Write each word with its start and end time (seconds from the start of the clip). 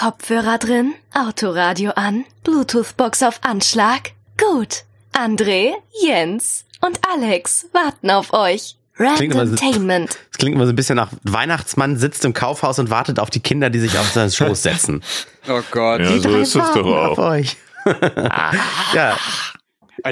Kopfhörer 0.00 0.56
drin, 0.56 0.94
Autoradio 1.12 1.90
an, 1.90 2.24
Bluetooth-Box 2.44 3.22
auf 3.22 3.38
Anschlag. 3.42 4.12
Gut. 4.38 4.84
André, 5.12 5.72
Jens 6.02 6.64
und 6.80 6.98
Alex 7.12 7.66
warten 7.74 8.10
auf 8.10 8.32
euch. 8.32 8.76
Randomtainment. 8.96 10.18
Das 10.30 10.38
klingt 10.38 10.54
immer 10.54 10.64
so 10.64 10.72
ein 10.72 10.76
bisschen 10.76 10.96
nach 10.96 11.10
Weihnachtsmann 11.24 11.98
sitzt 11.98 12.24
im 12.24 12.32
Kaufhaus 12.32 12.78
und 12.78 12.88
wartet 12.88 13.18
auf 13.20 13.28
die 13.28 13.40
Kinder, 13.40 13.68
die 13.68 13.78
sich 13.78 13.98
auf 13.98 14.08
seinen 14.10 14.30
Schoß 14.30 14.62
setzen. 14.62 15.02
Oh 15.46 15.60
Gott. 15.70 16.00
Ja, 16.00 16.08
Die 16.12 16.20
so 16.20 16.30
drei 16.30 16.38
ist 16.40 16.48
es 16.48 16.54
doch 16.54 16.60
warten 16.62 16.94
auf 16.94 17.18
auch. 17.18 17.30
euch. 17.32 17.56
ja, 18.94 19.18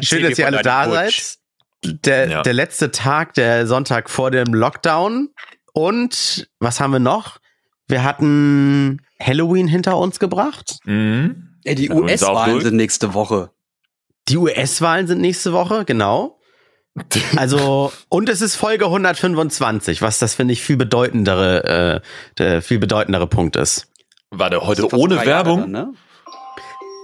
schön, 0.02 0.22
dass 0.22 0.38
ihr 0.38 0.46
alle 0.48 0.60
da 0.60 0.90
seid. 0.90 1.38
Der, 1.82 2.28
Ja. 2.28 2.42
der 2.42 2.52
letzte 2.52 2.90
Tag, 2.90 3.32
der 3.34 3.66
Sonntag 3.66 4.10
vor 4.10 4.30
dem 4.30 4.52
Lockdown. 4.52 5.30
Und 5.72 6.46
was 6.60 6.78
haben 6.78 6.92
wir 6.92 6.98
noch? 6.98 7.38
Wir 7.86 8.04
hatten 8.04 9.00
Halloween 9.20 9.68
hinter 9.68 9.98
uns 9.98 10.18
gebracht. 10.18 10.78
Mhm. 10.84 11.56
Ey, 11.64 11.74
die 11.74 11.90
US-Wahlen 11.90 12.60
sind 12.60 12.76
nächste 12.76 13.14
Woche. 13.14 13.50
Die 14.28 14.36
US-Wahlen 14.36 15.06
sind 15.06 15.20
nächste 15.20 15.52
Woche, 15.52 15.84
genau. 15.84 16.38
Also, 17.36 17.92
und 18.08 18.28
es 18.28 18.40
ist 18.40 18.56
Folge 18.56 18.86
125, 18.86 20.02
was 20.02 20.18
das, 20.18 20.34
finde 20.34 20.52
ich, 20.52 20.62
viel 20.62 20.76
bedeutendere, 20.76 22.02
äh, 22.02 22.08
der 22.38 22.62
viel 22.62 22.78
bedeutendere 22.78 23.26
Punkt 23.26 23.56
ist. 23.56 23.88
Warte, 24.30 24.66
heute 24.66 24.82
Fast 24.82 24.94
ohne 24.94 25.24
Werbung? 25.24 25.60
Dann, 25.60 25.70
ne? 25.70 25.92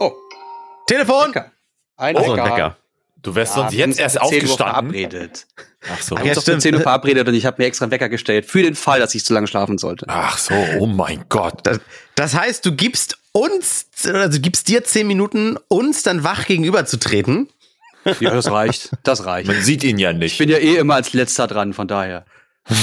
Oh, 0.00 0.12
Telefon! 0.86 1.28
Wecker. 1.30 1.52
Ein 1.96 2.16
Achso, 2.16 2.32
ein 2.32 2.38
Wecker. 2.38 2.56
Wecker. 2.56 2.76
Du 3.24 3.34
wärst 3.34 3.56
Ja, 3.56 3.62
sonst 3.62 3.74
jetzt 3.74 3.98
erst 3.98 4.14
10 4.16 4.20
Uhr 4.22 4.26
aufgestanden. 4.26 4.56
verabredet. 4.92 5.46
Ach 5.92 6.00
so. 6.00 6.16
Ach, 6.16 6.24
ja, 6.24 6.34
um 6.34 6.40
stimmt. 6.40 6.62
10 6.62 6.74
Uhr 6.76 6.80
verabredet 6.82 7.26
und 7.26 7.34
ich 7.34 7.44
habe 7.46 7.60
mir 7.60 7.66
extra 7.66 7.84
einen 7.86 7.92
Wecker 7.92 8.08
gestellt. 8.08 8.46
Für 8.46 8.62
den 8.62 8.74
Fall, 8.76 9.00
dass 9.00 9.14
ich 9.14 9.24
zu 9.24 9.34
lange 9.34 9.46
schlafen 9.48 9.78
sollte. 9.78 10.06
Ach 10.08 10.38
so, 10.38 10.54
oh 10.78 10.86
mein 10.86 11.24
Gott. 11.28 11.60
Das, 11.64 11.80
das 12.14 12.34
heißt, 12.34 12.64
du 12.64 12.72
gibst 12.72 13.18
uns, 13.32 13.86
du 14.02 14.40
gibst 14.40 14.68
dir 14.68 14.84
zehn 14.84 15.06
Minuten, 15.08 15.56
uns 15.68 16.02
dann 16.04 16.22
wach 16.22 16.46
gegenüberzutreten. 16.46 17.48
Ja, 18.20 18.30
das 18.30 18.50
reicht. 18.50 18.90
Das 19.02 19.24
reicht. 19.24 19.48
Man 19.48 19.60
sieht 19.62 19.82
ihn 19.82 19.98
ja 19.98 20.10
Ich 20.12 20.16
nicht. 20.18 20.38
bin 20.38 20.48
ja 20.50 20.58
eh 20.58 20.76
immer 20.76 20.94
als 20.94 21.12
letzter 21.14 21.46
dran, 21.46 21.72
von 21.72 21.88
daher. 21.88 22.26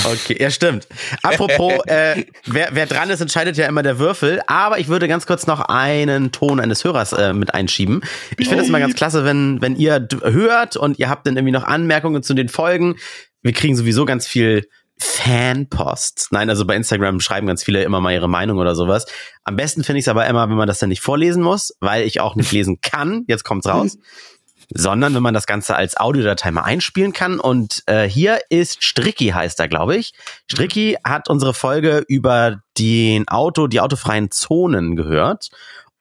Okay, 0.05 0.37
ja, 0.39 0.51
stimmt. 0.51 0.87
Apropos, 1.23 1.73
äh, 1.87 2.25
wer, 2.45 2.69
wer 2.73 2.85
dran 2.85 3.09
ist, 3.09 3.19
entscheidet 3.19 3.57
ja 3.57 3.67
immer 3.67 3.81
der 3.81 3.97
Würfel. 3.97 4.41
Aber 4.45 4.79
ich 4.79 4.87
würde 4.87 5.07
ganz 5.07 5.25
kurz 5.25 5.47
noch 5.47 5.61
einen 5.61 6.31
Ton 6.31 6.59
eines 6.59 6.83
Hörers 6.83 7.13
äh, 7.13 7.33
mit 7.33 7.53
einschieben. 7.53 8.01
Ich 8.37 8.47
finde 8.47 8.63
es 8.63 8.69
immer 8.69 8.79
ganz 8.79 8.95
klasse, 8.95 9.25
wenn, 9.25 9.59
wenn 9.61 9.75
ihr 9.75 10.07
hört 10.23 10.77
und 10.77 10.99
ihr 10.99 11.09
habt 11.09 11.25
dann 11.25 11.35
irgendwie 11.35 11.53
noch 11.53 11.63
Anmerkungen 11.63 12.21
zu 12.21 12.33
den 12.33 12.49
Folgen. 12.49 12.95
Wir 13.41 13.53
kriegen 13.53 13.75
sowieso 13.75 14.05
ganz 14.05 14.27
viel 14.27 14.67
Fanpost. 14.99 16.27
Nein, 16.29 16.49
also 16.51 16.63
bei 16.65 16.75
Instagram 16.75 17.19
schreiben 17.19 17.47
ganz 17.47 17.63
viele 17.63 17.83
immer 17.83 18.01
mal 18.01 18.13
ihre 18.13 18.29
Meinung 18.29 18.59
oder 18.59 18.75
sowas. 18.75 19.07
Am 19.43 19.55
besten 19.55 19.83
finde 19.83 19.97
ich 19.97 20.03
es 20.03 20.09
aber 20.09 20.27
immer, 20.27 20.47
wenn 20.47 20.57
man 20.57 20.67
das 20.67 20.77
dann 20.77 20.89
nicht 20.89 21.01
vorlesen 21.01 21.41
muss, 21.41 21.75
weil 21.79 22.03
ich 22.03 22.19
auch 22.19 22.35
nicht 22.35 22.51
lesen 22.51 22.81
kann. 22.81 23.23
Jetzt 23.27 23.43
kommt's 23.43 23.67
raus. 23.67 23.97
sondern 24.73 25.15
wenn 25.15 25.23
man 25.23 25.33
das 25.33 25.45
Ganze 25.45 25.75
als 25.75 25.97
Audiodatei 25.97 26.51
mal 26.51 26.63
einspielen 26.63 27.13
kann. 27.13 27.39
Und 27.39 27.83
äh, 27.87 28.07
hier 28.07 28.39
ist 28.49 28.83
Stricky, 28.83 29.29
heißt 29.29 29.59
er, 29.59 29.67
glaube 29.67 29.95
ich. 29.95 30.13
Stricky 30.49 30.97
hat 31.03 31.29
unsere 31.29 31.53
Folge 31.53 32.03
über 32.07 32.61
den 32.77 33.27
Auto, 33.27 33.67
die 33.67 33.79
autofreien 33.79 34.31
Zonen 34.31 34.95
gehört 34.95 35.49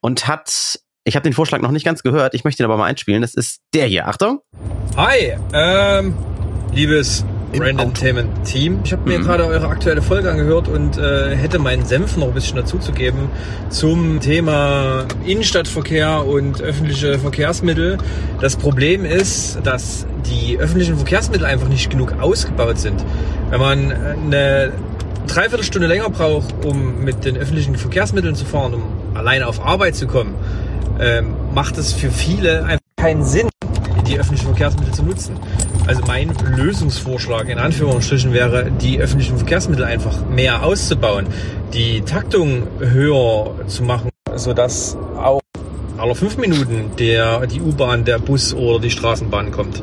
und 0.00 0.26
hat, 0.26 0.80
ich 1.04 1.16
habe 1.16 1.24
den 1.24 1.32
Vorschlag 1.32 1.60
noch 1.60 1.70
nicht 1.70 1.84
ganz 1.84 2.02
gehört, 2.02 2.34
ich 2.34 2.44
möchte 2.44 2.62
ihn 2.62 2.66
aber 2.66 2.76
mal 2.76 2.86
einspielen. 2.86 3.22
Das 3.22 3.34
ist 3.34 3.60
der 3.74 3.86
hier. 3.86 4.08
Achtung. 4.08 4.40
Hi, 4.96 5.36
ähm, 5.52 6.14
liebes 6.72 7.24
Im 7.52 7.62
Randomtainment 7.62 8.44
Team. 8.44 8.80
Ich 8.84 8.92
habe 8.92 9.08
mir 9.08 9.18
Mhm. 9.18 9.24
gerade 9.24 9.44
eure 9.46 9.68
aktuelle 9.68 10.02
Folge 10.02 10.30
angehört 10.30 10.68
und 10.68 10.98
äh, 10.98 11.34
hätte 11.36 11.58
meinen 11.58 11.84
Senf 11.84 12.16
noch 12.16 12.28
ein 12.28 12.34
bisschen 12.34 12.56
dazuzugeben 12.56 13.28
zum 13.70 14.20
Thema 14.20 15.04
Innenstadtverkehr 15.26 16.24
und 16.26 16.62
öffentliche 16.62 17.18
Verkehrsmittel. 17.18 17.98
Das 18.40 18.56
Problem 18.56 19.04
ist, 19.04 19.58
dass 19.64 20.06
die 20.26 20.58
öffentlichen 20.58 20.96
Verkehrsmittel 20.96 21.44
einfach 21.46 21.68
nicht 21.68 21.90
genug 21.90 22.14
ausgebaut 22.20 22.78
sind. 22.78 23.04
Wenn 23.50 23.60
man 23.60 23.92
eine 23.92 24.72
Dreiviertelstunde 25.26 25.88
länger 25.88 26.08
braucht, 26.10 26.64
um 26.64 27.04
mit 27.04 27.24
den 27.24 27.36
öffentlichen 27.36 27.76
Verkehrsmitteln 27.76 28.34
zu 28.34 28.44
fahren, 28.44 28.74
um 28.74 28.82
alleine 29.14 29.46
auf 29.48 29.64
Arbeit 29.64 29.96
zu 29.96 30.06
kommen, 30.06 30.34
ähm, 31.00 31.34
macht 31.54 31.78
es 31.78 31.92
für 31.92 32.10
viele 32.10 32.62
einfach 32.64 32.80
keinen 32.96 33.24
Sinn, 33.24 33.48
die 34.10 34.18
öffentlichen 34.18 34.46
Verkehrsmittel 34.46 34.92
zu 34.92 35.02
nutzen. 35.04 35.36
Also 35.86 36.02
mein 36.06 36.34
Lösungsvorschlag 36.56 37.48
in 37.48 37.58
Anführungsstrichen 37.58 38.32
wäre, 38.32 38.70
die 38.70 38.98
öffentlichen 38.98 39.36
Verkehrsmittel 39.36 39.84
einfach 39.84 40.26
mehr 40.28 40.62
auszubauen, 40.64 41.26
die 41.72 42.00
Taktung 42.02 42.66
höher 42.80 43.54
zu 43.68 43.84
machen, 43.84 44.10
sodass 44.34 44.96
auch 45.16 45.40
alle 45.96 46.14
fünf 46.14 46.36
Minuten 46.38 46.90
der, 46.98 47.46
die 47.46 47.60
U-Bahn, 47.60 48.04
der 48.04 48.18
Bus 48.18 48.52
oder 48.54 48.80
die 48.80 48.90
Straßenbahn 48.90 49.52
kommt. 49.52 49.82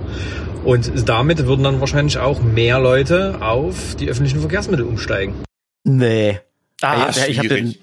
Und 0.66 1.08
damit 1.08 1.46
würden 1.46 1.64
dann 1.64 1.80
wahrscheinlich 1.80 2.18
auch 2.18 2.42
mehr 2.42 2.80
Leute 2.80 3.38
auf 3.42 3.96
die 3.96 4.10
öffentlichen 4.10 4.42
Verkehrsmittel 4.42 4.86
umsteigen. 4.86 5.36
Nee. 5.86 6.40
Ah, 6.82 7.10
Ja, 7.16 7.26
ich 7.28 7.38
hab 7.38 7.46
schwierig. 7.46 7.64
den, 7.64 7.76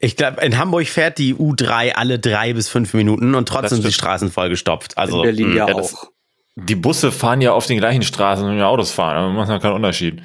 ich 0.00 0.16
glaube, 0.16 0.40
in 0.44 0.58
Hamburg 0.58 0.86
fährt 0.88 1.18
die 1.18 1.34
U3 1.34 1.92
alle 1.92 2.18
drei 2.18 2.52
bis 2.52 2.68
fünf 2.68 2.94
Minuten 2.94 3.34
und 3.34 3.48
trotzdem 3.48 3.76
sind 3.82 3.86
die. 3.88 3.92
Straßen 3.92 4.30
vollgestopft. 4.30 4.96
Also, 4.98 5.18
In 5.18 5.22
Berlin 5.22 5.48
mh. 5.50 5.56
ja, 5.56 5.68
ja, 5.68 5.74
das- 5.74 5.94
auch. 5.94 6.08
Die 6.58 6.74
Busse 6.74 7.12
fahren 7.12 7.42
ja 7.42 7.52
auf 7.52 7.66
den 7.66 7.76
gleichen 7.78 8.02
Straßen 8.02 8.48
und 8.48 8.56
die 8.56 8.62
Autos 8.62 8.90
fahren. 8.90 9.14
Da 9.16 9.28
macht 9.28 9.50
ja 9.50 9.58
keinen 9.58 9.74
Unterschied. 9.74 10.22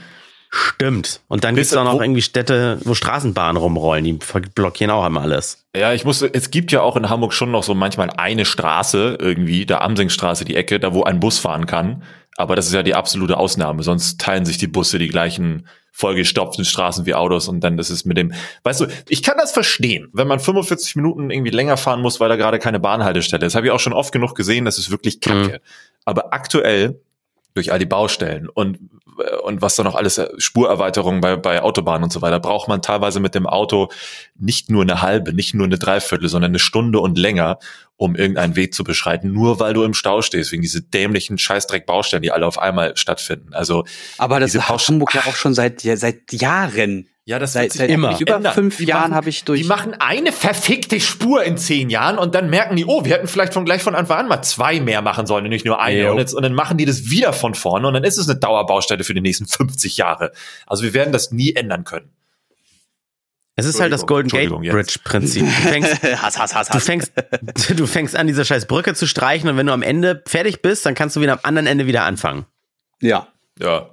Stimmt. 0.49 1.21
Und 1.27 1.43
dann 1.43 1.55
Bis- 1.55 1.69
gibt's 1.69 1.77
auch 1.77 1.85
noch 1.85 2.01
irgendwie 2.01 2.21
Städte, 2.21 2.77
wo 2.83 2.93
Straßenbahnen 2.93 3.57
rumrollen. 3.57 4.03
Die 4.03 4.19
blockieren 4.53 4.91
auch 4.91 5.05
immer 5.05 5.21
alles. 5.21 5.65
Ja, 5.75 5.93
ich 5.93 6.03
muss, 6.05 6.21
es 6.21 6.51
gibt 6.51 6.71
ja 6.71 6.81
auch 6.81 6.97
in 6.97 7.09
Hamburg 7.09 7.33
schon 7.33 7.51
noch 7.51 7.63
so 7.63 7.73
manchmal 7.73 8.09
eine 8.11 8.45
Straße 8.45 9.17
irgendwie, 9.19 9.65
der 9.65 9.81
Amsingstraße, 9.81 10.43
die 10.45 10.55
Ecke, 10.55 10.79
da 10.79 10.93
wo 10.93 11.03
ein 11.03 11.19
Bus 11.21 11.39
fahren 11.39 11.65
kann. 11.67 12.03
Aber 12.37 12.55
das 12.55 12.67
ist 12.67 12.73
ja 12.73 12.83
die 12.83 12.95
absolute 12.95 13.37
Ausnahme. 13.37 13.83
Sonst 13.83 14.19
teilen 14.19 14.45
sich 14.45 14.57
die 14.57 14.67
Busse 14.67 14.97
die 14.99 15.09
gleichen 15.09 15.67
vollgestopften 15.91 16.63
Straßen 16.63 17.05
wie 17.05 17.13
Autos 17.13 17.47
und 17.47 17.59
dann 17.59 17.77
ist 17.77 17.89
es 17.89 18.05
mit 18.05 18.17
dem, 18.17 18.33
weißt 18.63 18.81
du, 18.81 18.87
ich 19.09 19.21
kann 19.23 19.37
das 19.37 19.51
verstehen, 19.51 20.09
wenn 20.13 20.27
man 20.27 20.39
45 20.39 20.95
Minuten 20.95 21.29
irgendwie 21.29 21.51
länger 21.51 21.75
fahren 21.75 22.01
muss, 22.01 22.19
weil 22.19 22.29
da 22.29 22.37
gerade 22.37 22.59
keine 22.59 22.79
Bahnhaltestelle 22.79 23.45
ist. 23.45 23.55
Habe 23.55 23.67
ich 23.67 23.71
auch 23.71 23.79
schon 23.79 23.93
oft 23.93 24.13
genug 24.13 24.33
gesehen, 24.35 24.65
das 24.65 24.77
ist 24.77 24.89
wirklich 24.89 25.19
kacke. 25.19 25.61
Aber 26.05 26.33
aktuell 26.33 27.01
durch 27.53 27.71
all 27.71 27.79
die 27.79 27.85
Baustellen 27.85 28.47
und 28.49 28.79
und 29.43 29.61
was 29.61 29.75
da 29.75 29.83
noch 29.83 29.95
alles 29.95 30.17
äh, 30.17 30.29
Spurerweiterungen 30.37 31.21
bei, 31.21 31.35
bei 31.35 31.61
Autobahnen 31.61 32.03
und 32.03 32.13
so 32.13 32.21
weiter, 32.21 32.39
braucht 32.39 32.67
man 32.67 32.81
teilweise 32.81 33.19
mit 33.19 33.35
dem 33.35 33.45
Auto 33.45 33.89
nicht 34.37 34.69
nur 34.69 34.81
eine 34.81 35.01
halbe, 35.01 35.33
nicht 35.33 35.53
nur 35.53 35.65
eine 35.65 35.77
Dreiviertel, 35.77 36.29
sondern 36.29 36.51
eine 36.51 36.59
Stunde 36.59 36.99
und 36.99 37.17
länger, 37.17 37.59
um 37.97 38.15
irgendeinen 38.15 38.55
Weg 38.55 38.73
zu 38.73 38.83
beschreiten, 38.83 39.31
nur 39.31 39.59
weil 39.59 39.73
du 39.73 39.83
im 39.83 39.93
Stau 39.93 40.21
stehst, 40.21 40.51
wegen 40.51 40.61
diese 40.61 40.81
dämlichen 40.81 41.37
Scheißdreck-Baustellen, 41.37 42.23
die 42.23 42.31
alle 42.31 42.47
auf 42.47 42.57
einmal 42.57 42.97
stattfinden. 42.97 43.53
Also 43.53 43.85
Aber 44.17 44.39
das 44.39 44.55
hat 44.55 44.87
Hamburg 44.87 45.13
ja 45.13 45.21
auch 45.21 45.35
schon 45.35 45.53
seit, 45.53 45.83
ja, 45.83 45.97
seit 45.97 46.31
Jahren. 46.31 47.07
Ja, 47.23 47.37
das 47.37 47.53
Seit, 47.53 47.71
seit 47.73 47.89
immer 47.91 48.19
über 48.19 48.35
ändern. 48.35 48.53
fünf 48.53 48.77
Die 48.77 48.85
Jahren 48.85 49.13
habe 49.13 49.29
ich 49.29 49.43
durch. 49.43 49.61
Die 49.61 49.67
machen 49.67 49.93
eine 49.93 50.31
verfickte 50.31 50.99
Spur 50.99 51.43
in 51.43 51.55
zehn 51.57 51.91
Jahren 51.91 52.17
und 52.17 52.33
dann 52.33 52.49
merken 52.49 52.75
die, 52.75 52.85
oh, 52.85 53.05
wir 53.05 53.13
hätten 53.13 53.27
vielleicht 53.27 53.53
von 53.53 53.63
gleich 53.63 53.83
von 53.83 53.93
Anfang 53.93 54.17
an 54.19 54.27
mal 54.27 54.41
zwei 54.41 54.79
mehr 54.79 55.03
machen 55.03 55.27
sollen 55.27 55.43
und 55.43 55.51
nicht 55.51 55.65
nur 55.65 55.79
eine. 55.79 56.11
Und, 56.11 56.17
jetzt, 56.17 56.33
und 56.33 56.41
dann 56.41 56.55
machen 56.55 56.77
die 56.77 56.85
das 56.85 57.11
wieder 57.11 57.31
von 57.31 57.53
vorne 57.53 57.87
und 57.87 57.93
dann 57.93 58.03
ist 58.03 58.17
es 58.17 58.27
eine 58.27 58.39
Dauerbaustelle 58.39 59.03
für 59.03 59.13
die 59.13 59.21
nächsten 59.21 59.45
50 59.45 59.97
Jahre. 59.97 60.31
Also 60.65 60.83
wir 60.83 60.95
werden 60.95 61.13
das 61.13 61.31
nie 61.31 61.53
ändern 61.53 61.83
können. 61.83 62.09
Es 63.55 63.65
ist 63.65 63.79
halt 63.79 63.93
das 63.93 64.07
Golden 64.07 64.29
Gate. 64.29 64.49
Bridge 64.49 64.97
Prinzip. 65.03 65.43
Du 65.43 65.51
fängst, 65.69 66.01
Hass, 66.21 66.39
Hass, 66.39 66.55
Hass, 66.55 66.69
du 66.69 66.79
fängst, 66.79 67.11
du 67.75 67.85
fängst 67.85 68.15
an, 68.15 68.25
diese 68.25 68.45
scheiß 68.45 68.65
Brücke 68.65 68.95
zu 68.95 69.05
streichen 69.05 69.47
und 69.49 69.57
wenn 69.57 69.67
du 69.67 69.73
am 69.73 69.83
Ende 69.83 70.23
fertig 70.25 70.63
bist, 70.63 70.85
dann 70.87 70.95
kannst 70.95 71.15
du 71.15 71.21
wieder 71.21 71.33
am 71.33 71.39
anderen 71.43 71.67
Ende 71.67 71.85
wieder 71.85 72.03
anfangen. 72.03 72.45
Ja. 72.99 73.27
Ja. 73.59 73.89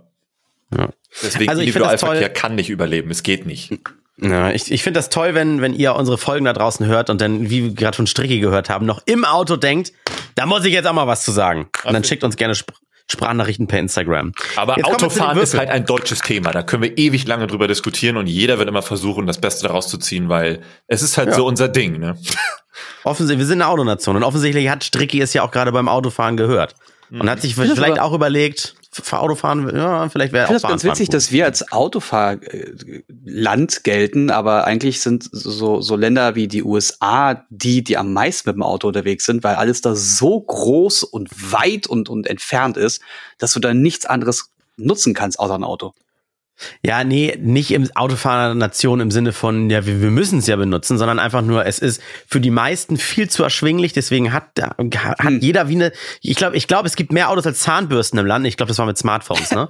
Ja. 0.75 0.89
Deswegen 1.23 1.49
Also 1.51 1.63
ich 1.63 1.73
find 1.73 1.85
das 1.85 1.93
Individualverkehr 1.95 2.33
toll. 2.33 2.41
kann 2.43 2.55
nicht 2.55 2.71
überleben. 2.71 3.11
Es 3.11 3.23
geht 3.23 3.47
nicht. 3.47 3.73
Ja, 4.21 4.51
ich 4.51 4.71
ich 4.73 4.83
finde 4.83 4.99
das 4.99 5.11
toll, 5.11 5.35
wenn, 5.35 5.61
wenn 5.61 5.75
ihr 5.75 5.95
unsere 5.95 6.19
Folgen 6.19 6.45
da 6.45 6.53
draußen 6.53 6.85
hört 6.87 7.09
und 7.09 7.21
dann, 7.21 7.51
wie 7.51 7.65
wir 7.65 7.75
gerade 7.75 7.97
von 7.97 8.07
Stricki 8.07 8.41
gehört 8.41 8.69
haben, 8.69 8.85
noch 8.85 9.01
im 9.07 9.25
Auto 9.25 9.57
denkt, 9.57 9.93
da 10.35 10.45
muss 10.47 10.65
ich 10.65 10.73
jetzt 10.73 10.87
auch 10.87 10.93
mal 10.93 11.07
was 11.07 11.23
zu 11.25 11.31
sagen. 11.31 11.69
Und 11.85 11.93
dann 11.93 12.05
schickt 12.05 12.25
uns 12.25 12.37
gerne 12.37 12.53
Sp 12.59 12.73
Sprachnachrichten 13.11 13.67
per 13.67 13.79
Instagram. 13.79 14.35
Aber 14.57 14.77
Jetzt 14.77 14.85
Autofahren 14.85 15.39
ist 15.39 15.57
halt 15.57 15.71
ein 15.71 15.87
deutsches 15.87 16.21
Thema. 16.21 16.51
Da 16.51 16.63
können 16.63 16.83
wir 16.83 16.99
ewig 16.99 17.27
lange 17.27 17.47
drüber 17.47 17.67
diskutieren 17.67 18.19
und 18.19 18.27
jeder 18.27 18.59
wird 18.59 18.69
immer 18.69 18.83
versuchen, 18.83 19.27
das 19.27 19.41
Beste 19.41 19.67
daraus 19.67 19.89
zu 19.89 19.97
ziehen, 19.97 20.29
weil 20.29 20.61
es 20.89 21.01
ist 21.01 21.17
halt 21.17 21.29
Ja. 21.31 21.35
so 21.37 21.47
unser 21.47 21.69
Ding. 21.69 21.99
Ne? 21.99 22.19
Offensichtlich, 23.05 23.39
wir 23.39 23.47
sind 23.47 23.63
eine 23.63 23.71
Autonation 23.71 24.17
und 24.17 24.25
offensichtlich 24.25 24.69
hat 24.69 24.85
Stricki 24.85 25.23
es 25.23 25.33
ja 25.33 25.43
auch 25.43 25.51
gerade 25.53 25.73
beim 25.73 25.89
Autofahren 25.89 26.37
gehört. 26.37 26.75
Und 27.11 27.31
hat 27.31 27.41
sich 27.41 27.55
vielleicht 27.55 27.99
auch 27.99 28.13
überlegt, 28.13 28.75
Autofahren, 29.13 29.75
ja, 29.75 30.09
vielleicht 30.09 30.33
wäre 30.33 30.45
Ich 30.45 30.49
auch 30.49 30.53
finde 30.53 30.63
das 30.63 30.71
ganz 30.71 30.85
witzig, 30.85 31.09
gut. 31.09 31.15
dass 31.15 31.33
wir 31.33 31.45
als 31.45 31.73
Autofahrland 31.73 33.85
gelten, 33.85 34.31
aber 34.31 34.65
eigentlich 34.65 35.01
sind 35.01 35.29
so, 35.31 35.81
so 35.81 35.97
Länder 35.97 36.35
wie 36.35 36.49
die 36.49 36.63
USA 36.63 37.45
die, 37.51 37.83
die 37.83 37.97
am 37.97 38.13
meisten 38.13 38.49
mit 38.49 38.57
dem 38.57 38.63
Auto 38.63 38.89
unterwegs 38.89 39.25
sind, 39.25 39.45
weil 39.45 39.57
alles 39.57 39.81
da 39.81 39.95
so 39.95 40.41
groß 40.41 41.05
und 41.05 41.29
weit 41.53 41.87
und, 41.87 42.09
und 42.09 42.27
entfernt 42.27 42.77
ist, 42.77 43.03
dass 43.39 43.53
du 43.53 43.61
da 43.61 43.75
nichts 43.75 44.07
anderes 44.07 44.51
nutzen 44.77 45.15
kannst 45.15 45.41
außer 45.41 45.55
ein 45.55 45.65
Auto. 45.65 45.95
Ja, 46.85 47.05
nee, 47.05 47.39
nicht 47.41 47.71
im 47.71 47.89
Autofahrernation 47.95 49.01
im 49.01 49.11
Sinne 49.11 49.33
von, 49.33 49.71
ja, 49.71 49.87
wir, 49.87 50.01
wir 50.01 50.11
müssen 50.11 50.41
es 50.41 50.47
ja 50.47 50.57
benutzen, 50.57 50.99
sondern 50.99 51.19
einfach 51.19 51.43
nur, 51.43 51.67
es 51.67 51.79
ist 51.79 52.03
für 52.27 52.41
die 52.41 52.51
meisten 52.51 52.97
viel 52.97 53.29
zu 53.29 53.43
erschwinglich, 53.43 53.93
deswegen 53.93 54.33
hat, 54.33 54.51
hat 54.61 54.79
hm. 55.21 55.41
jeder 55.41 55.69
wie 55.69 55.77
eine, 55.77 55.93
ich 56.21 56.37
glaube, 56.37 56.57
ich 56.57 56.67
glaube, 56.67 56.87
es 56.87 56.97
gibt 56.97 57.13
mehr 57.13 57.31
Autos 57.31 57.47
als 57.47 57.61
Zahnbürsten 57.61 58.19
im 58.19 58.27
Land. 58.27 58.47
Ich 58.47 58.57
glaube, 58.57 58.69
das 58.69 58.79
war 58.79 58.87
mit 58.87 58.99
Smartphones, 58.99 59.51
ne? 59.53 59.69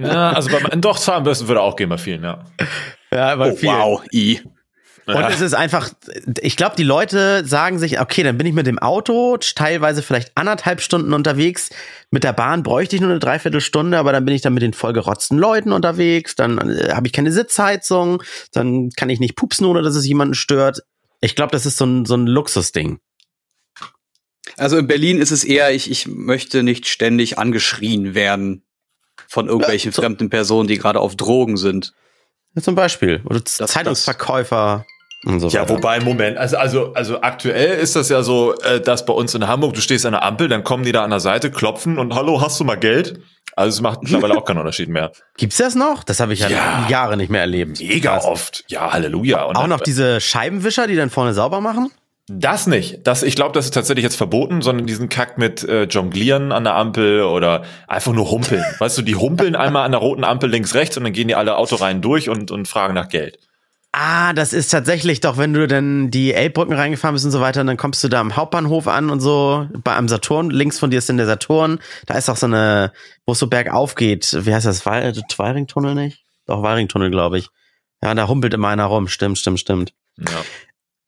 ja, 0.00 0.30
also 0.30 0.50
bei, 0.50 0.60
doch, 0.76 0.98
Zahnbürsten 0.98 1.48
würde 1.48 1.60
auch 1.60 1.76
gehen 1.76 1.88
bei 1.88 1.98
vielen, 1.98 2.22
ja. 2.22 2.44
Ja, 3.12 3.34
bei 3.36 3.52
oh, 3.52 3.56
vielen. 3.56 3.72
Wow, 3.72 4.02
i. 4.12 4.40
Und 5.06 5.24
es 5.24 5.40
ist 5.40 5.54
einfach, 5.54 5.90
ich 6.40 6.56
glaube, 6.56 6.76
die 6.76 6.84
Leute 6.84 7.44
sagen 7.44 7.78
sich, 7.78 8.00
okay, 8.00 8.22
dann 8.22 8.38
bin 8.38 8.46
ich 8.46 8.52
mit 8.52 8.66
dem 8.66 8.78
Auto 8.78 9.36
teilweise 9.38 10.02
vielleicht 10.02 10.36
anderthalb 10.36 10.80
Stunden 10.80 11.12
unterwegs. 11.12 11.70
Mit 12.10 12.24
der 12.24 12.32
Bahn 12.32 12.62
bräuchte 12.62 12.96
ich 12.96 13.02
nur 13.02 13.10
eine 13.10 13.18
Dreiviertelstunde, 13.18 13.98
aber 13.98 14.12
dann 14.12 14.24
bin 14.24 14.34
ich 14.34 14.42
dann 14.42 14.54
mit 14.54 14.62
den 14.62 14.72
vollgerotzten 14.72 15.38
Leuten 15.38 15.72
unterwegs. 15.72 16.36
Dann 16.36 16.58
äh, 16.58 16.92
habe 16.92 17.06
ich 17.06 17.12
keine 17.12 17.32
Sitzheizung. 17.32 18.22
Dann 18.52 18.90
kann 18.90 19.10
ich 19.10 19.20
nicht 19.20 19.36
pupsen, 19.36 19.66
ohne 19.66 19.82
dass 19.82 19.96
es 19.96 20.06
jemanden 20.06 20.34
stört. 20.34 20.82
Ich 21.20 21.34
glaube, 21.34 21.52
das 21.52 21.66
ist 21.66 21.76
so 21.76 21.86
ein, 21.86 22.04
so 22.04 22.14
ein 22.14 22.26
Luxusding. 22.26 23.00
Also 24.56 24.78
in 24.78 24.86
Berlin 24.86 25.18
ist 25.18 25.30
es 25.30 25.44
eher, 25.44 25.72
ich, 25.72 25.90
ich 25.90 26.06
möchte 26.06 26.62
nicht 26.62 26.88
ständig 26.88 27.38
angeschrien 27.38 28.14
werden 28.14 28.64
von 29.26 29.46
irgendwelchen 29.46 29.90
ja, 29.90 29.94
so. 29.94 30.02
fremden 30.02 30.28
Personen, 30.28 30.68
die 30.68 30.78
gerade 30.78 31.00
auf 31.00 31.16
Drogen 31.16 31.56
sind. 31.56 31.92
Ja, 32.54 32.62
zum 32.62 32.74
Beispiel. 32.74 33.20
Oder 33.24 33.40
das, 33.40 33.56
Zeitungsverkäufer. 33.56 34.84
Das 35.24 35.42
so 35.42 35.48
ja, 35.48 35.68
wobei, 35.68 36.00
Moment, 36.00 36.38
also, 36.38 36.56
also, 36.56 36.94
also 36.94 37.20
aktuell 37.20 37.78
ist 37.78 37.94
das 37.94 38.08
ja 38.08 38.22
so, 38.22 38.54
äh, 38.60 38.80
dass 38.80 39.04
bei 39.04 39.12
uns 39.12 39.34
in 39.34 39.46
Hamburg, 39.46 39.74
du 39.74 39.82
stehst 39.82 40.06
an 40.06 40.12
der 40.12 40.22
Ampel, 40.22 40.48
dann 40.48 40.64
kommen 40.64 40.82
die 40.82 40.92
da 40.92 41.04
an 41.04 41.10
der 41.10 41.20
Seite, 41.20 41.50
klopfen 41.50 41.98
und 41.98 42.14
hallo, 42.14 42.40
hast 42.40 42.58
du 42.58 42.64
mal 42.64 42.76
Geld? 42.78 43.20
Also 43.54 43.76
es 43.76 43.80
macht 43.82 44.02
mittlerweile 44.02 44.38
auch 44.38 44.44
keinen 44.46 44.58
Unterschied 44.60 44.88
mehr. 44.88 45.12
Gibt's 45.36 45.58
das 45.58 45.74
noch? 45.74 46.04
Das 46.04 46.20
habe 46.20 46.32
ich 46.32 46.40
ja, 46.40 46.48
ja, 46.48 46.86
Jahre 46.88 47.18
nicht 47.18 47.30
mehr 47.30 47.42
erlebt. 47.42 47.80
Mega 47.80 48.18
oft. 48.18 48.64
Ja, 48.68 48.92
Halleluja. 48.92 49.44
Und 49.44 49.56
auch 49.56 49.66
noch 49.66 49.80
diese 49.80 50.20
Scheibenwischer, 50.22 50.86
die 50.86 50.96
dann 50.96 51.10
vorne 51.10 51.34
sauber 51.34 51.60
machen? 51.60 51.90
Das 52.32 52.68
nicht. 52.68 53.04
Das, 53.08 53.24
ich 53.24 53.34
glaube, 53.34 53.54
das 53.54 53.64
ist 53.64 53.74
tatsächlich 53.74 54.04
jetzt 54.04 54.14
verboten, 54.14 54.62
sondern 54.62 54.86
diesen 54.86 55.08
Kack 55.08 55.36
mit 55.36 55.64
äh, 55.64 55.84
Jonglieren 55.84 56.52
an 56.52 56.62
der 56.62 56.76
Ampel 56.76 57.22
oder 57.22 57.64
einfach 57.88 58.12
nur 58.12 58.30
humpeln. 58.30 58.64
weißt 58.78 58.98
du, 58.98 59.02
die 59.02 59.16
humpeln 59.16 59.56
einmal 59.56 59.84
an 59.84 59.90
der 59.90 60.00
roten 60.00 60.22
Ampel 60.22 60.48
links, 60.48 60.74
rechts 60.74 60.96
und 60.96 61.02
dann 61.02 61.12
gehen 61.12 61.26
die 61.26 61.34
alle 61.34 61.56
Autoreihen 61.56 62.02
durch 62.02 62.28
und, 62.28 62.52
und 62.52 62.68
fragen 62.68 62.94
nach 62.94 63.08
Geld. 63.08 63.40
Ah, 63.90 64.32
das 64.32 64.52
ist 64.52 64.68
tatsächlich 64.68 65.18
doch, 65.18 65.38
wenn 65.38 65.52
du 65.52 65.66
dann 65.66 66.12
die 66.12 66.32
Elbbrücken 66.32 66.72
reingefahren 66.72 67.14
bist 67.14 67.24
und 67.24 67.32
so 67.32 67.40
weiter, 67.40 67.64
dann 67.64 67.76
kommst 67.76 68.04
du 68.04 68.08
da 68.08 68.20
am 68.20 68.36
Hauptbahnhof 68.36 68.86
an 68.86 69.10
und 69.10 69.18
so, 69.18 69.66
bei 69.82 69.96
einem 69.96 70.06
Saturn, 70.06 70.50
links 70.50 70.78
von 70.78 70.90
dir 70.90 70.98
ist 70.98 71.08
dann 71.08 71.16
der 71.16 71.26
Saturn, 71.26 71.80
da 72.06 72.14
ist 72.14 72.30
auch 72.30 72.36
so 72.36 72.46
eine, 72.46 72.92
wo 73.26 73.32
es 73.32 73.40
so 73.40 73.48
bergauf 73.48 73.96
geht, 73.96 74.46
wie 74.46 74.54
heißt 74.54 74.66
das, 74.66 74.84
Tweiringtunnel 74.84 75.96
nicht? 75.96 76.24
Doch, 76.46 76.62
Weiringtunnel, 76.62 77.10
glaube 77.10 77.38
ich. 77.38 77.48
Ja, 78.00 78.14
da 78.14 78.28
humpelt 78.28 78.54
immer 78.54 78.68
einer 78.68 78.84
rum, 78.84 79.08
stimmt, 79.08 79.38
stimmt, 79.38 79.58
stimmt. 79.58 79.92
Ja. 80.16 80.40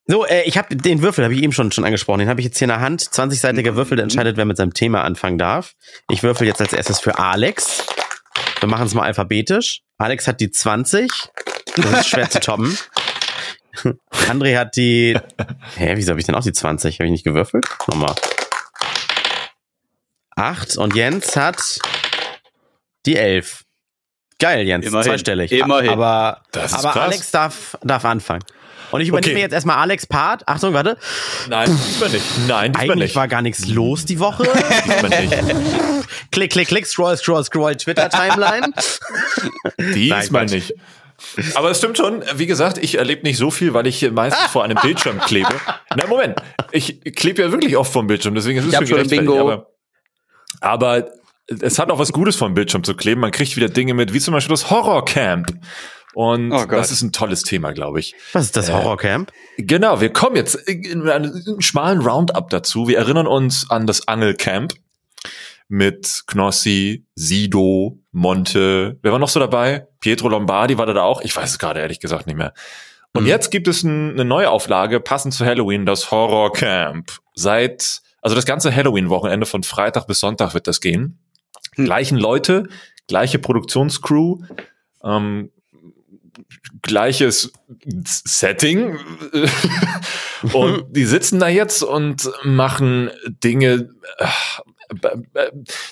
So, 0.07 0.27
äh, 0.27 0.43
ich 0.43 0.59
habe 0.59 0.75
den 0.75 1.01
Würfel, 1.01 1.25
habe 1.25 1.35
ich 1.35 1.43
eben 1.43 1.53
schon 1.53 1.71
schon 1.71 1.85
angesprochen. 1.85 2.21
Den 2.21 2.29
habe 2.29 2.41
ich 2.41 2.47
jetzt 2.47 2.59
hier 2.59 2.67
in 2.67 2.71
der 2.71 2.81
Hand. 2.81 3.03
20-seitiger 3.03 3.77
Würfel, 3.77 3.97
der 3.97 4.05
entscheidet, 4.05 4.37
wer 4.37 4.45
mit 4.45 4.57
seinem 4.57 4.75
Thema 4.75 5.03
anfangen 5.05 5.39
darf. 5.39 5.75
Ich 6.11 6.23
würfel 6.23 6.47
jetzt 6.47 6.61
als 6.61 6.73
erstes 6.73 6.99
für 6.99 7.19
Alex. 7.19 7.87
Wir 8.61 8.69
machen 8.69 8.87
es 8.87 8.95
mal 8.95 9.05
alphabetisch. 9.05 9.83
Alex 9.99 10.27
hat 10.27 10.41
die 10.41 10.51
20. 10.51 11.11
Das 11.77 12.01
ist 12.01 12.09
schwer 12.09 12.29
zu 12.29 12.41
toppen. 12.41 12.77
André 14.29 14.59
hat 14.59 14.77
die. 14.77 15.19
Hä, 15.77 15.93
wieso 15.95 16.11
habe 16.11 16.21
ich 16.21 16.27
denn 16.27 16.35
auch 16.35 16.43
die 16.43 16.53
20? 16.53 16.99
Habe 16.99 17.07
ich 17.07 17.13
nicht 17.13 17.25
gewürfelt? 17.25 17.67
Nochmal. 17.87 18.15
8 20.35 20.77
und 20.79 20.97
Jens 20.97 21.37
hat 21.37 21.79
die 23.07 23.17
11. 23.17 23.65
Geil, 24.39 24.67
Jens, 24.67 24.87
Immerhin. 24.87 25.11
zweistellig. 25.11 25.53
Immerhin. 25.53 25.91
Aber, 25.91 26.43
aber 26.53 26.97
Alex 26.97 27.31
darf, 27.31 27.79
darf 27.83 28.05
anfangen. 28.05 28.43
Und 28.93 29.00
ich 29.00 29.09
übernehme 29.09 29.33
okay. 29.33 29.41
jetzt 29.41 29.53
erstmal 29.53 29.79
Alex 29.79 30.06
Part. 30.06 30.47
Achtung, 30.47 30.75
warte. 30.75 30.99
Nein, 31.49 31.67
diesmal 31.89 32.11
nicht. 32.11 32.25
Nein, 32.47 32.73
diesmal 32.73 32.91
Eigentlich 32.91 33.09
nicht. 33.09 33.17
war 33.17 33.27
gar 33.27 33.41
nichts 33.41 33.67
los 33.69 34.05
die 34.05 34.21
Woche. 34.21 34.44
diesmal 34.85 35.21
nicht. 35.23 35.35
klick, 36.31 36.53
klick, 36.53 36.69
klick, 36.69 36.87
scroll, 36.87 37.17
scroll, 37.17 37.43
scroll, 37.43 37.75
Twitter-Timeline. 37.75 38.71
diesmal 39.94 40.44
Nein, 40.44 40.47
nicht. 40.47 40.75
Aber 41.55 41.71
es 41.71 41.79
stimmt 41.79 41.97
schon, 41.97 42.23
wie 42.35 42.47
gesagt, 42.47 42.77
ich 42.79 42.99
erlebe 42.99 43.23
nicht 43.23 43.39
so 43.39 43.50
viel, 43.50 43.73
weil 43.73 43.87
ich 43.87 44.11
meistens 44.11 44.47
vor 44.50 44.65
einem 44.65 44.77
Bildschirm 44.83 45.19
klebe. 45.27 45.55
Na 45.97 46.06
Moment, 46.06 46.37
ich 46.71 47.00
klebe 47.17 47.43
ja 47.43 47.50
wirklich 47.50 47.77
oft 47.77 47.93
vom 47.93 48.06
Bildschirm, 48.06 48.35
deswegen 48.35 48.59
ist 48.59 48.67
es 48.67 48.89
schon 48.89 49.09
Bingo. 49.09 49.41
Aber, 49.41 49.71
aber 50.61 51.11
es 51.61 51.79
hat 51.79 51.91
auch 51.91 51.99
was 51.99 52.12
Gutes 52.12 52.37
vom 52.37 52.55
Bildschirm 52.55 52.85
zu 52.85 52.94
kleben. 52.94 53.21
Man 53.21 53.31
kriegt 53.31 53.56
wieder 53.56 53.69
Dinge 53.69 53.94
mit, 53.94 54.12
wie 54.12 54.21
zum 54.21 54.35
Beispiel 54.35 54.53
das 54.53 54.71
Horrorcamp. 54.71 55.53
Und 56.14 56.53
oh 56.53 56.67
das 56.67 56.91
ist 56.91 57.03
ein 57.03 57.12
tolles 57.12 57.43
Thema, 57.43 57.73
glaube 57.73 58.00
ich. 58.00 58.14
Was 58.32 58.47
ist 58.47 58.56
das 58.56 58.69
äh, 58.69 58.73
Horrorcamp? 58.73 59.32
Äh, 59.56 59.62
genau, 59.62 60.00
wir 60.00 60.12
kommen 60.12 60.37
jetzt 60.37 60.55
in 60.55 61.09
einen 61.09 61.61
schmalen 61.61 62.00
Roundup 62.00 62.50
dazu. 62.50 62.88
Wir 62.88 62.99
erinnern 62.99 63.26
uns 63.26 63.70
an 63.70 63.87
das 63.87 64.09
Angelcamp 64.09 64.75
mit 65.69 66.25
Knossi, 66.26 67.06
Sido, 67.14 67.99
Monte. 68.11 68.99
Wer 69.00 69.12
war 69.12 69.19
noch 69.19 69.31
so 69.31 69.41
dabei? 69.41 69.87
Pietro 70.00 70.29
Lombardi 70.29 70.76
war 70.76 70.85
da, 70.85 70.93
da 70.93 71.03
auch? 71.03 71.23
Ich 71.23 71.35
weiß 71.35 71.50
es 71.50 71.59
gerade 71.59 71.81
ehrlich 71.81 71.99
gesagt 71.99 72.26
nicht 72.26 72.37
mehr. 72.37 72.53
Und 73.15 73.23
mhm. 73.23 73.29
jetzt 73.29 73.50
gibt 73.50 73.69
es 73.69 73.82
ein, 73.82 74.11
eine 74.11 74.25
neue 74.25 74.50
Auflage, 74.50 75.00
passend 75.00 75.35
zu 75.35 75.47
Halloween, 75.47 75.87
das 75.87 76.11
Horror 76.11 76.53
Camp. 76.53 77.12
Seit, 77.35 78.03
also 78.20 78.37
das 78.37 78.44
ganze 78.44 78.75
Halloween-Wochenende 78.75 79.47
von 79.47 79.62
Freitag 79.62 80.06
bis 80.06 80.20
Sonntag 80.20 80.53
wird 80.53 80.67
das 80.67 80.81
gehen. 80.81 81.19
Mhm. 81.76 81.85
Gleichen 81.85 82.19
Leute, 82.19 82.69
gleiche 83.08 83.38
Produktionscrew, 83.38 84.41
ähm, 85.05 85.50
gleiches 86.82 87.52
Setting. 88.05 88.99
und 90.52 90.84
die 90.90 91.05
sitzen 91.05 91.40
da 91.40 91.49
jetzt 91.49 91.82
und 91.82 92.31
machen 92.44 93.11
Dinge, 93.26 93.90
äh, 94.19 94.26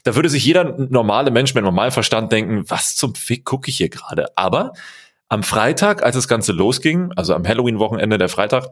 da 0.04 0.14
würde 0.14 0.28
sich 0.28 0.44
jeder 0.44 0.76
normale 0.78 1.31
Mensch 1.31 1.54
mit 1.54 1.64
normalem 1.64 1.92
Verstand 1.92 2.32
denken, 2.32 2.64
was 2.69 2.96
zum 2.96 3.14
Fick 3.14 3.44
gucke 3.44 3.70
ich 3.70 3.78
hier 3.78 3.88
gerade? 3.88 4.37
Aber 4.37 4.72
am 5.28 5.42
Freitag, 5.42 6.02
als 6.02 6.16
das 6.16 6.28
Ganze 6.28 6.52
losging, 6.52 7.12
also 7.16 7.34
am 7.34 7.46
Halloween-Wochenende 7.46 8.19
der 8.19 8.28
Freitag, 8.28 8.66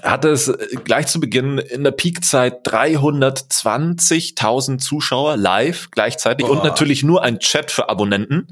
hatte 0.00 0.30
es 0.30 0.50
gleich 0.84 1.08
zu 1.08 1.20
Beginn 1.20 1.58
in 1.58 1.84
der 1.84 1.90
Peakzeit 1.90 2.66
320.000 2.66 4.78
Zuschauer 4.78 5.36
live 5.36 5.90
gleichzeitig 5.90 6.46
Boah. 6.46 6.52
und 6.52 6.64
natürlich 6.64 7.02
nur 7.02 7.22
ein 7.22 7.40
Chat 7.40 7.70
für 7.70 7.90
Abonnenten 7.90 8.48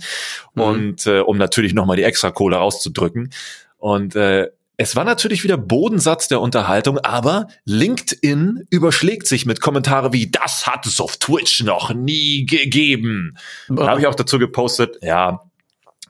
mhm. 0.54 0.62
und 0.62 1.06
äh, 1.06 1.20
um 1.20 1.38
natürlich 1.38 1.72
nochmal 1.72 1.96
die 1.96 2.02
extra 2.02 2.30
Kohle 2.30 2.56
rauszudrücken. 2.56 3.30
Und 3.78 4.14
äh, 4.16 4.50
es 4.76 4.94
war 4.96 5.04
natürlich 5.04 5.44
wieder 5.44 5.56
Bodensatz 5.58 6.28
der 6.28 6.40
Unterhaltung, 6.40 6.98
aber 6.98 7.48
LinkedIn 7.66 8.66
überschlägt 8.70 9.26
sich 9.26 9.44
mit 9.44 9.60
Kommentare 9.60 10.14
wie, 10.14 10.30
das 10.30 10.66
hat 10.66 10.86
es 10.86 11.00
auf 11.00 11.18
Twitch 11.18 11.62
noch 11.64 11.92
nie 11.92 12.46
gegeben. 12.46 13.36
Da 13.68 13.88
habe 13.88 14.00
ich 14.00 14.06
auch 14.06 14.14
dazu 14.14 14.38
gepostet, 14.38 14.96
ja, 15.02 15.42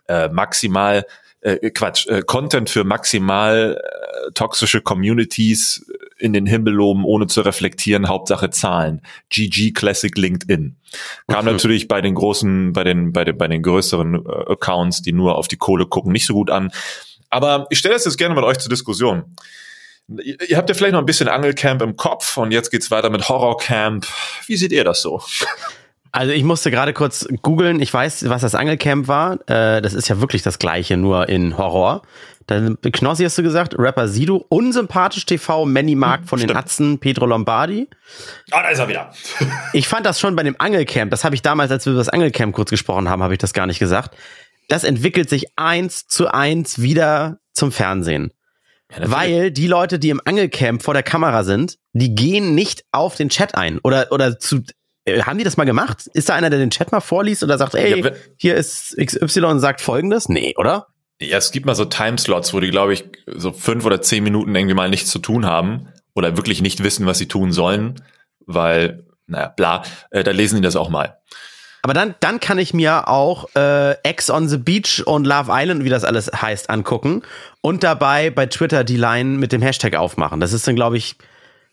äh, 0.07 0.29
maximal, 0.29 1.05
äh, 1.41 1.71
Quatsch, 1.71 2.07
äh, 2.07 2.23
Content 2.23 2.71
für 2.71 2.85
maximal 2.85 3.81
äh, 3.81 4.33
toxische 4.33 4.81
Communities 4.81 5.87
in 6.19 6.33
den 6.33 6.47
Himmel 6.47 6.75
loben, 6.75 7.05
ohne 7.05 7.27
zu 7.27 7.41
reflektieren, 7.41 8.09
Hauptsache 8.09 8.51
Zahlen. 8.51 9.03
GG 9.31 9.73
Classic 9.73 10.17
LinkedIn. 10.17 10.77
Kam 11.29 11.45
mhm. 11.45 11.53
natürlich 11.53 11.89
bei 11.89 12.01
den 12.01 12.15
großen, 12.15 12.73
bei 12.73 12.85
den, 12.85 13.13
bei 13.13 13.25
den, 13.25 13.39
bei 13.39 13.49
den 13.49 13.63
größeren 13.63 14.15
äh, 14.15 14.53
Accounts, 14.53 15.03
die 15.03 15.13
nur 15.13 15.37
auf 15.37 15.49
die 15.49 15.57
Kohle 15.57 15.87
gucken, 15.87 16.13
nicht 16.13 16.27
so 16.27 16.35
gut 16.35 16.51
an. 16.51 16.71
Aber 17.31 17.67
ich 17.71 17.79
stelle 17.79 17.95
das 17.95 18.05
jetzt 18.05 18.19
gerne 18.19 18.35
mit 18.35 18.45
euch 18.45 18.59
zur 18.59 18.71
Diskussion. 18.71 19.25
Ihr 20.09 20.57
habt 20.57 20.69
ja 20.69 20.75
vielleicht 20.75 20.93
noch 20.93 20.99
ein 20.99 21.07
bisschen 21.07 21.29
Angelcamp 21.29 21.83
im 21.83 21.95
Kopf 21.95 22.37
und 22.37 22.51
jetzt 22.51 22.71
geht's 22.71 22.91
weiter 22.91 23.11
mit 23.11 23.29
Horrorcamp. 23.29 24.07
Wie 24.47 24.57
seht 24.57 24.73
ihr 24.73 24.83
das 24.83 25.03
so? 25.03 25.23
Also 26.13 26.33
ich 26.33 26.45
musste 26.45 26.71
gerade 26.71 26.93
kurz 26.93 27.29
googeln. 27.43 27.81
Ich 27.81 27.93
weiß, 27.93 28.29
was 28.29 28.43
das 28.43 28.55
Angelcamp 28.55 29.09
war. 29.09 29.39
Äh, 29.49 29.81
das 29.81 29.95
ist 29.95 30.09
ja 30.09 30.21
wirklich 30.21 30.43
das 30.43 30.59
gleiche, 30.59 30.97
nur 30.97 31.29
in 31.29 31.57
Horror. 31.57 32.03
Dann 32.47 32.79
Knossi 32.81 33.23
hast 33.23 33.39
du 33.39 33.45
gesagt, 33.45 33.77
Rapper 33.79 34.09
Sido, 34.09 34.45
unsympathisch 34.49 35.25
TV, 35.25 35.67
Manny 35.67 35.95
Mark 35.95 36.27
von 36.27 36.39
Stimmt. 36.41 36.51
den 36.51 36.57
Atzen, 36.57 36.99
Pedro 36.99 37.27
Lombardi. 37.27 37.89
Ah, 38.51 38.63
da 38.63 38.71
ist 38.71 38.81
er 38.81 38.89
wieder. 38.89 39.13
ich 39.73 39.87
fand 39.87 40.05
das 40.05 40.19
schon 40.19 40.35
bei 40.35 40.43
dem 40.43 40.57
Angelcamp. 40.59 41.13
Das 41.13 41.23
habe 41.23 41.37
ich 41.37 41.43
damals, 41.43 41.71
als 41.71 41.87
wir 41.87 41.93
über 41.93 42.01
das 42.01 42.09
Angelcamp 42.09 42.55
kurz 42.55 42.71
gesprochen 42.71 43.09
haben, 43.09 43.23
habe 43.23 43.35
ich 43.35 43.39
das 43.39 43.53
gar 43.53 43.67
nicht 43.67 43.79
gesagt 43.79 44.17
das 44.71 44.85
entwickelt 44.85 45.29
sich 45.29 45.47
eins 45.57 46.07
zu 46.07 46.29
eins 46.29 46.81
wieder 46.81 47.41
zum 47.53 47.73
Fernsehen. 47.73 48.33
Ja, 48.91 49.11
Weil 49.11 49.51
die 49.51 49.67
Leute, 49.67 49.99
die 49.99 50.11
im 50.11 50.21
Angelcamp 50.25 50.83
vor 50.83 50.95
der 50.95 51.03
Kamera 51.03 51.45
sind, 51.45 51.79
die 51.93 52.15
gehen 52.15 52.55
nicht 52.55 52.85
auf 52.93 53.17
den 53.17 53.29
Chat 53.29 53.55
ein. 53.57 53.79
Oder, 53.81 54.11
oder 54.11 54.39
zu, 54.39 54.63
äh, 55.05 55.23
haben 55.23 55.39
die 55.39 55.45
das 55.45 55.57
mal 55.57 55.65
gemacht? 55.65 56.07
Ist 56.13 56.29
da 56.29 56.35
einer, 56.35 56.51
der 56.51 56.59
den 56.59 56.71
Chat 56.71 56.93
mal 56.93 57.01
vorliest 57.01 57.43
oder 57.43 57.59
sagt, 57.59 57.75
ey, 57.75 58.01
ja, 58.01 58.11
hier 58.37 58.57
ist 58.57 58.97
XY 58.97 59.45
und 59.45 59.61
sagt 59.61 59.81
folgendes? 59.81 60.29
Nee, 60.29 60.55
oder? 60.57 60.89
Ja, 61.21 61.39
es 61.39 61.53
gibt 61.53 61.67
mal 61.67 61.75
so 61.75 61.85
Timeslots, 61.85 62.55
wo 62.55 62.61
die, 62.61 62.71
glaube 62.71 62.95
ich, 62.95 63.05
so 63.27 63.53
fünf 63.53 63.85
oder 63.85 64.01
zehn 64.01 64.25
Minuten 64.25 64.55
irgendwie 64.55 64.75
mal 64.75 64.89
nichts 64.89 65.11
zu 65.11 65.19
tun 65.19 65.45
haben 65.45 65.89
oder 66.15 66.37
wirklich 66.37 66.63
nicht 66.63 66.83
wissen, 66.83 67.07
was 67.07 67.19
sie 67.19 67.29
tun 67.29 67.53
sollen, 67.53 68.03
weil, 68.47 69.05
naja, 69.27 69.49
bla, 69.49 69.83
äh, 70.11 70.25
da 70.25 70.31
lesen 70.31 70.57
die 70.57 70.63
das 70.63 70.77
auch 70.77 70.89
mal. 70.89 71.19
Aber 71.83 71.95
dann, 71.95 72.15
dann 72.21 72.41
kann 72.41 72.59
ich 72.59 72.75
mir 72.75 73.09
auch 73.09 73.49
äh, 73.55 73.93
Ex 74.03 74.31
on 74.31 74.49
the 74.49 74.59
Beach 74.59 75.03
und 75.07 75.27
Love 75.27 75.51
Island, 75.51 75.85
wie 75.85 75.89
das 75.89 76.05
alles 76.05 76.31
heißt, 76.31 76.69
angucken 76.69 77.23
und 77.63 77.83
dabei 77.85 78.31
bei 78.31 78.47
Twitter 78.47 78.85
die 78.85 78.99
Line 78.99 79.39
mit 79.39 79.53
dem 79.53 79.63
Hashtag 79.63 79.97
aufmachen. 79.97 80.41
Das 80.41 80.53
ist 80.53 80.67
dann, 80.67 80.77
glaube 80.77 80.99
ich, 80.99 81.17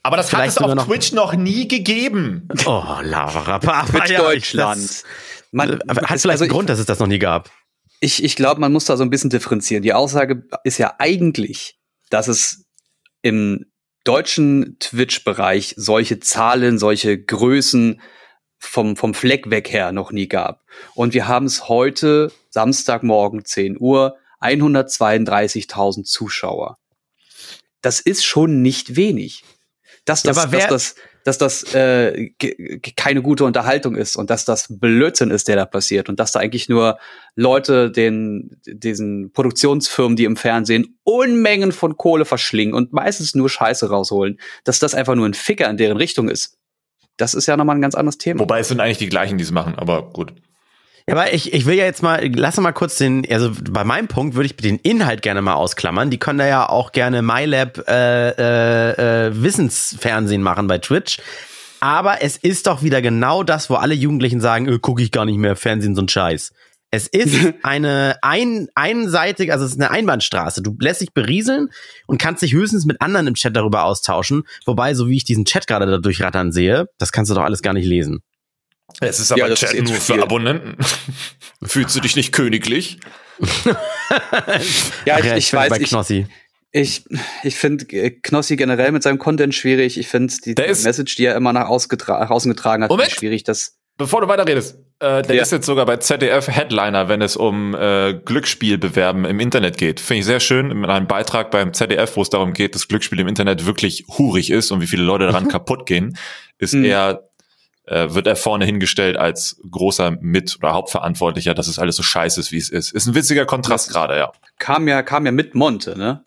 Aber 0.08 0.16
das 0.16 0.28
hat 0.32 0.40
Vielleicht 0.40 0.58
es 0.58 0.64
auf 0.64 0.74
noch- 0.74 0.86
Twitch 0.86 1.12
noch 1.12 1.34
nie 1.34 1.68
gegeben. 1.68 2.48
oh, 2.66 2.84
Lava 3.02 3.60
Mit 3.94 4.18
Deutschland. 4.18 5.04
Man, 5.52 5.80
Das, 5.86 5.98
hat 5.98 6.16
es- 6.16 6.22
vielleicht 6.22 6.28
also 6.28 6.44
einen 6.46 6.52
Grund, 6.54 6.70
dass 6.70 6.80
es 6.80 6.86
das 6.86 7.00
noch 7.00 7.08
nie 7.08 7.20
gab. 7.20 7.52
Ich, 8.00 8.24
ich 8.24 8.38
glaube, 8.38 8.62
man 8.62 8.72
muss 8.72 8.86
da 8.86 8.96
so 8.96 9.04
ein 9.04 9.10
bisschen 9.10 9.30
differenzieren. 9.30 9.84
Die 9.84 9.94
Aussage 9.94 10.44
ist 10.64 10.78
ja 10.78 10.96
eigentlich, 10.98 11.78
dass 12.10 12.30
es 12.30 12.66
im 13.22 13.66
deutschen 14.06 14.78
Twitch-Bereich 14.80 15.74
solche 15.76 16.22
Zahlen, 16.22 16.80
solche 16.80 17.22
Größen 17.22 18.00
vom, 18.60 18.96
vom 18.96 19.14
Fleck 19.14 19.50
weg 19.50 19.72
her 19.74 19.92
noch 19.92 20.14
nie 20.14 20.30
gab. 20.30 20.62
Und 20.96 21.14
wir 21.14 21.28
haben 21.28 21.48
es 21.48 21.68
heute, 21.68 22.32
Samstagmorgen 22.50 23.44
10 23.44 23.76
Uhr, 23.78 24.16
132.000 24.42 26.06
Zuschauer. 26.06 26.78
Das 27.82 28.00
ist 28.00 28.24
schon 28.26 28.62
nicht 28.62 28.96
wenig. 28.96 29.44
Dass 30.08 30.24
Ja, 30.24 30.32
das, 30.32 30.38
aber 30.46 30.52
wer- 30.54 30.68
dass 30.68 30.70
das, 30.70 30.96
dass 31.24 31.38
das 31.38 31.74
äh, 31.76 32.32
ge- 32.40 32.56
ge- 32.80 32.94
keine 32.96 33.22
gute 33.22 33.44
Unterhaltung 33.44 33.96
ist 33.96 34.16
und 34.16 34.30
dass 34.30 34.46
das 34.46 34.68
Blödsinn 34.70 35.30
ist, 35.30 35.48
der 35.50 35.58
da 35.58 35.66
passiert 35.66 36.08
und 36.10 36.20
dass 36.20 36.32
da 36.32 36.40
eigentlich 36.40 36.70
nur 36.70 36.98
Leute 37.36 37.92
den 37.92 38.60
diesen 38.66 39.32
Produktionsfirmen, 39.34 40.16
die 40.16 40.24
im 40.24 40.38
Fernsehen 40.38 40.98
Unmengen 41.04 41.72
von 41.74 41.98
Kohle 41.98 42.26
verschlingen 42.26 42.74
und 42.74 42.94
meistens 42.94 43.36
nur 43.36 43.50
Scheiße 43.50 43.90
rausholen, 43.90 44.40
dass 44.64 44.80
das 44.80 44.96
einfach 44.96 45.16
nur 45.16 45.26
ein 45.28 45.34
Ficker 45.34 45.70
in 45.70 45.78
deren 45.78 45.98
Richtung 45.98 46.30
ist. 46.30 46.58
Das 47.18 47.34
ist 47.34 47.46
ja 47.48 47.58
nochmal 47.58 47.76
ein 47.76 47.82
ganz 47.82 47.96
anderes 47.96 48.18
Thema. 48.18 48.40
Wobei 48.40 48.60
es 48.60 48.70
sind 48.70 48.80
eigentlich 48.80 49.00
die 49.00 49.10
gleichen, 49.10 49.38
die 49.38 49.44
es 49.44 49.52
machen, 49.52 49.76
aber 49.76 50.12
gut. 50.14 50.34
Ja, 51.10 51.16
aber 51.16 51.34
ich, 51.34 51.54
ich 51.54 51.66
will 51.66 51.76
ja 51.76 51.86
jetzt 51.86 52.04
mal, 52.04 52.30
lass 52.36 52.58
mal 52.58 52.74
kurz 52.74 52.98
den, 52.98 53.26
also 53.32 53.52
bei 53.72 53.86
meinem 53.86 54.10
Punkt 54.10 54.36
würde 54.36 54.48
ich 54.48 54.58
den 54.58 54.78
Inhalt 54.78 55.22
gerne 55.22 55.42
mal 55.42 55.54
ausklammern. 55.54 56.10
Die 56.10 56.20
können 56.20 56.40
da 56.40 56.48
ja 56.48 56.68
auch 56.68 56.92
gerne 56.92 57.22
MyLab 57.22 57.88
äh, 57.88 58.30
äh, 58.32 59.28
äh, 59.28 59.42
Wissensfernsehen 59.42 60.44
machen 60.44 60.68
bei 60.68 60.80
Twitch. 60.80 61.20
Aber 61.80 62.22
es 62.24 62.36
ist 62.36 62.68
doch 62.68 62.84
wieder 62.84 63.02
genau 63.02 63.44
das, 63.44 63.70
wo 63.70 63.76
alle 63.76 63.94
Jugendlichen 63.94 64.42
sagen, 64.42 64.68
äh, 64.68 64.80
gucke 64.80 65.02
ich 65.02 65.12
gar 65.12 65.24
nicht 65.24 65.38
mehr 65.38 65.56
Fernsehen, 65.56 65.96
so 65.96 66.02
ein 66.02 66.10
Scheiß. 66.10 66.52
Es 66.92 67.08
ist 67.08 67.54
eine 67.64 68.18
ein, 68.22 68.68
einseitig, 68.76 69.54
also 69.54 69.64
es 69.64 69.72
ist 69.72 69.80
eine 69.80 69.92
Einbahnstraße. 69.92 70.62
Du 70.62 70.76
lässt 70.78 71.00
dich 71.00 71.14
berieseln 71.14 71.70
und 72.08 72.20
kannst 72.20 72.44
dich 72.44 72.52
höchstens 72.52 72.86
mit 72.86 73.02
anderen 73.02 73.28
im 73.28 73.36
Chat 73.36 73.56
darüber 73.56 73.86
austauschen. 73.86 74.44
Wobei, 74.66 74.94
so 74.94 75.08
wie 75.08 75.16
ich 75.16 75.24
diesen 75.24 75.46
Chat 75.46 75.68
gerade 75.68 75.86
da 75.86 76.00
durchrattern 76.00 76.52
sehe, 76.52 76.90
das 76.98 77.14
kannst 77.14 77.32
du 77.32 77.36
doch 77.36 77.44
alles 77.44 77.62
gar 77.62 77.74
nicht 77.74 77.88
lesen. 77.88 78.24
Es 79.02 79.20
ist 79.20 79.32
aber 79.32 79.42
Ja, 79.42 79.48
das 79.50 79.60
Chat 79.60 79.74
ist 79.74 79.84
nur 79.90 79.96
für. 80.00 80.22
Abonnenten. 80.22 80.76
Fühlst 81.64 81.96
du 81.96 82.00
dich 82.00 82.16
nicht 82.16 82.32
königlich? 82.34 83.00
ja, 85.06 85.20
ich, 85.20 85.26
ja, 85.26 85.38
ich 85.38 85.52
bin 85.52 85.60
weiß, 85.60 85.70
bei 85.70 85.78
ich, 85.80 85.90
Knossi. 85.90 86.28
ich, 86.72 87.04
ich 87.44 87.56
finde 87.56 87.86
äh, 87.96 88.12
Knossi 88.12 88.56
generell 88.56 88.92
mit 88.92 89.04
seinem 89.04 89.20
Content 89.20 89.54
schwierig. 89.54 89.98
Ich 90.00 90.08
finde 90.08 90.34
die, 90.46 90.56
die 90.56 90.62
Message, 90.62 91.16
die 91.16 91.26
er 91.26 91.36
immer 91.36 91.54
nach 91.54 91.68
nach 91.70 92.30
außen 92.30 92.50
getragen 92.52 92.84
hat, 92.84 92.90
Moment. 92.90 93.12
schwierig. 93.12 93.44
Das 93.44 93.78
Bevor 94.00 94.22
du 94.22 94.28
weiterredest, 94.28 94.78
äh, 95.00 95.24
der 95.24 95.36
Ja. 95.36 95.42
ist 95.42 95.52
jetzt 95.52 95.66
sogar 95.66 95.86
bei 95.88 95.98
ZDF 95.98 96.48
Headliner, 96.48 97.10
wenn 97.10 97.22
es 97.24 97.36
um 97.36 97.74
äh, 97.74 98.14
Glücksspielbewerben 98.14 99.26
im 99.26 99.40
Internet 99.40 99.78
geht. 99.78 100.00
Finde 100.00 100.20
ich 100.20 100.26
sehr 100.26 100.40
schön, 100.40 100.70
in 100.70 100.86
einem 100.86 101.08
Beitrag 101.08 101.50
beim 101.50 101.74
ZDF, 101.74 102.16
wo 102.16 102.22
es 102.22 102.30
darum 102.30 102.54
geht, 102.54 102.76
dass 102.76 102.88
Glücksspiel 102.88 103.20
im 103.20 103.28
Internet 103.28 103.66
wirklich 103.66 104.06
hurig 104.18 104.52
ist 104.52 104.70
und 104.72 104.82
wie 104.82 104.88
viele 104.88 105.02
Leute 105.04 105.26
daran 105.26 105.48
kaputt 105.48 105.88
gehen, 105.88 106.16
ist 106.60 106.76
Mhm. 106.76 106.86
er, 106.86 107.27
äh, 107.88 108.14
wird 108.14 108.28
er 108.28 108.36
vorne 108.36 108.66
hingestellt 108.66 109.18
als 109.18 109.60
großer 109.70 110.12
Mit- 110.22 110.58
oder 110.60 110.74
Hauptverantwortlicher, 110.74 111.54
dass 111.54 111.68
es 111.68 111.80
alles 111.80 111.96
so 111.96 112.04
scheiße 112.04 112.40
ist, 112.40 112.52
wie 112.52 112.58
es 112.58 112.70
ist. 112.70 112.92
Ist 112.94 113.08
ein 113.08 113.16
witziger 113.16 113.46
Kontrast 113.46 113.88
Das- 113.88 113.94
gerade, 113.94 114.18
ja. 114.18 114.32
kam 114.60 114.88
ja, 114.88 115.02
kam 115.02 115.26
ja 115.26 115.32
mit 115.32 115.56
Monte, 115.56 115.98
ne? 115.98 116.24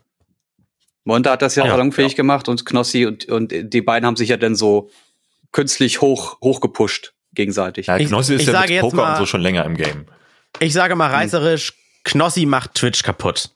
Monte 1.04 1.30
hat 1.30 1.42
das 1.42 1.54
ja, 1.56 1.64
Ja, 1.64 1.70
salonfähig 1.72 2.14
gemacht 2.16 2.48
und 2.48 2.66
Knossi 2.66 3.06
und, 3.06 3.26
und 3.28 3.52
die 3.52 3.80
beiden 3.82 4.06
haben 4.06 4.16
sich 4.16 4.28
ja 4.28 4.36
dann 4.36 4.54
so 4.54 4.90
künstlich 5.52 6.00
hoch, 6.00 6.38
hochgepusht 6.42 7.14
gegenseitig. 7.32 7.86
Ja, 7.86 7.96
Ich- 7.96 8.08
Knossi 8.08 8.34
ist 8.34 8.42
ich 8.42 8.48
ja 8.48 8.60
mit 8.60 8.80
Poker 8.80 8.96
mal- 8.96 9.10
und 9.12 9.18
so 9.18 9.26
schon 9.26 9.40
länger 9.40 9.64
im 9.64 9.76
Game. 9.76 10.06
Ich 10.58 10.72
sage 10.72 10.94
mal 10.96 11.10
reißerisch, 11.10 11.74
Knossi 12.04 12.44
macht 12.46 12.74
Twitch 12.74 13.02
kaputt. 13.02 13.50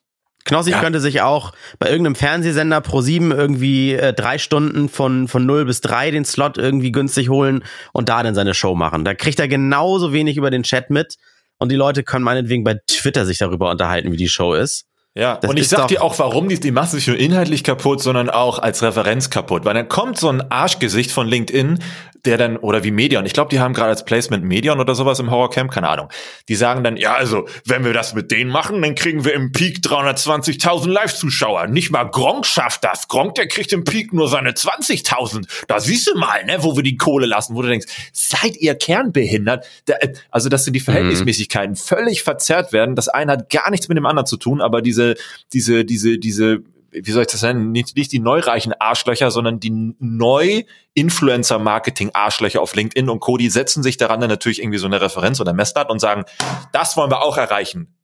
Knossi 0.45 0.71
Ja. 0.73 0.81
könnte 0.81 1.01
sich 1.01 1.23
auch 1.23 1.53
bei 1.79 1.89
irgendeinem 1.89 2.15
Fernsehsender 2.15 2.81
pro 2.81 3.01
sieben 3.01 3.31
irgendwie 3.33 3.95
äh, 3.95 4.13
drei 4.13 4.39
Stunden 4.39 4.89
von, 4.89 5.27
von 5.29 5.47
0 5.47 5.65
bis 5.65 5.81
3 5.81 6.11
den 6.11 6.25
Slot 6.25 6.59
irgendwie 6.59 6.93
günstig 6.93 7.29
holen 7.31 7.65
und 7.93 8.09
da 8.09 8.23
dann 8.23 8.35
seine 8.35 8.55
Show 8.55 8.75
machen. 8.75 9.05
Da 9.05 9.15
kriegt 9.15 9.41
er 9.41 9.49
genauso 9.49 10.13
wenig 10.13 10.37
über 10.37 10.51
den 10.51 10.63
Chat 10.63 10.91
mit 10.91 11.17
und 11.59 11.71
die 11.73 11.77
Leute 11.77 12.03
können 12.03 12.25
meinetwegen 12.25 12.63
bei 12.65 12.79
Twitter 12.87 13.25
sich 13.25 13.39
darüber 13.39 13.71
unterhalten, 13.71 14.13
wie 14.13 14.17
die 14.17 14.29
Show 14.29 14.55
ist. 14.55 14.85
Ja, 15.17 15.37
Das 15.37 15.49
und 15.49 15.59
ich 15.59 15.69
sag 15.69 15.87
dir 15.89 16.03
auch, 16.03 16.19
warum 16.19 16.49
die, 16.49 16.59
die 16.59 16.73
macht 16.73 16.91
sich 16.91 17.07
nur 17.07 17.17
inhaltlich 17.17 17.63
kaputt, 17.63 18.03
sondern 18.03 18.29
auch 18.29 18.59
als 18.59 18.83
Referenz 18.83 19.31
kaputt. 19.31 19.65
Weil 19.65 19.75
dann 19.75 19.89
kommt 19.89 20.19
so 20.19 20.29
ein 20.29 20.51
Arschgesicht 20.51 21.13
von 21.13 21.29
LinkedIn, 21.29 21.79
der 22.27 22.37
dann, 22.37 22.57
oder 22.57 22.83
wie 22.83 22.91
Medion, 22.91 23.25
ich 23.27 23.33
glaube, 23.33 23.51
die 23.51 23.61
haben 23.61 23.73
gerade 23.73 23.91
als 23.91 24.05
Placement 24.05 24.45
Medion 24.45 24.81
oder 24.81 24.95
sowas 24.95 25.21
im 25.21 25.31
Horrorcamp, 25.31 25.71
keine 25.71 25.89
Ahnung. 25.89 26.09
Die 26.49 26.57
sagen 26.57 26.83
dann, 26.83 26.97
ja, 26.97 27.15
also, 27.15 27.47
wenn 27.65 27.85
wir 27.85 27.93
das 27.93 28.15
mit 28.15 28.31
denen 28.31 28.51
machen, 28.51 28.83
dann 28.83 28.95
kriegen 28.95 29.25
wir 29.25 29.35
im 29.35 29.53
Peak 29.53 29.79
320.000 29.79 30.89
Live-Zuschauer. 30.89 31.69
Nicht 31.69 31.91
mal 31.91 32.05
Gronk 32.05 32.47
schafft 32.47 32.85
das. 32.85 33.07
Gronk, 33.07 33.37
der 33.37 33.47
kriegt 33.47 33.73
im 33.73 33.85
Peak 33.85 34.13
nur 34.13 34.29
seine 34.29 34.51
20.000. 34.51 35.47
Da 35.69 35.79
siehst 35.79 36.09
du 36.09 36.19
mal, 36.19 36.45
ne, 36.45 36.59
wo 36.63 36.75
wir 36.77 36.83
die 36.83 36.97
Kohle 36.97 37.27
lassen, 37.27 37.55
wo 37.55 37.63
du 37.63 37.69
denkst, 37.69 37.87
seid 38.13 38.57
ihr 38.57 38.75
kernbehindert? 38.75 39.67
Da, 39.85 39.95
äh, 40.01 40.15
also, 40.31 40.49
dass 40.49 40.65
sind 40.65 40.75
die 40.75 40.81
Verhältnismäßigkeiten 40.81 41.77
völlig 41.77 42.23
verzerrt 42.23 42.73
werden. 42.73 42.97
Das 42.97 43.09
eine 43.09 43.33
hat 43.33 43.51
gar 43.51 43.71
nichts 43.71 43.89
mit 43.89 43.97
dem 43.97 44.07
anderen 44.07 44.27
zu 44.27 44.37
tun, 44.37 44.61
aber 44.61 44.83
diese, 44.83 45.15
diese, 45.53 45.85
diese, 45.85 46.19
diese, 46.19 46.63
wie 47.03 47.11
soll 47.11 47.23
ich 47.23 47.29
das 47.29 47.43
nennen? 47.43 47.73
Nicht, 47.73 47.97
nicht 47.97 48.13
die 48.13 48.21
neureichen 48.21 48.73
Arschlöcher, 48.79 49.31
sondern 49.31 49.61
die 49.61 49.95
Neu-Influencer-Marketing-Arschlöcher 49.99 52.61
auf 52.61 52.75
LinkedIn 52.75 53.09
und 53.11 53.21
Co., 53.21 53.37
die 53.37 53.51
setzen 53.51 53.83
sich 53.83 53.97
daran 53.97 54.21
dann 54.21 54.31
natürlich 54.31 54.61
irgendwie 54.61 54.79
so 54.79 54.87
eine 54.87 55.01
Referenz 55.01 55.41
oder 55.41 55.53
Messlatte 55.53 55.93
und 55.93 55.99
sagen, 56.01 56.25
das 56.73 56.97
wollen 56.97 57.11
wir 57.11 57.23
auch 57.23 57.37
erreichen. 57.37 57.95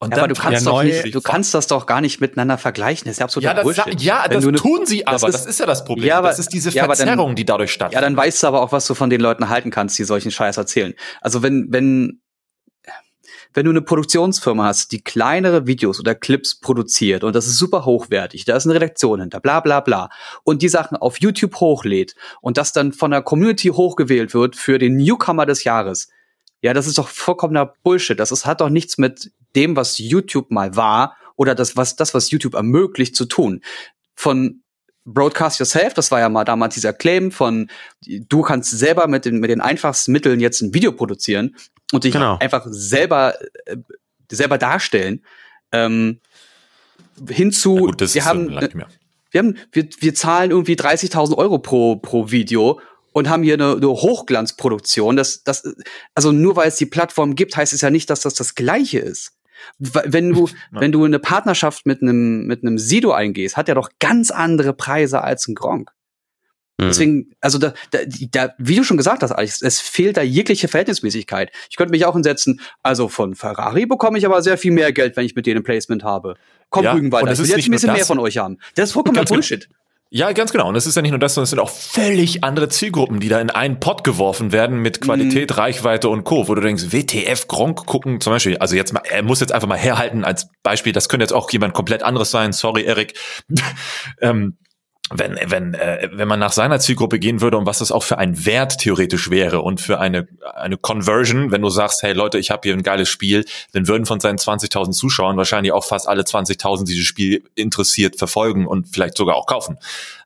Und 0.00 0.10
Ja, 0.10 0.18
aber 0.18 0.28
du 0.28 0.34
kannst 0.34 0.66
ja, 0.66 0.72
doch 0.72 0.82
nicht, 0.82 1.14
du 1.14 1.20
kannst 1.22 1.54
das 1.54 1.66
doch 1.68 1.86
gar 1.86 2.00
nicht 2.02 2.20
miteinander 2.20 2.58
vergleichen. 2.58 3.04
Das 3.06 3.12
ist 3.12 3.18
ja 3.20 3.24
absolut 3.24 3.44
ja, 3.44 3.54
das, 3.54 3.62
Bullshit. 3.64 4.02
ja, 4.02 4.28
das 4.28 4.44
tun 4.44 4.84
sie 4.84 5.06
aber. 5.06 5.14
das 5.14 5.22
Das 5.22 5.40
ist- 5.42 5.46
ist, 5.46 5.60
ja 5.60 5.66
das 5.66 5.84
Problem. 5.84 6.08
Ja, 6.08 6.18
aber- 6.18 6.28
das 6.28 6.40
ist 6.40 6.52
diese 6.52 6.70
ja, 6.70 6.82
aber 6.84 6.94
dann- 6.94 7.06
Verzerrung, 7.06 7.34
die 7.36 7.44
dadurch 7.46 7.70
Ja, 7.70 7.74
stattfindet. 7.74 8.04
dann 8.04 8.16
weißt 8.16 8.42
du 8.42 8.46
aber 8.48 8.60
auch, 8.60 8.72
was 8.72 8.86
du 8.86 8.94
von 8.94 9.08
den 9.08 9.20
Leuten 9.20 9.48
halten 9.48 9.70
kannst, 9.70 9.98
die 9.98 10.04
solchen 10.04 10.30
Scheiß 10.30 10.58
erzählen. 10.58 10.94
Also 11.22 11.42
wenn, 11.42 11.68
wenn, 11.70 12.20
wenn 13.54 13.64
du 13.64 13.70
eine 13.70 13.82
Produktionsfirma 13.82 14.64
hast, 14.64 14.92
die 14.92 15.02
kleinere 15.02 15.66
Videos 15.66 16.00
oder 16.00 16.14
Clips 16.14 16.60
produziert 16.60 17.24
und 17.24 17.34
das 17.34 17.46
ist 17.46 17.58
super 17.58 17.84
hochwertig, 17.84 18.44
da 18.44 18.56
ist 18.56 18.66
eine 18.66 18.74
Redaktion 18.74 19.20
hinter, 19.20 19.40
bla 19.40 19.60
bla 19.60 19.80
bla, 19.80 20.10
und 20.42 20.60
die 20.60 20.68
Sachen 20.68 20.96
auf 20.96 21.20
YouTube 21.20 21.56
hochlädt 21.56 22.14
und 22.40 22.56
das 22.58 22.72
dann 22.72 22.92
von 22.92 23.10
der 23.10 23.22
Community 23.22 23.68
hochgewählt 23.68 24.34
wird 24.34 24.56
für 24.56 24.78
den 24.78 24.96
Newcomer 24.96 25.46
des 25.46 25.64
Jahres, 25.64 26.08
ja, 26.64 26.72
das 26.72 26.86
ist 26.86 26.96
doch 26.96 27.08
vollkommener 27.08 27.74
Bullshit. 27.82 28.18
Das 28.18 28.32
ist, 28.32 28.46
hat 28.46 28.62
doch 28.62 28.70
nichts 28.70 28.96
mit 28.96 29.30
dem, 29.54 29.76
was 29.76 29.98
YouTube 29.98 30.50
mal 30.50 30.76
war 30.76 31.14
oder 31.36 31.54
das, 31.54 31.76
was, 31.76 31.94
das, 31.94 32.14
was 32.14 32.30
YouTube 32.30 32.54
ermöglicht, 32.54 33.14
zu 33.14 33.26
tun. 33.26 33.60
Von 34.14 34.62
Broadcast 35.04 35.60
Yourself, 35.60 35.92
das 35.92 36.10
war 36.10 36.20
ja 36.20 36.30
mal 36.30 36.44
damals 36.44 36.72
dieser 36.72 36.94
Claim 36.94 37.32
von, 37.32 37.68
du 38.06 38.40
kannst 38.40 38.70
selber 38.70 39.08
mit 39.08 39.26
den, 39.26 39.40
mit 39.40 39.50
den 39.50 39.60
einfachsten 39.60 40.12
Mitteln 40.12 40.40
jetzt 40.40 40.62
ein 40.62 40.72
Video 40.72 40.92
produzieren 40.92 41.54
und 41.94 42.04
dich 42.04 42.12
Genau. 42.12 42.38
einfach 42.38 42.64
selber, 42.66 43.34
äh, 43.66 43.76
selber 44.30 44.58
darstellen. 44.58 45.24
Ähm, 45.72 46.20
hinzu, 47.28 47.76
gut, 47.76 48.00
wir 48.00 48.24
haben, 48.24 48.48
so 48.48 48.60
wir 49.30 49.38
haben, 49.38 49.58
wir, 49.72 49.88
wir 49.98 50.14
zahlen 50.14 50.50
irgendwie 50.50 50.74
30.000 50.74 51.36
Euro 51.36 51.58
pro, 51.58 51.96
pro 51.96 52.30
Video 52.30 52.80
und 53.12 53.28
haben 53.28 53.42
hier 53.42 53.54
eine, 53.54 53.72
eine 53.76 53.88
Hochglanzproduktion. 53.88 55.16
Das, 55.16 55.44
das, 55.44 55.62
also 56.14 56.32
nur 56.32 56.56
weil 56.56 56.68
es 56.68 56.76
die 56.76 56.86
Plattform 56.86 57.34
gibt, 57.34 57.56
heißt 57.56 57.72
es 57.72 57.80
ja 57.80 57.90
nicht, 57.90 58.10
dass 58.10 58.20
das 58.20 58.34
das 58.34 58.54
Gleiche 58.54 58.98
ist. 58.98 59.32
Wenn 59.78 60.32
du, 60.32 60.48
wenn 60.72 60.92
du 60.92 61.04
eine 61.04 61.18
Partnerschaft 61.18 61.86
mit 61.86 62.02
einem, 62.02 62.46
mit 62.46 62.62
einem 62.62 62.78
Sido 62.78 63.12
eingehst, 63.12 63.56
hat 63.56 63.68
er 63.68 63.76
doch 63.76 63.90
ganz 64.00 64.30
andere 64.30 64.72
Preise 64.72 65.22
als 65.22 65.48
ein 65.48 65.54
Gronk. 65.54 65.90
Mhm. 66.78 66.86
Deswegen, 66.86 67.30
also 67.40 67.58
da, 67.58 67.72
da, 67.90 68.00
da, 68.32 68.54
wie 68.58 68.76
du 68.76 68.84
schon 68.84 68.96
gesagt 68.96 69.22
hast, 69.22 69.32
Alex, 69.32 69.62
es 69.62 69.80
fehlt 69.80 70.16
da 70.16 70.22
jegliche 70.22 70.68
Verhältnismäßigkeit. 70.68 71.52
Ich 71.70 71.76
könnte 71.76 71.92
mich 71.92 72.04
auch 72.04 72.14
hinsetzen, 72.14 72.60
also 72.82 73.08
von 73.08 73.34
Ferrari 73.34 73.86
bekomme 73.86 74.18
ich 74.18 74.26
aber 74.26 74.42
sehr 74.42 74.58
viel 74.58 74.72
mehr 74.72 74.92
Geld, 74.92 75.16
wenn 75.16 75.24
ich 75.24 75.34
mit 75.34 75.46
denen 75.46 75.60
ein 75.60 75.64
Placement 75.64 76.02
habe. 76.02 76.34
Komm, 76.70 76.84
Ja, 76.84 76.92
und 76.92 77.06
ich 77.06 77.12
will 77.12 77.46
jetzt 77.46 77.66
ein 77.66 77.70
bisschen 77.70 77.92
mehr 77.92 78.04
von 78.04 78.18
euch 78.18 78.38
haben. 78.38 78.58
Das 78.74 78.88
ist 78.88 78.92
vollkommener 78.92 79.24
genau. 79.24 79.36
Bullshit. 79.36 79.68
Ja, 80.10 80.30
ganz 80.30 80.52
genau. 80.52 80.68
Und 80.68 80.76
es 80.76 80.86
ist 80.86 80.94
ja 80.94 81.02
nicht 81.02 81.10
nur 81.10 81.18
das, 81.18 81.34
sondern 81.34 81.44
es 81.44 81.50
sind 81.50 81.58
auch 81.58 81.70
völlig 81.70 82.44
andere 82.44 82.68
Zielgruppen, 82.68 83.18
die 83.18 83.28
da 83.28 83.40
in 83.40 83.50
einen 83.50 83.80
Pott 83.80 84.04
geworfen 84.04 84.52
werden 84.52 84.78
mit 84.78 85.00
Qualität, 85.00 85.50
Mhm. 85.50 85.56
Reichweite 85.56 86.08
und 86.08 86.22
Co., 86.22 86.46
wo 86.46 86.54
du 86.54 86.60
denkst, 86.60 86.92
WTF, 86.92 87.48
Gronk 87.48 87.84
gucken, 87.86 88.20
zum 88.20 88.32
Beispiel, 88.32 88.56
also 88.58 88.76
jetzt 88.76 88.92
mal, 88.92 89.02
er 89.10 89.24
muss 89.24 89.40
jetzt 89.40 89.50
einfach 89.52 89.66
mal 89.66 89.76
herhalten 89.78 90.22
als 90.22 90.48
Beispiel, 90.62 90.92
das 90.92 91.08
könnte 91.08 91.24
jetzt 91.24 91.32
auch 91.32 91.50
jemand 91.50 91.74
komplett 91.74 92.04
anderes 92.04 92.30
sein, 92.30 92.52
sorry, 92.52 92.84
Erik. 92.84 93.14
ähm, 94.20 94.56
wenn, 95.10 95.38
wenn, 95.46 95.74
äh, 95.74 96.08
wenn 96.12 96.26
man 96.26 96.40
nach 96.40 96.52
seiner 96.52 96.80
Zielgruppe 96.80 97.18
gehen 97.18 97.42
würde 97.42 97.58
und 97.58 97.66
was 97.66 97.78
das 97.78 97.92
auch 97.92 98.02
für 98.02 98.16
ein 98.16 98.46
Wert 98.46 98.78
theoretisch 98.78 99.28
wäre 99.28 99.60
und 99.60 99.80
für 99.80 100.00
eine, 100.00 100.26
eine 100.54 100.78
Conversion, 100.78 101.50
wenn 101.50 101.60
du 101.60 101.68
sagst, 101.68 102.02
hey 102.02 102.14
Leute, 102.14 102.38
ich 102.38 102.50
habe 102.50 102.62
hier 102.64 102.72
ein 102.72 102.82
geiles 102.82 103.10
Spiel, 103.10 103.44
dann 103.72 103.86
würden 103.86 104.06
von 104.06 104.18
seinen 104.20 104.38
20.000 104.38 104.92
Zuschauern 104.92 105.36
wahrscheinlich 105.36 105.72
auch 105.72 105.84
fast 105.84 106.08
alle 106.08 106.22
20.000 106.22 106.86
dieses 106.86 107.04
Spiel 107.04 107.44
interessiert 107.54 108.16
verfolgen 108.16 108.66
und 108.66 108.88
vielleicht 108.88 109.16
sogar 109.18 109.36
auch 109.36 109.46
kaufen. 109.46 109.78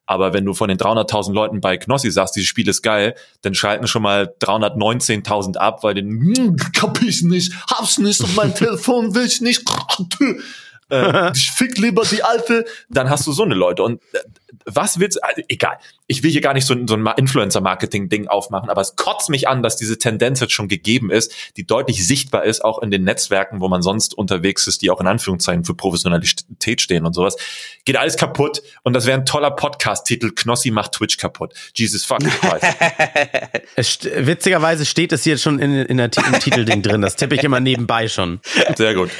Aber 0.06 0.32
wenn 0.32 0.44
du 0.44 0.54
von 0.54 0.68
den 0.68 0.78
300.000 0.78 1.34
Leuten 1.34 1.60
bei 1.60 1.76
Knossi 1.76 2.10
sagst, 2.10 2.36
dieses 2.36 2.48
Spiel 2.48 2.66
ist 2.68 2.80
geil, 2.80 3.14
dann 3.42 3.54
schalten 3.54 3.86
schon 3.88 4.02
mal 4.02 4.32
319.000 4.40 5.56
ab, 5.56 5.82
weil 5.82 5.94
den, 5.94 6.34
hm, 6.34 6.56
kapisch 6.72 7.22
nicht, 7.22 7.52
hab's 7.68 7.98
nicht 7.98 8.22
auf 8.22 8.34
mein 8.36 8.54
Telefon, 8.54 9.14
will 9.14 9.26
ich 9.26 9.40
nicht, 9.40 9.64
äh, 10.90 11.32
ich 11.34 11.50
fick 11.50 11.76
lieber 11.76 12.04
die 12.04 12.22
alte, 12.22 12.64
dann 12.88 13.10
hast 13.10 13.26
du 13.26 13.32
so 13.32 13.42
eine 13.42 13.54
Leute. 13.54 13.82
Und 13.82 14.00
äh, 14.12 14.20
was 14.68 14.98
willst 14.98 15.22
also, 15.22 15.42
egal. 15.48 15.78
Ich 16.06 16.22
will 16.22 16.30
hier 16.30 16.40
gar 16.40 16.54
nicht 16.54 16.66
so, 16.66 16.74
so 16.86 16.94
ein 16.94 17.06
Influencer-Marketing-Ding 17.06 18.28
aufmachen, 18.28 18.70
aber 18.70 18.80
es 18.80 18.96
kotzt 18.96 19.28
mich 19.28 19.48
an, 19.48 19.62
dass 19.62 19.76
diese 19.76 19.98
Tendenz 19.98 20.40
jetzt 20.40 20.52
schon 20.52 20.68
gegeben 20.68 21.10
ist, 21.10 21.34
die 21.56 21.66
deutlich 21.66 22.06
sichtbar 22.06 22.44
ist, 22.44 22.64
auch 22.64 22.80
in 22.80 22.90
den 22.90 23.04
Netzwerken, 23.04 23.60
wo 23.60 23.68
man 23.68 23.82
sonst 23.82 24.16
unterwegs 24.16 24.66
ist, 24.66 24.82
die 24.82 24.90
auch 24.90 25.00
in 25.00 25.06
Anführungszeichen 25.06 25.64
für 25.64 25.74
Professionalität 25.74 26.80
stehen 26.80 27.04
und 27.04 27.14
sowas. 27.14 27.36
Geht 27.84 27.96
alles 27.96 28.16
kaputt 28.16 28.62
und 28.82 28.94
das 28.94 29.06
wäre 29.06 29.18
ein 29.18 29.26
toller 29.26 29.50
Podcast-Titel, 29.50 30.32
Knossi 30.34 30.70
macht 30.70 30.92
Twitch 30.92 31.18
kaputt. 31.18 31.54
Jesus 31.74 32.04
fucking 32.04 32.30
Christ. 32.30 34.08
Witzigerweise 34.26 34.86
steht 34.86 35.12
es 35.12 35.24
hier 35.24 35.38
schon 35.38 35.58
in, 35.58 35.74
in 35.74 35.96
der, 35.98 36.10
im 36.16 36.40
Titelding 36.40 36.82
drin, 36.82 37.02
das 37.02 37.16
tippe 37.16 37.34
ich 37.34 37.44
immer 37.44 37.60
nebenbei 37.60 38.08
schon. 38.08 38.40
Sehr 38.76 38.94
gut. 38.94 39.10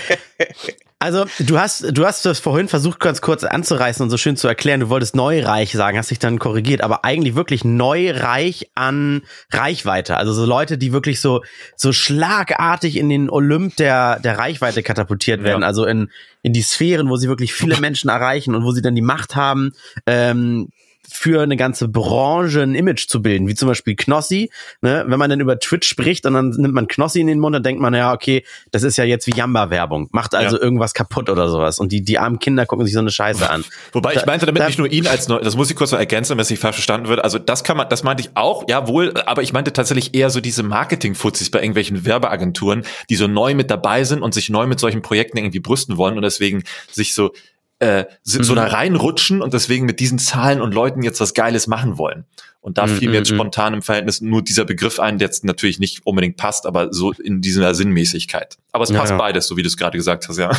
Also, 1.01 1.27
du 1.39 1.61
hast, 1.61 1.97
du 1.97 2.05
hast 2.05 2.27
das 2.27 2.41
vorhin 2.41 2.67
versucht, 2.67 2.99
ganz 2.99 3.21
kurz 3.21 3.45
anzureißen 3.45 4.03
und 4.03 4.11
so 4.11 4.17
schön 4.17 4.37
zu 4.37 4.49
erklären. 4.49 4.81
Du 4.81 4.89
wolltest 4.89 5.15
neureich 5.15 5.71
sagen, 5.71 5.97
hast 5.97 6.11
dich 6.11 6.19
dann 6.19 6.41
korrigiert, 6.41 6.81
aber 6.81 7.05
eigentlich 7.05 7.37
wirklich 7.37 7.65
neureich 7.65 8.73
an 8.75 9.23
Reichweite. 9.53 10.17
Also 10.17 10.33
so 10.33 10.45
Leute, 10.45 10.77
die 10.77 10.93
wirklich 10.93 11.21
so, 11.21 11.45
so 11.77 11.93
schlagartig 11.93 12.97
in 12.97 13.09
den 13.09 13.31
Olymp 13.31 13.77
der, 13.77 14.19
der 14.19 14.39
Reichweite 14.39 14.83
katapultiert 14.83 15.45
werden. 15.45 15.63
Ja. 15.63 15.69
Also 15.69 15.87
in, 15.87 16.11
in 16.43 16.53
die 16.53 16.63
Sphären, 16.63 17.09
wo 17.09 17.17
sie 17.17 17.29
wirklich 17.29 17.55
viele 17.55 17.77
Menschen 17.81 18.11
erreichen 18.11 18.57
und 18.57 18.65
wo 18.65 18.73
sie 18.73 18.83
dann 18.83 18.97
die 18.97 19.03
Macht 19.03 19.37
haben, 19.37 19.71
ähm, 20.07 20.69
für 21.11 21.43
eine 21.43 21.57
ganze 21.57 21.89
Branche 21.89 22.63
ein 22.63 22.75
Image 22.75 23.09
zu 23.09 23.23
bilden, 23.23 23.49
wie 23.49 23.55
zum 23.55 23.69
Beispiel 23.69 23.97
Knossi. 23.97 24.51
Ne? 24.81 25.05
Wenn 25.07 25.19
man 25.19 25.31
dann 25.31 25.41
über 25.41 25.59
Twitch 25.59 25.89
spricht 25.89 26.27
und 26.27 26.35
dann 26.35 26.51
nimmt 26.51 26.75
man 26.75 26.87
Knossi 26.87 27.21
in 27.21 27.27
den 27.27 27.39
Mund, 27.39 27.55
dann 27.55 27.63
denkt 27.63 27.81
man, 27.81 27.95
ja, 27.95 28.13
okay, 28.13 28.45
das 28.71 28.83
ist 28.83 28.97
ja 28.97 29.05
jetzt 29.05 29.27
wie 29.27 29.35
Jamba-Werbung. 29.35 30.09
Macht 30.13 30.35
also 30.35 30.57
ja. 30.57 30.63
irgendwas 30.63 30.95
kaputt 30.95 31.31
oder 31.31 31.49
sowas. 31.49 31.79
Und 31.79 31.93
die, 31.93 32.03
die 32.03 32.19
armen 32.19 32.39
Kinder 32.39 32.67
gucken 32.67 32.85
sich 32.85 32.95
so 32.95 33.01
eine 33.01 33.11
Scheiße 33.11 33.49
an. 33.49 33.65
Wobei 33.93 34.15
ich 34.15 34.27
meinte 34.27 34.47
damit 34.47 34.63
da, 34.63 34.67
nicht 34.67 34.79
nur 34.79 34.91
ihn 34.91 35.07
als, 35.07 35.27
das 35.27 35.57
muss 35.57 35.71
ich 35.71 35.77
kurz 35.77 35.93
noch 35.93 35.99
ergänzen, 35.99 36.33
wenn 36.33 36.41
es 36.41 36.51
nicht 36.51 36.61
falsch 36.61 36.77
verstanden 36.77 37.09
wird. 37.09 37.23
Also 37.23 37.39
das 37.39 37.65
kann 37.65 37.77
man, 37.77 37.89
das 37.89 38.03
meinte 38.03 38.23
ich 38.23 38.31
auch, 38.35 38.65
ja 38.69 38.87
wohl, 38.89 39.15
aber 39.27 39.43
ich 39.43 39.53
meinte 39.53 39.73
tatsächlich 39.73 40.15
eher 40.15 40.31
so 40.31 40.41
diese 40.41 40.63
Marketing-Fuzis 40.63 41.51
bei 41.51 41.61
irgendwelchen 41.61 42.05
Werbeagenturen, 42.05 42.85
die 43.09 43.17
so 43.17 43.27
neu 43.27 43.55
mit 43.55 43.71
dabei 43.71 44.05
sind 44.05 44.23
und 44.23 44.35
sich 44.35 44.51
neu 44.51 44.67
mit 44.67 44.79
solchen 44.81 45.03
Projekten 45.03 45.39
irgendwie 45.39 45.61
brüsten 45.61 45.97
wollen 45.97 46.17
und 46.17 46.23
deswegen 46.23 46.63
sich 46.91 47.15
so 47.15 47.33
äh, 47.81 48.07
sind 48.23 48.45
so 48.45 48.55
da 48.55 48.67
mhm. 48.67 48.71
reinrutschen 48.71 49.43
und 49.43 49.55
deswegen 49.55 49.87
mit 49.87 50.01
diesen 50.01 50.19
Zahlen 50.19 50.61
und 50.61 50.75
Leuten 50.75 51.03
jetzt 51.03 51.21
was 51.21 51.35
Geiles 51.35 51.67
machen 51.67 51.99
wollen. 51.99 52.25
Und 52.61 52.77
da 52.77 52.87
fiel 52.87 53.09
mir 53.09 53.17
jetzt 53.17 53.31
mhm, 53.31 53.37
mhm. 53.37 53.41
spontan 53.41 53.75
im 53.75 53.83
Verhältnis 53.83 54.21
nur 54.21 54.43
dieser 54.43 54.65
Begriff 54.65 54.99
ein, 54.99 55.19
der 55.19 55.29
jetzt 55.29 55.45
natürlich 55.45 55.79
nicht 55.79 56.05
unbedingt 56.05 56.37
passt, 56.37 56.67
aber 56.67 56.93
so 56.93 57.13
in 57.13 57.41
dieser 57.41 57.75
Sinnmäßigkeit. 57.75 58.59
Aber 58.73 58.85
es 58.85 58.93
passt 58.93 59.11
ja, 59.11 59.17
ja. 59.17 59.19
beides, 59.19 59.47
so 59.47 59.57
wie 59.57 59.63
du 59.63 59.69
es 59.69 59.77
gerade 59.77 59.97
gesagt 59.97 60.29
hast, 60.29 60.39
ja. 60.39 60.51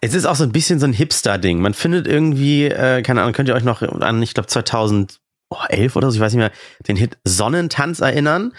Es 0.00 0.14
ist 0.14 0.26
auch 0.26 0.36
so 0.36 0.44
ein 0.44 0.52
bisschen 0.52 0.78
so 0.78 0.86
ein 0.86 0.92
Hipster-Ding. 0.92 1.60
Man 1.60 1.74
findet 1.74 2.06
irgendwie, 2.06 2.64
äh, 2.64 3.02
keine 3.02 3.22
Ahnung, 3.22 3.34
könnt 3.34 3.48
ihr 3.48 3.54
euch 3.54 3.64
noch 3.64 3.82
an, 3.82 4.22
ich 4.22 4.32
glaube 4.32 4.46
2011 4.46 5.18
oder 5.94 6.10
so, 6.10 6.16
ich 6.16 6.20
weiß 6.20 6.32
nicht 6.32 6.38
mehr, 6.38 6.52
den 6.88 6.96
Hit 6.96 7.18
Sonnentanz 7.24 8.00
erinnern? 8.00 8.52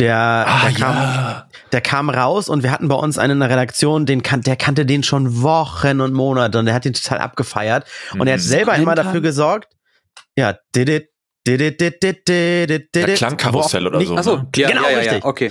Der, 0.00 0.16
ah, 0.16 0.62
der, 0.64 0.72
kam, 0.72 0.94
ja. 0.96 1.48
der 1.72 1.80
kam 1.80 2.10
raus 2.10 2.48
und 2.48 2.62
wir 2.62 2.72
hatten 2.72 2.88
bei 2.88 2.94
uns 2.94 3.18
einen 3.18 3.32
in 3.32 3.40
der 3.40 3.50
Redaktion, 3.50 4.06
den 4.06 4.22
kan 4.22 4.40
der 4.40 4.56
kannte 4.56 4.86
den 4.86 5.02
schon 5.02 5.42
Wochen 5.42 6.00
und 6.00 6.12
Monate 6.14 6.58
und 6.58 6.66
der 6.66 6.74
hat 6.74 6.84
den 6.84 6.94
total 6.94 7.18
abgefeiert. 7.18 7.84
Und 8.14 8.26
er 8.26 8.34
hat 8.34 8.40
mhm. 8.40 8.44
selber 8.44 8.74
immer 8.76 8.94
dafür 8.94 9.20
gesorgt, 9.20 9.68
ja, 10.36 10.56
did 10.74 11.08
Der 11.46 13.14
Klangkarussell 13.14 13.86
oder 13.86 14.00
so. 14.00 14.16
Achso, 14.16 14.36
ne? 14.36 14.48
ja, 14.56 14.68
genau, 14.68 14.82
ja, 14.84 14.90
ja, 14.90 14.98
richtig. 14.98 15.24
okay 15.24 15.50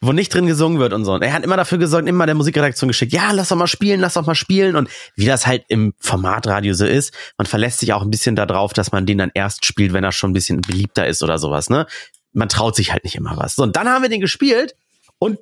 wo 0.00 0.12
nicht 0.12 0.32
drin 0.32 0.46
gesungen 0.46 0.78
wird 0.78 0.92
und 0.92 1.04
so. 1.04 1.12
Und 1.12 1.22
er 1.22 1.32
hat 1.32 1.44
immer 1.44 1.58
dafür 1.58 1.78
gesorgt, 1.78 2.08
immer 2.08 2.24
der 2.24 2.34
Musikredaktion 2.34 2.88
geschickt, 2.88 3.12
ja, 3.12 3.32
lass 3.32 3.48
doch 3.48 3.56
mal 3.56 3.66
spielen, 3.66 4.00
lass 4.00 4.14
doch 4.14 4.26
mal 4.26 4.34
spielen. 4.34 4.74
Und 4.74 4.88
wie 5.14 5.26
das 5.26 5.46
halt 5.46 5.64
im 5.68 5.92
Formatradio 5.98 6.72
so 6.72 6.86
ist, 6.86 7.12
man 7.36 7.46
verlässt 7.46 7.80
sich 7.80 7.92
auch 7.92 8.02
ein 8.02 8.10
bisschen 8.10 8.34
darauf, 8.34 8.72
dass 8.72 8.92
man 8.92 9.04
den 9.04 9.18
dann 9.18 9.30
erst 9.34 9.66
spielt, 9.66 9.92
wenn 9.92 10.02
er 10.02 10.12
schon 10.12 10.30
ein 10.30 10.34
bisschen 10.34 10.62
beliebter 10.62 11.06
ist 11.06 11.22
oder 11.22 11.38
sowas, 11.38 11.68
ne? 11.68 11.86
Man 12.32 12.48
traut 12.48 12.76
sich 12.76 12.92
halt 12.92 13.04
nicht 13.04 13.16
immer 13.16 13.36
was. 13.36 13.56
So, 13.56 13.62
und 13.62 13.76
dann 13.76 13.88
haben 13.88 14.02
wir 14.02 14.08
den 14.08 14.20
gespielt 14.20 14.74
und 15.18 15.38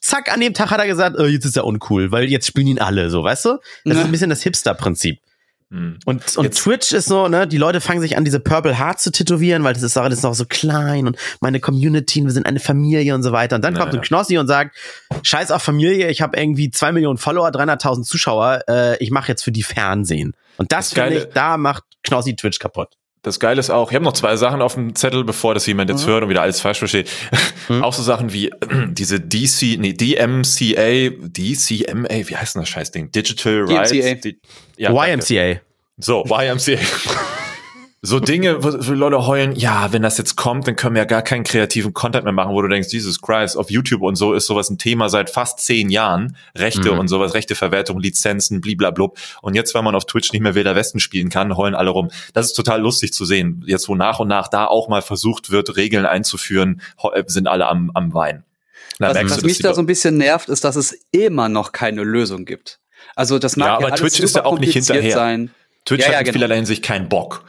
zack, 0.00 0.32
an 0.32 0.40
dem 0.40 0.54
Tag 0.54 0.70
hat 0.70 0.78
er 0.78 0.86
gesagt, 0.86 1.16
oh, 1.18 1.24
jetzt 1.24 1.44
ist 1.44 1.56
er 1.56 1.64
uncool, 1.64 2.12
weil 2.12 2.24
jetzt 2.24 2.46
spielen 2.46 2.68
ihn 2.68 2.78
alle, 2.78 3.10
so, 3.10 3.22
weißt 3.24 3.44
du? 3.44 3.48
Das 3.84 3.94
ja. 3.94 4.00
ist 4.00 4.06
ein 4.06 4.12
bisschen 4.12 4.30
das 4.30 4.42
Hipster-Prinzip. 4.42 5.20
Hm. 5.70 5.98
Und, 6.04 6.36
und 6.36 6.54
Twitch 6.54 6.92
ist 6.92 7.06
so, 7.06 7.26
ne, 7.26 7.48
die 7.48 7.58
Leute 7.58 7.80
fangen 7.80 8.00
sich 8.00 8.16
an, 8.16 8.24
diese 8.24 8.38
Purple 8.38 8.78
Heart 8.78 9.00
zu 9.00 9.10
tätowieren, 9.10 9.64
weil 9.64 9.74
das 9.74 9.82
ist 9.82 9.96
alles 9.96 10.22
noch 10.22 10.34
so 10.34 10.44
klein 10.44 11.08
und 11.08 11.16
meine 11.40 11.58
Community, 11.58 12.22
wir 12.22 12.30
sind 12.30 12.46
eine 12.46 12.60
Familie 12.60 13.16
und 13.16 13.24
so 13.24 13.32
weiter. 13.32 13.56
Und 13.56 13.62
dann 13.62 13.74
kommt 13.74 13.88
naja. 13.88 14.00
ein 14.00 14.04
Knossi 14.04 14.38
und 14.38 14.46
sagt, 14.46 14.76
scheiß 15.22 15.50
auf 15.50 15.62
Familie, 15.62 16.08
ich 16.08 16.22
habe 16.22 16.38
irgendwie 16.38 16.70
zwei 16.70 16.92
Millionen 16.92 17.18
Follower, 17.18 17.48
300.000 17.48 18.04
Zuschauer, 18.04 18.62
äh, 18.68 18.96
ich 19.02 19.10
mache 19.10 19.28
jetzt 19.28 19.42
für 19.42 19.52
die 19.52 19.64
Fernsehen. 19.64 20.34
Und 20.56 20.70
das, 20.70 20.90
das 20.90 21.02
finde 21.02 21.18
ich, 21.18 21.24
da 21.34 21.56
macht 21.56 21.82
Knossi 22.04 22.36
Twitch 22.36 22.60
kaputt. 22.60 22.96
Das 23.26 23.40
Geile 23.40 23.58
ist 23.58 23.70
auch, 23.70 23.90
ich 23.90 23.96
habe 23.96 24.04
noch 24.04 24.12
zwei 24.12 24.36
Sachen 24.36 24.62
auf 24.62 24.74
dem 24.74 24.94
Zettel, 24.94 25.24
bevor 25.24 25.52
das 25.52 25.66
jemand 25.66 25.90
jetzt 25.90 26.06
mhm. 26.06 26.10
hört 26.10 26.22
und 26.22 26.28
wieder 26.28 26.42
alles 26.42 26.60
falsch 26.60 26.78
versteht. 26.78 27.10
Mhm. 27.68 27.82
Auch 27.82 27.92
so 27.92 28.00
Sachen 28.00 28.32
wie 28.32 28.52
diese 28.86 29.18
DC, 29.18 29.80
nee, 29.80 29.92
DMCA, 29.92 31.10
DCMA, 31.10 32.28
wie 32.28 32.36
heißt 32.36 32.54
denn 32.54 32.62
das 32.62 32.68
Scheißding? 32.68 33.10
Digital 33.10 33.64
Rights? 33.64 33.90
Die, 33.90 34.38
ja, 34.76 34.92
YMCA. 34.92 35.60
So, 35.98 36.24
YMCA 36.24 36.78
so 38.02 38.20
Dinge, 38.20 38.62
wo, 38.62 38.72
wo 38.72 38.92
Leute 38.92 39.26
heulen, 39.26 39.56
ja, 39.56 39.92
wenn 39.92 40.02
das 40.02 40.18
jetzt 40.18 40.36
kommt, 40.36 40.68
dann 40.68 40.76
können 40.76 40.94
wir 40.94 41.02
ja 41.02 41.06
gar 41.06 41.22
keinen 41.22 41.44
kreativen 41.44 41.94
Content 41.94 42.24
mehr 42.24 42.32
machen, 42.32 42.52
wo 42.52 42.60
du 42.60 42.68
denkst, 42.68 42.92
Jesus 42.92 43.20
Christ, 43.20 43.56
auf 43.56 43.70
YouTube 43.70 44.02
und 44.02 44.16
so 44.16 44.34
ist 44.34 44.46
sowas 44.46 44.70
ein 44.70 44.78
Thema 44.78 45.08
seit 45.08 45.30
fast 45.30 45.60
zehn 45.60 45.88
Jahren. 45.88 46.36
Rechte 46.54 46.92
mhm. 46.92 47.00
und 47.00 47.08
sowas, 47.08 47.34
Rechte 47.34 47.54
Verwertung, 47.54 47.98
Lizenzen, 47.98 48.60
bliblablub. 48.60 49.18
Und 49.40 49.54
jetzt, 49.54 49.74
weil 49.74 49.82
man 49.82 49.94
auf 49.94 50.04
Twitch 50.04 50.32
nicht 50.32 50.42
mehr 50.42 50.54
Wilder 50.54 50.76
Westen 50.76 51.00
spielen 51.00 51.30
kann, 51.30 51.56
heulen 51.56 51.74
alle 51.74 51.90
rum. 51.90 52.10
Das 52.34 52.46
ist 52.46 52.52
total 52.52 52.80
lustig 52.80 53.12
zu 53.12 53.24
sehen. 53.24 53.64
Jetzt, 53.66 53.88
wo 53.88 53.94
nach 53.94 54.20
und 54.20 54.28
nach 54.28 54.48
da 54.48 54.66
auch 54.66 54.88
mal 54.88 55.02
versucht 55.02 55.50
wird, 55.50 55.76
Regeln 55.76 56.06
einzuführen, 56.06 56.82
sind 57.26 57.48
alle 57.48 57.66
am, 57.66 57.90
am 57.94 58.12
Wein. 58.14 58.44
Na, 58.98 59.14
was, 59.14 59.30
was 59.30 59.42
mich 59.42 59.58
da 59.58 59.74
so 59.74 59.82
ein 59.82 59.86
bisschen 59.86 60.16
nervt, 60.16 60.48
ist, 60.48 60.64
dass 60.64 60.76
es 60.76 60.98
immer 61.10 61.48
noch 61.48 61.72
keine 61.72 62.02
Lösung 62.04 62.44
gibt. 62.44 62.78
Also 63.14 63.38
das 63.38 63.56
mag 63.56 63.66
ja, 63.66 63.76
aber 63.76 63.88
ja 63.88 63.94
Twitch 63.94 64.20
ist 64.20 64.36
ja 64.36 64.44
auch 64.44 64.58
nicht 64.58 64.74
hinterher. 64.74 65.12
Sein. 65.12 65.50
Twitch 65.84 66.04
ja, 66.04 66.12
ja, 66.12 66.14
hat 66.14 66.20
in 66.20 66.24
genau. 66.26 66.32
vielerlei 66.34 66.56
Hinsicht 66.56 66.84
keinen 66.84 67.08
Bock 67.08 67.44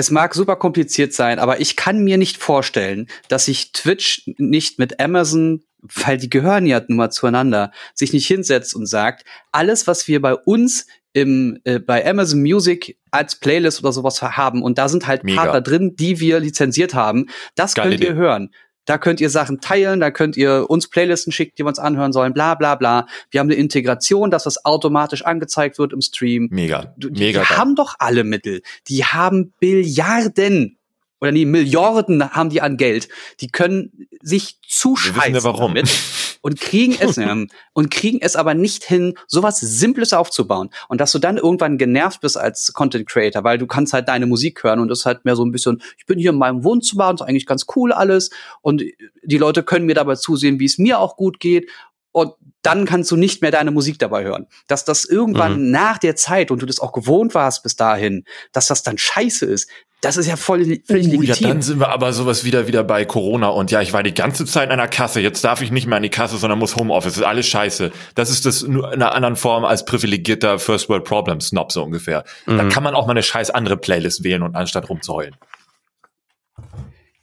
es 0.00 0.10
mag 0.10 0.34
super 0.34 0.56
kompliziert 0.56 1.12
sein, 1.12 1.38
aber 1.38 1.60
ich 1.60 1.76
kann 1.76 2.02
mir 2.02 2.16
nicht 2.16 2.38
vorstellen, 2.38 3.06
dass 3.28 3.44
sich 3.44 3.72
Twitch 3.72 4.22
nicht 4.38 4.78
mit 4.78 4.98
Amazon, 4.98 5.62
weil 5.82 6.16
die 6.16 6.30
gehören 6.30 6.66
ja 6.66 6.80
nun 6.88 6.96
mal 6.96 7.10
zueinander, 7.10 7.70
sich 7.94 8.14
nicht 8.14 8.26
hinsetzt 8.26 8.74
und 8.74 8.86
sagt, 8.86 9.24
alles, 9.52 9.86
was 9.86 10.08
wir 10.08 10.22
bei 10.22 10.34
uns 10.34 10.86
im, 11.12 11.60
äh, 11.64 11.78
bei 11.80 12.08
Amazon 12.08 12.40
Music 12.40 12.98
als 13.10 13.36
Playlist 13.36 13.80
oder 13.80 13.92
sowas 13.92 14.22
haben 14.22 14.62
und 14.62 14.78
da 14.78 14.88
sind 14.88 15.06
halt 15.06 15.22
Mega. 15.22 15.42
Partner 15.42 15.60
drin, 15.60 15.96
die 15.96 16.18
wir 16.18 16.40
lizenziert 16.40 16.94
haben, 16.94 17.26
das 17.54 17.74
Geile 17.74 17.90
könnt 17.90 18.00
ihr 18.02 18.10
Idee. 18.10 18.18
hören. 18.18 18.54
Da 18.84 18.98
könnt 18.98 19.20
ihr 19.20 19.30
Sachen 19.30 19.60
teilen, 19.60 20.00
da 20.00 20.10
könnt 20.10 20.36
ihr 20.36 20.68
uns 20.68 20.88
Playlisten 20.88 21.32
schicken, 21.32 21.54
die 21.56 21.64
wir 21.64 21.68
uns 21.68 21.78
anhören 21.78 22.12
sollen, 22.12 22.32
bla 22.32 22.54
bla 22.54 22.74
bla. 22.74 23.06
Wir 23.30 23.40
haben 23.40 23.48
eine 23.48 23.56
Integration, 23.56 24.30
dass 24.30 24.44
das 24.44 24.64
automatisch 24.64 25.24
angezeigt 25.24 25.78
wird 25.78 25.92
im 25.92 26.00
Stream. 26.00 26.48
Mega. 26.50 26.94
Die, 26.96 27.10
Mega. 27.10 27.40
Die 27.42 27.46
haben 27.46 27.74
doch 27.76 27.94
alle 27.98 28.24
Mittel. 28.24 28.62
Die 28.88 29.04
haben 29.04 29.52
Billiarden 29.60 30.78
oder 31.20 31.32
nee, 31.32 31.44
Milliarden 31.44 32.30
haben 32.30 32.50
die 32.50 32.62
an 32.62 32.76
Geld. 32.76 33.08
Die 33.40 33.48
können 33.48 34.08
sich 34.22 34.58
zuscheißen 34.66 35.34
ja 35.34 35.44
warum. 35.44 35.74
damit 35.74 35.90
und 36.40 36.60
kriegen 36.60 36.96
es 36.98 37.18
ähm, 37.18 37.48
und 37.72 37.90
kriegen 37.90 38.18
es 38.20 38.36
aber 38.36 38.54
nicht 38.54 38.84
hin, 38.84 39.14
sowas 39.26 39.60
Simples 39.60 40.12
aufzubauen 40.12 40.70
und 40.88 41.00
dass 41.00 41.12
du 41.12 41.18
dann 41.18 41.36
irgendwann 41.36 41.78
genervt 41.78 42.20
bist 42.20 42.36
als 42.36 42.72
Content 42.72 43.08
Creator, 43.08 43.44
weil 43.44 43.58
du 43.58 43.66
kannst 43.66 43.92
halt 43.92 44.08
deine 44.08 44.26
Musik 44.26 44.62
hören 44.62 44.80
und 44.80 44.88
das 44.88 45.00
ist 45.00 45.06
halt 45.06 45.24
mehr 45.24 45.36
so 45.36 45.44
ein 45.44 45.52
bisschen, 45.52 45.82
ich 45.98 46.06
bin 46.06 46.18
hier 46.18 46.30
in 46.30 46.38
meinem 46.38 46.64
Wohnzimmer 46.64 47.08
und 47.08 47.20
ist 47.20 47.26
eigentlich 47.26 47.46
ganz 47.46 47.66
cool 47.76 47.92
alles 47.92 48.30
und 48.62 48.82
die 49.22 49.38
Leute 49.38 49.62
können 49.62 49.86
mir 49.86 49.94
dabei 49.94 50.16
zusehen, 50.16 50.58
wie 50.60 50.66
es 50.66 50.78
mir 50.78 50.98
auch 50.98 51.16
gut 51.16 51.40
geht 51.40 51.68
und 52.12 52.32
dann 52.62 52.84
kannst 52.84 53.10
du 53.10 53.16
nicht 53.16 53.40
mehr 53.40 53.50
deine 53.50 53.70
Musik 53.70 53.98
dabei 53.98 54.24
hören. 54.24 54.46
Dass 54.66 54.84
das 54.84 55.04
irgendwann 55.04 55.64
mhm. 55.64 55.70
nach 55.70 55.98
der 55.98 56.16
Zeit 56.16 56.50
und 56.50 56.60
du 56.60 56.66
das 56.66 56.80
auch 56.80 56.92
gewohnt 56.92 57.34
warst 57.34 57.62
bis 57.62 57.76
dahin, 57.76 58.24
dass 58.52 58.66
das 58.66 58.82
dann 58.82 58.98
scheiße 58.98 59.46
ist, 59.46 59.70
Das 60.02 60.16
ist 60.16 60.26
ja 60.26 60.36
voll 60.36 60.64
völlig 60.86 61.08
Uh, 61.08 61.12
ja, 61.12 61.20
legitim. 61.20 61.48
dann 61.48 61.62
sind 61.62 61.78
wir 61.80 61.90
aber 61.90 62.12
sowas 62.14 62.44
wieder 62.44 62.66
wieder 62.66 62.82
bei 62.84 63.04
Corona 63.04 63.48
und 63.48 63.70
ja, 63.70 63.82
ich 63.82 63.92
war 63.92 64.02
die 64.02 64.14
ganze 64.14 64.46
Zeit 64.46 64.70
an 64.70 64.78
der 64.78 64.88
Kasse, 64.88 65.20
jetzt 65.20 65.44
darf 65.44 65.60
ich 65.60 65.70
nicht 65.70 65.86
mehr 65.86 65.96
an 65.98 66.02
die 66.02 66.08
Kasse, 66.08 66.38
sondern 66.38 66.58
muss 66.58 66.74
Homeoffice, 66.74 67.12
das 67.12 67.18
ist 67.22 67.26
alles 67.26 67.46
scheiße. 67.46 67.92
Das 68.14 68.30
ist 68.30 68.46
das 68.46 68.62
nur 68.62 68.86
in 68.92 69.02
einer 69.02 69.14
anderen 69.14 69.36
Form 69.36 69.64
als 69.66 69.84
privilegierter 69.84 70.58
First 70.58 70.88
World 70.88 71.04
Problem 71.04 71.40
Snob 71.42 71.70
so 71.70 71.82
ungefähr. 71.82 72.24
Da 72.46 72.64
kann 72.68 72.82
man 72.82 72.94
auch 72.94 73.06
mal 73.06 73.12
eine 73.12 73.22
scheiß 73.22 73.50
andere 73.50 73.76
Playlist 73.76 74.24
wählen 74.24 74.42
und 74.42 74.56
anstatt 74.56 74.88
rumzuheulen. 74.88 75.36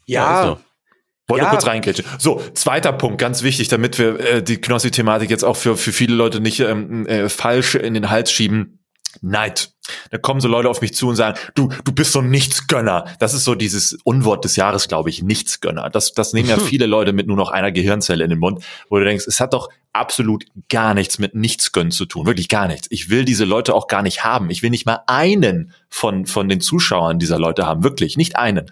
ja, 0.06 0.42
ist 0.42 0.48
so. 0.48 0.60
Wollte 1.30 1.44
Ja. 1.44 1.50
kurz 1.50 1.68
reingrätschen. 1.68 2.06
So, 2.20 2.42
zweiter 2.54 2.94
Punkt, 2.94 3.18
ganz 3.18 3.44
wichtig, 3.44 3.68
damit 3.68 4.00
wir 4.00 4.18
äh, 4.20 4.42
die 4.44 4.62
Knossi-Thematik 4.62 5.30
jetzt 5.30 5.44
auch 5.44 5.58
für, 5.58 5.76
für 5.76 5.92
viele 5.92 6.16
Leute 6.16 6.40
nicht 6.40 6.62
ähm, 6.62 7.06
äh, 7.06 7.28
falsch 7.28 7.76
in 7.76 7.94
den 7.96 8.10
Hals 8.10 8.32
schieben. 8.32 8.77
Neid. 9.22 9.72
Da 10.12 10.18
kommen 10.18 10.42
so 10.42 10.48
Leute 10.48 10.70
auf 10.70 10.82
mich 10.82 10.94
zu 10.94 11.08
und 11.08 11.16
sagen, 11.16 11.38
du, 11.56 11.70
du 11.84 11.92
bist 11.92 12.12
so 12.12 12.20
ein 12.20 12.30
Nichtsgönner. 12.30 13.06
Das 13.20 13.34
ist 13.34 13.46
so 13.46 13.56
dieses 13.56 13.98
Unwort 14.04 14.44
des 14.44 14.56
Jahres, 14.56 14.88
glaube 14.88 15.10
ich, 15.10 15.24
Nichtsgönner. 15.24 15.90
Das, 15.90 16.14
das 16.14 16.34
nehmen 16.34 16.50
ja 16.50 16.58
viele 16.60 16.86
Leute 16.86 17.14
mit 17.14 17.28
nur 17.28 17.38
noch 17.38 17.50
einer 17.50 17.72
Gehirnzelle 17.72 18.24
in 18.24 18.30
den 18.30 18.40
Mund, 18.40 18.64
wo 18.90 18.98
du 18.98 19.06
denkst, 19.06 19.26
es 19.28 19.40
hat 19.40 19.54
doch 19.54 19.70
absolut 19.94 20.46
gar 20.70 20.94
nichts 20.94 21.20
mit 21.20 21.36
Nichtsgönnen 21.36 21.92
zu 21.92 22.06
tun. 22.06 22.26
Wirklich 22.26 22.50
gar 22.50 22.68
nichts. 22.68 22.88
Ich 22.92 23.10
will 23.10 23.26
diese 23.26 23.46
Leute 23.46 23.74
auch 23.74 23.88
gar 23.88 24.04
nicht 24.04 24.24
haben. 24.24 24.50
Ich 24.50 24.62
will 24.62 24.70
nicht 24.70 24.86
mal 24.86 25.00
einen 25.08 25.74
von, 25.90 26.26
von 26.26 26.50
den 26.50 26.62
Zuschauern 26.62 27.20
dieser 27.20 27.40
Leute 27.40 27.66
haben. 27.66 27.84
Wirklich, 27.84 28.18
nicht 28.18 28.36
einen. 28.36 28.70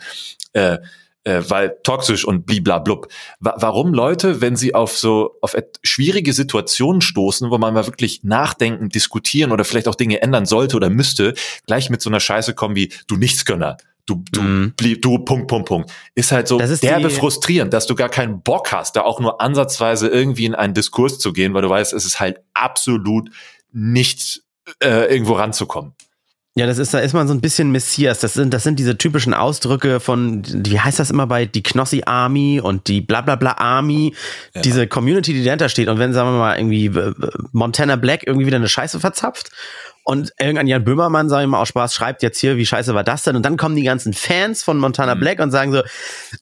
Äh, 0.53 0.77
äh, 1.25 1.41
weil 1.47 1.77
toxisch 1.83 2.25
und 2.25 2.45
bliblablub. 2.45 3.07
Wa 3.39 3.55
warum 3.57 3.93
Leute, 3.93 4.41
wenn 4.41 4.55
sie 4.55 4.73
auf 4.73 4.97
so 4.97 5.37
auf 5.41 5.55
schwierige 5.83 6.31
Situationen 6.33 7.01
stoßen, 7.01 7.51
wo 7.51 7.57
man 7.57 7.73
mal 7.73 7.85
wirklich 7.85 8.23
nachdenken, 8.23 8.89
diskutieren 8.89 9.51
oder 9.51 9.65
vielleicht 9.65 9.87
auch 9.87 9.95
Dinge 9.95 10.21
ändern 10.21 10.45
sollte 10.45 10.75
oder 10.77 10.89
müsste, 10.89 11.33
gleich 11.67 11.89
mit 11.89 12.01
so 12.01 12.09
einer 12.09 12.19
Scheiße 12.19 12.53
kommen 12.53 12.75
wie 12.75 12.93
du 13.07 13.17
Nichtsgönner. 13.17 13.77
Du, 14.05 14.23
du, 14.31 14.41
Mhm. 14.41 14.73
blieb, 14.77 15.01
du, 15.01 15.17
Punkt, 15.17 15.47
Punkt, 15.47 15.67
Punkt. 15.67 15.91
Ist 16.13 16.31
halt 16.31 16.47
so 16.47 16.59
Das 16.59 16.69
ist 16.69 16.83
derbe 16.83 17.09
frustrierend, 17.09 17.73
dass 17.73 17.87
du 17.87 17.95
gar 17.95 18.09
keinen 18.09 18.43
Bock 18.43 18.71
hast, 18.71 18.95
da 18.95 19.01
auch 19.01 19.19
nur 19.19 19.41
ansatzweise 19.41 20.07
irgendwie 20.07 20.45
in 20.45 20.53
einen 20.53 20.75
Diskurs 20.75 21.17
zu 21.17 21.33
gehen, 21.33 21.55
weil 21.55 21.63
du 21.63 21.69
weißt, 21.69 21.91
es 21.91 22.05
ist 22.05 22.19
halt 22.19 22.41
absolut 22.53 23.31
nicht 23.71 24.43
äh, 24.79 25.11
irgendwo 25.11 25.33
ranzukommen. 25.33 25.93
Ja, 26.57 26.65
das 26.67 26.77
ist, 26.77 26.93
da 26.93 26.99
ist 26.99 27.11
man 27.13 27.27
so 27.27 27.33
ein 27.33 27.41
bisschen 27.41 27.69
Messias. 27.71 28.19
Das 28.19 28.33
sind, 28.33 28.53
das 28.53 28.63
sind 28.63 28.79
diese 28.79 28.97
typischen 28.97 29.33
Ausdrücke 29.33 29.99
von, 29.99 30.41
wie 30.65 30.79
heißt 30.79 30.99
das 30.99 31.11
immer 31.11 31.27
bei 31.27 31.45
die 31.45 31.61
Knossi 31.61 32.03
Army 32.05 32.61
und 32.63 32.87
die 32.87 33.01
Blablabla 33.01 33.57
Army, 33.57 34.15
diese 34.63 34.87
Community, 34.87 35.33
die 35.33 35.43
dahinter 35.43 35.67
steht. 35.67 35.89
Und 35.89 35.99
wenn, 35.99 36.13
sagen 36.13 36.29
wir 36.29 36.37
mal, 36.39 36.57
irgendwie 36.57 36.85
äh, 36.85 37.13
Montana 37.51 37.97
Black 37.97 38.25
irgendwie 38.25 38.47
wieder 38.47 38.55
eine 38.55 38.69
Scheiße 38.69 39.01
verzapft 39.01 39.49
und 40.05 40.31
irgendein 40.39 40.67
Jan 40.67 40.85
Böhmermann, 40.85 41.27
sag 41.27 41.41
ich 41.41 41.47
mal, 41.49 41.59
aus 41.59 41.67
Spaß, 41.67 41.93
schreibt 41.93 42.23
jetzt 42.23 42.39
hier, 42.39 42.55
wie 42.55 42.65
scheiße 42.65 42.93
war 42.95 43.03
das 43.03 43.23
denn? 43.23 43.35
Und 43.35 43.43
dann 43.45 43.57
kommen 43.57 43.75
die 43.75 43.83
ganzen 43.83 44.13
Fans 44.13 44.63
von 44.63 44.77
Montana 44.77 45.15
Black 45.15 45.39
und 45.41 45.51
sagen 45.51 45.73
so, 45.73 45.81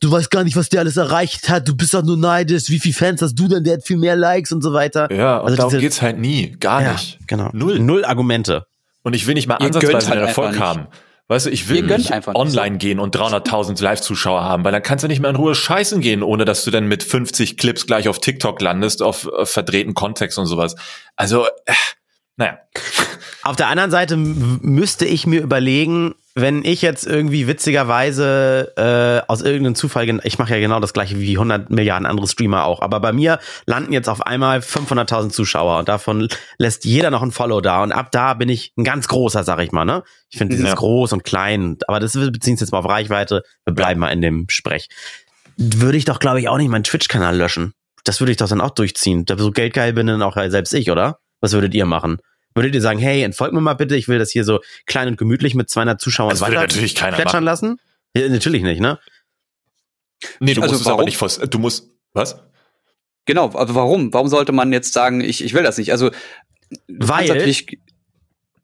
du 0.00 0.12
weißt 0.12 0.30
gar 0.30 0.44
nicht, 0.44 0.54
was 0.54 0.68
der 0.68 0.82
alles 0.82 0.96
erreicht 0.96 1.48
hat, 1.48 1.66
du 1.66 1.74
bist 1.76 1.92
doch 1.92 2.04
nur 2.04 2.16
neidisch, 2.18 2.68
wie 2.68 2.78
viele 2.78 2.94
Fans 2.94 3.20
hast 3.20 3.34
du 3.34 3.48
denn, 3.48 3.64
der 3.64 3.78
hat 3.78 3.84
viel 3.84 3.96
mehr 3.96 4.14
Likes 4.14 4.52
und 4.52 4.62
so 4.62 4.72
weiter. 4.72 5.10
Ja, 5.12 5.38
und 5.38 5.46
Also 5.46 5.56
darum 5.56 5.70
diese- 5.70 5.80
geht's 5.80 6.02
halt 6.02 6.20
nie. 6.20 6.54
Gar 6.60 6.82
Ja, 6.82 6.92
nicht. 6.92 7.18
genau. 7.26 7.50
Null. 7.52 7.80
Null 7.80 8.04
Argumente. 8.04 8.66
Und 9.04 9.14
ich 9.14 9.28
will 9.28 9.34
nicht 9.34 9.46
mal 9.46 9.58
Ihr 9.60 9.66
ansatzweise 9.66 10.08
halt 10.08 10.20
den 10.20 10.26
Erfolg 10.26 10.58
haben. 10.58 10.88
Weißt 11.28 11.46
du, 11.46 11.50
ich 11.50 11.68
will 11.70 11.82
nicht 11.82 12.12
einfach 12.12 12.32
nicht 12.32 12.40
online 12.40 12.76
gehen 12.76 12.98
und 12.98 13.16
300.000 13.16 13.82
Live-Zuschauer 13.82 14.42
haben, 14.42 14.62
weil 14.64 14.72
dann 14.72 14.82
kannst 14.82 15.04
du 15.04 15.08
nicht 15.08 15.20
mehr 15.20 15.30
in 15.30 15.36
Ruhe 15.36 15.54
scheißen 15.54 16.02
gehen, 16.02 16.22
ohne 16.22 16.44
dass 16.44 16.64
du 16.64 16.70
dann 16.70 16.86
mit 16.86 17.02
50 17.02 17.56
Clips 17.56 17.86
gleich 17.86 18.08
auf 18.08 18.18
TikTok 18.18 18.60
landest, 18.60 19.02
auf, 19.02 19.26
auf 19.26 19.48
verdrehten 19.48 19.94
Kontext 19.94 20.38
und 20.38 20.44
sowas. 20.44 20.74
Also, 21.16 21.46
äh, 21.64 21.72
naja. 22.36 22.58
Auf 23.44 23.56
der 23.56 23.68
anderen 23.68 23.90
Seite 23.90 24.16
müsste 24.16 25.04
ich 25.04 25.26
mir 25.26 25.42
überlegen, 25.42 26.14
wenn 26.34 26.64
ich 26.64 26.82
jetzt 26.82 27.06
irgendwie 27.06 27.46
witzigerweise 27.46 28.72
äh, 28.76 29.30
aus 29.30 29.42
irgendeinem 29.42 29.76
Zufall, 29.76 30.08
ich 30.24 30.38
mache 30.38 30.54
ja 30.54 30.60
genau 30.60 30.80
das 30.80 30.92
gleiche 30.92 31.20
wie 31.20 31.36
100 31.36 31.70
Milliarden 31.70 32.06
andere 32.06 32.26
Streamer 32.26 32.64
auch, 32.64 32.80
aber 32.80 32.98
bei 33.00 33.12
mir 33.12 33.38
landen 33.66 33.92
jetzt 33.92 34.08
auf 34.08 34.26
einmal 34.26 34.58
500.000 34.58 35.30
Zuschauer 35.30 35.78
und 35.78 35.88
davon 35.88 36.28
lässt 36.58 36.84
jeder 36.84 37.10
noch 37.10 37.22
ein 37.22 37.30
Follow 37.30 37.60
da 37.60 37.82
und 37.82 37.92
ab 37.92 38.10
da 38.10 38.34
bin 38.34 38.48
ich 38.48 38.72
ein 38.76 38.82
ganz 38.84 39.06
großer, 39.06 39.44
sag 39.44 39.60
ich 39.60 39.70
mal, 39.70 39.84
ne? 39.84 40.02
Ich 40.30 40.38
finde 40.38 40.56
dieses 40.56 40.70
Ja. 40.70 40.74
groß 40.74 41.12
und 41.12 41.22
klein, 41.22 41.76
aber 41.86 42.00
das 42.00 42.14
wir 42.16 42.30
beziehen 42.32 42.56
jetzt 42.58 42.72
mal 42.72 42.78
auf 42.78 42.88
Reichweite, 42.88 43.42
wir 43.64 43.74
bleiben 43.74 44.00
mal 44.00 44.08
in 44.08 44.22
dem 44.22 44.46
Sprech. 44.48 44.88
Würde 45.56 45.98
ich 45.98 46.04
doch, 46.04 46.18
glaube 46.18 46.40
ich, 46.40 46.48
auch 46.48 46.56
nicht 46.56 46.68
meinen 46.68 46.84
Twitch-Kanal 46.84 47.36
löschen. 47.36 47.74
Das 48.02 48.20
würde 48.20 48.32
ich 48.32 48.38
doch 48.38 48.48
dann 48.48 48.60
auch 48.60 48.70
durchziehen. 48.70 49.24
Da 49.24 49.38
so 49.38 49.52
geldgeil 49.52 49.92
bin 49.92 50.08
dann 50.08 50.22
auch 50.22 50.36
selbst 50.48 50.74
ich, 50.74 50.90
oder? 50.90 51.18
Was 51.40 51.52
würdet 51.52 51.74
ihr 51.74 51.86
machen? 51.86 52.18
Würdet 52.54 52.74
ihr 52.74 52.80
sagen, 52.80 52.98
hey, 53.00 53.22
entfolgt 53.22 53.52
mir 53.52 53.60
mal 53.60 53.74
bitte, 53.74 53.96
ich 53.96 54.06
will 54.08 54.18
das 54.18 54.30
hier 54.30 54.44
so 54.44 54.60
klein 54.86 55.08
und 55.08 55.18
gemütlich 55.18 55.54
mit 55.54 55.68
200 55.68 56.00
Zuschauern 56.00 56.30
Das 56.30 56.40
würde 56.40 56.52
weiter 56.52 56.60
natürlich 56.62 56.94
keiner 56.94 57.16
plätschern 57.16 57.42
lassen? 57.44 57.80
Ja, 58.16 58.28
natürlich 58.28 58.62
nicht, 58.62 58.80
ne? 58.80 58.98
Nee, 60.38 60.54
du 60.54 60.62
Also 60.62 60.74
musst 60.74 60.86
es 60.86 60.92
aber 60.92 61.04
nicht 61.04 61.16
vors, 61.16 61.38
du 61.38 61.58
musst, 61.58 61.90
was? 62.12 62.36
genau. 63.26 63.46
Aber 63.54 63.74
warum? 63.74 64.12
Warum 64.14 64.28
sollte 64.28 64.52
man 64.52 64.72
jetzt 64.72 64.92
sagen, 64.92 65.20
ich, 65.20 65.42
ich 65.44 65.52
will 65.52 65.64
das 65.64 65.78
nicht? 65.78 65.90
Also, 65.90 66.10
Weil- 66.88 67.54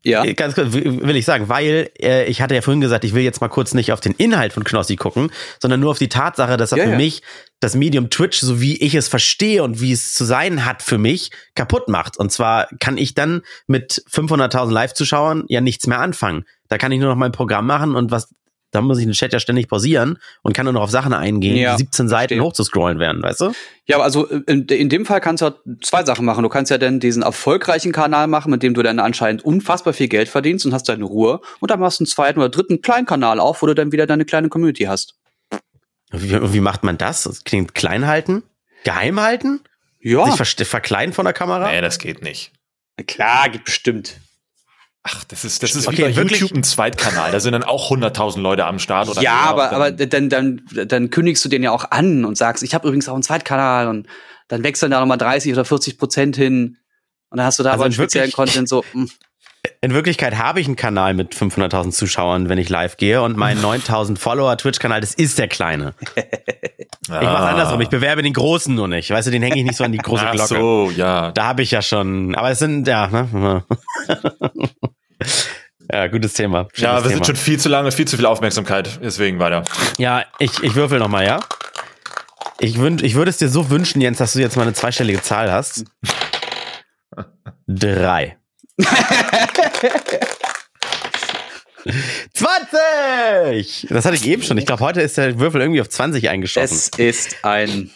ja. 0.02 0.24
Äh, 0.24 0.34
Ganz 0.34 0.54
kurz 0.54 0.72
will 0.72 1.02
will 1.02 1.16
ich 1.16 1.24
sagen, 1.24 1.48
weil 1.48 1.90
äh, 2.00 2.24
ich 2.26 2.40
hatte 2.40 2.54
ja 2.54 2.62
vorhin 2.62 2.80
gesagt, 2.80 3.04
ich 3.04 3.14
will 3.14 3.22
jetzt 3.22 3.40
mal 3.40 3.48
kurz 3.48 3.74
nicht 3.74 3.92
auf 3.92 4.00
den 4.00 4.12
Inhalt 4.12 4.52
von 4.52 4.64
Knossi 4.64 4.96
gucken, 4.96 5.30
sondern 5.60 5.80
nur 5.80 5.90
auf 5.90 5.98
die 5.98 6.08
Tatsache, 6.08 6.56
dass 6.56 6.72
er 6.72 6.78
Ja, 6.78 6.84
für 6.84 6.90
ja. 6.90 6.96
mich 6.96 7.22
das 7.60 7.74
Medium 7.74 8.08
Twitch, 8.08 8.40
so 8.40 8.60
wie 8.60 8.76
ich 8.78 8.94
es 8.94 9.08
verstehe 9.08 9.62
und 9.62 9.80
wie 9.80 9.92
es 9.92 10.14
zu 10.14 10.24
sein 10.24 10.64
hat 10.64 10.82
für 10.82 10.96
mich, 10.98 11.30
kaputt 11.54 11.88
macht. 11.88 12.16
Und 12.16 12.32
zwar 12.32 12.68
kann 12.80 12.96
ich 12.96 13.14
dann 13.14 13.42
mit 13.66 14.02
500.000 14.10 14.70
Live-Zuschauern 14.72 15.44
ja 15.48 15.60
nichts 15.60 15.86
mehr 15.86 16.00
anfangen. 16.00 16.44
Da 16.68 16.78
kann 16.78 16.92
ich 16.92 17.00
nur 17.00 17.10
noch 17.10 17.16
mein 17.16 17.32
Programm 17.32 17.66
machen 17.66 17.96
und 17.96 18.10
was, 18.10 18.32
da 18.72 18.80
muss 18.80 18.98
ich 18.98 19.04
den 19.04 19.12
Chat 19.12 19.32
ja 19.32 19.40
ständig 19.40 19.68
pausieren 19.68 20.18
und 20.42 20.52
kann 20.54 20.64
nur 20.64 20.72
noch 20.72 20.82
auf 20.82 20.90
Sachen 20.90 21.12
eingehen, 21.12 21.56
Ja, 21.56 21.72
die 21.76 21.78
17 21.82 22.08
Seiten 22.08 22.28
verstehe. 22.28 22.42
hochzuscrollen 22.42 22.98
werden, 22.98 23.22
weißt 23.22 23.40
du? 23.40 23.52
Ja, 23.86 23.96
aber 23.96 24.04
also 24.04 24.26
in, 24.26 24.66
in 24.66 24.88
dem 24.88 25.04
Fall 25.06 25.20
kannst 25.20 25.40
du 25.42 25.46
halt 25.46 25.56
zwei 25.82 26.04
Sachen 26.04 26.24
machen. 26.24 26.42
Du 26.44 26.48
kannst 26.48 26.70
ja 26.70 26.78
dann 26.78 27.00
diesen 27.00 27.22
erfolgreichen 27.22 27.90
Kanal 27.92 28.28
machen, 28.28 28.50
mit 28.50 28.62
dem 28.62 28.74
du 28.74 28.82
dann 28.82 28.98
anscheinend 29.00 29.44
unfassbar 29.44 29.92
viel 29.92 30.08
Geld 30.08 30.28
verdienst 30.28 30.64
und 30.66 30.72
hast 30.72 30.88
deine 30.88 31.04
Ruhe. 31.04 31.40
Und 31.58 31.70
dann 31.70 31.80
machst 31.80 31.98
du 31.98 32.04
einen 32.04 32.06
zweiten 32.08 32.38
oder 32.38 32.48
dritten 32.48 32.80
kleinen 32.82 33.06
Kanal 33.06 33.40
auf, 33.40 33.62
wo 33.62 33.66
du 33.66 33.74
dann 33.74 33.90
wieder 33.92 34.06
deine 34.06 34.24
kleine 34.24 34.48
Community 34.48 34.84
hast. 34.84 35.14
Wie, 36.12 36.52
wie 36.52 36.60
macht 36.60 36.82
man 36.84 36.98
das? 36.98 37.24
Das 37.24 37.44
klingt 37.44 37.74
klein 37.74 38.06
halten? 38.06 38.42
Geheim 38.84 39.20
halten? 39.20 39.60
Ja, 40.00 40.30
Sich 40.34 40.66
verkleiden 40.66 41.12
von 41.12 41.24
der 41.24 41.34
Kamera? 41.34 41.70
Nee, 41.70 41.80
das 41.80 41.98
geht 41.98 42.22
nicht. 42.22 42.52
na 42.96 43.04
klar, 43.04 43.48
gibt 43.50 43.66
bestimmt. 43.66 44.16
Ach, 45.02 45.24
das 45.24 45.44
ist, 45.44 45.62
das 45.62 45.74
ist 45.74 45.88
Okay, 45.88 45.96
wie 45.98 46.02
bei 46.02 46.16
wirklich? 46.16 46.40
YouTube 46.40 46.58
ein 46.58 46.62
Zweitkanal. 46.62 47.32
Da 47.32 47.40
sind 47.40 47.52
dann 47.52 47.62
auch 47.64 47.90
100.000 47.90 48.40
Leute 48.40 48.66
am 48.66 48.78
Start. 48.78 49.08
Oder 49.08 49.22
ja, 49.22 49.32
aber, 49.40 49.64
Dann- 49.68 49.74
aber 49.74 49.90
dann, 49.92 50.28
dann, 50.28 50.60
dann 50.86 51.10
kündigst 51.10 51.42
du 51.44 51.48
den 51.48 51.62
ja 51.62 51.70
auch 51.70 51.90
an 51.90 52.24
und 52.26 52.36
sagst, 52.36 52.62
ich 52.62 52.74
habe 52.74 52.86
übrigens 52.86 53.08
auch 53.08 53.14
einen 53.14 53.22
Zweitkanal 53.22 53.88
und 53.88 54.06
dann 54.48 54.62
wechseln 54.62 54.90
da 54.90 55.00
nochmal 55.00 55.16
30 55.18 55.52
oder 55.52 55.64
40 55.64 55.96
Prozent 55.96 56.36
hin. 56.36 56.76
Und 57.30 57.38
dann 57.38 57.46
hast 57.46 57.58
du 57.58 57.62
da 57.62 57.70
Also 57.70 57.80
aber 57.80 57.84
einen 57.86 57.94
speziellen 57.94 58.32
Content 58.32 58.68
so, 58.68 58.84
hm, 58.92 59.08
In 59.82 59.94
Wirklichkeit 59.94 60.36
habe 60.36 60.60
ich 60.60 60.66
einen 60.66 60.76
Kanal 60.76 61.14
mit 61.14 61.34
500.000 61.34 61.92
Zuschauern, 61.92 62.50
wenn 62.50 62.58
ich 62.58 62.68
live 62.68 62.98
gehe 62.98 63.22
und 63.22 63.36
mein 63.38 63.58
9.000 63.62 64.18
Follower 64.18 64.56
Twitch-Kanal, 64.58 65.00
das 65.00 65.14
ist 65.14 65.38
der 65.38 65.48
kleine. 65.48 65.94
Ich 66.16 67.08
mache 67.08 67.26
Ah. 67.26 67.50
andersrum, 67.50 67.80
ich 67.80 67.88
bewerbe 67.88 68.22
den 68.22 68.34
großen 68.34 68.74
nur 68.74 68.86
nicht. 68.88 69.10
Weißt 69.10 69.26
du, 69.26 69.30
den 69.30 69.42
hänge 69.42 69.56
ich 69.58 69.64
nicht 69.64 69.76
so 69.76 69.84
an 69.84 69.92
die 69.92 69.98
große 69.98 70.24
Ach 70.26 70.32
Glocke. 70.32 70.54
so, 70.54 70.90
ja. 70.94 71.32
Da 71.32 71.44
habe 71.46 71.62
ich 71.62 71.70
ja 71.70 71.80
schon, 71.82 72.34
aber 72.34 72.50
es 72.50 72.58
sind, 72.58 72.86
ja, 72.86 73.06
ne? 73.08 73.64
ja, 75.92 76.06
gutes 76.08 76.34
Thema. 76.34 76.68
Ja, 76.76 77.00
Schönes 77.00 77.04
wir 77.04 77.10
Thema. 77.10 77.10
sind 77.10 77.26
schon 77.26 77.36
viel 77.36 77.58
zu 77.58 77.68
lange, 77.70 77.90
viel 77.90 78.06
zu 78.06 78.16
viel 78.16 78.26
Aufmerksamkeit. 78.26 79.00
Deswegen 79.02 79.38
weiter. 79.38 79.64
Ja, 79.96 80.24
ich, 80.38 80.62
ich 80.62 80.74
würfel 80.74 80.98
nochmal, 80.98 81.24
ja? 81.26 81.40
Ich, 82.60 82.78
wünsch, 82.78 83.02
ich 83.02 83.14
würde 83.14 83.30
es 83.30 83.38
dir 83.38 83.48
so 83.48 83.70
wünschen, 83.70 84.02
Jens, 84.02 84.18
dass 84.18 84.34
du 84.34 84.40
jetzt 84.40 84.56
mal 84.56 84.62
eine 84.64 84.74
zweistellige 84.74 85.22
Zahl 85.22 85.50
hast. 85.50 85.84
Drei. 87.66 88.36
20! 92.34 93.86
Das 93.90 94.04
hatte 94.04 94.16
ich 94.16 94.26
eben 94.26 94.42
schon. 94.42 94.58
Ich 94.58 94.66
glaube, 94.66 94.84
heute 94.84 95.00
ist 95.00 95.16
der 95.16 95.38
Würfel 95.38 95.60
irgendwie 95.60 95.80
auf 95.80 95.88
20 95.88 96.28
eingeschossen. 96.28 96.76
es 96.76 96.90
ist 96.98 97.36
ein 97.44 97.90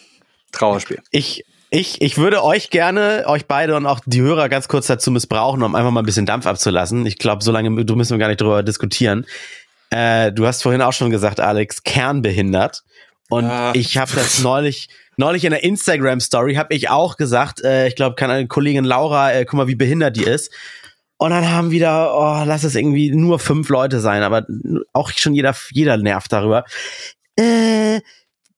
Trauerspiel. 0.51 0.99
Ich, 1.11 1.45
ich, 1.69 2.01
ich 2.01 2.17
würde 2.17 2.43
euch 2.43 2.69
gerne, 2.69 3.23
euch 3.27 3.45
beide 3.45 3.75
und 3.75 3.85
auch 3.85 3.99
die 4.05 4.21
Hörer 4.21 4.49
ganz 4.49 4.67
kurz 4.67 4.87
dazu 4.87 5.11
missbrauchen, 5.11 5.61
um 5.63 5.75
einfach 5.75 5.91
mal 5.91 6.01
ein 6.01 6.05
bisschen 6.05 6.25
Dampf 6.25 6.45
abzulassen. 6.45 7.05
Ich 7.05 7.17
glaube, 7.17 7.43
so 7.43 7.51
lange 7.51 7.85
du 7.85 7.95
müssen 7.95 8.11
wir 8.11 8.17
gar 8.19 8.27
nicht 8.29 8.41
drüber 8.41 8.63
diskutieren. 8.63 9.25
Äh, 9.91 10.31
du 10.31 10.47
hast 10.47 10.63
vorhin 10.63 10.81
auch 10.81 10.93
schon 10.93 11.09
gesagt, 11.11 11.39
Alex, 11.39 11.83
kernbehindert. 11.83 12.83
Und 13.29 13.45
Ah. 13.45 13.71
ich 13.75 13.97
habe 13.97 14.11
das 14.15 14.39
neulich, 14.39 14.89
neulich 15.17 15.45
in 15.45 15.51
der 15.51 15.63
Instagram-Story 15.63 16.55
habe 16.55 16.73
ich 16.75 16.89
auch 16.89 17.17
gesagt, 17.17 17.63
äh, 17.63 17.87
ich 17.87 17.95
glaube, 17.95 18.15
kann 18.15 18.29
eine 18.31 18.47
Kollegin 18.47 18.83
Laura, 18.85 19.33
äh, 19.33 19.45
guck 19.45 19.57
mal, 19.57 19.67
wie 19.67 19.75
behindert 19.75 20.15
die 20.15 20.23
ist. 20.23 20.51
Und 21.17 21.29
dann 21.29 21.49
haben 21.49 21.71
wieder, 21.71 22.13
oh, 22.13 22.43
lass 22.45 22.63
es 22.63 22.75
irgendwie 22.75 23.11
nur 23.11 23.39
fünf 23.39 23.69
Leute 23.69 23.99
sein, 23.99 24.21
aber 24.21 24.45
auch 24.91 25.11
schon 25.11 25.33
jeder, 25.33 25.55
jeder 25.71 25.97
nervt 25.97 26.31
darüber. 26.31 26.65
Äh, 27.39 28.01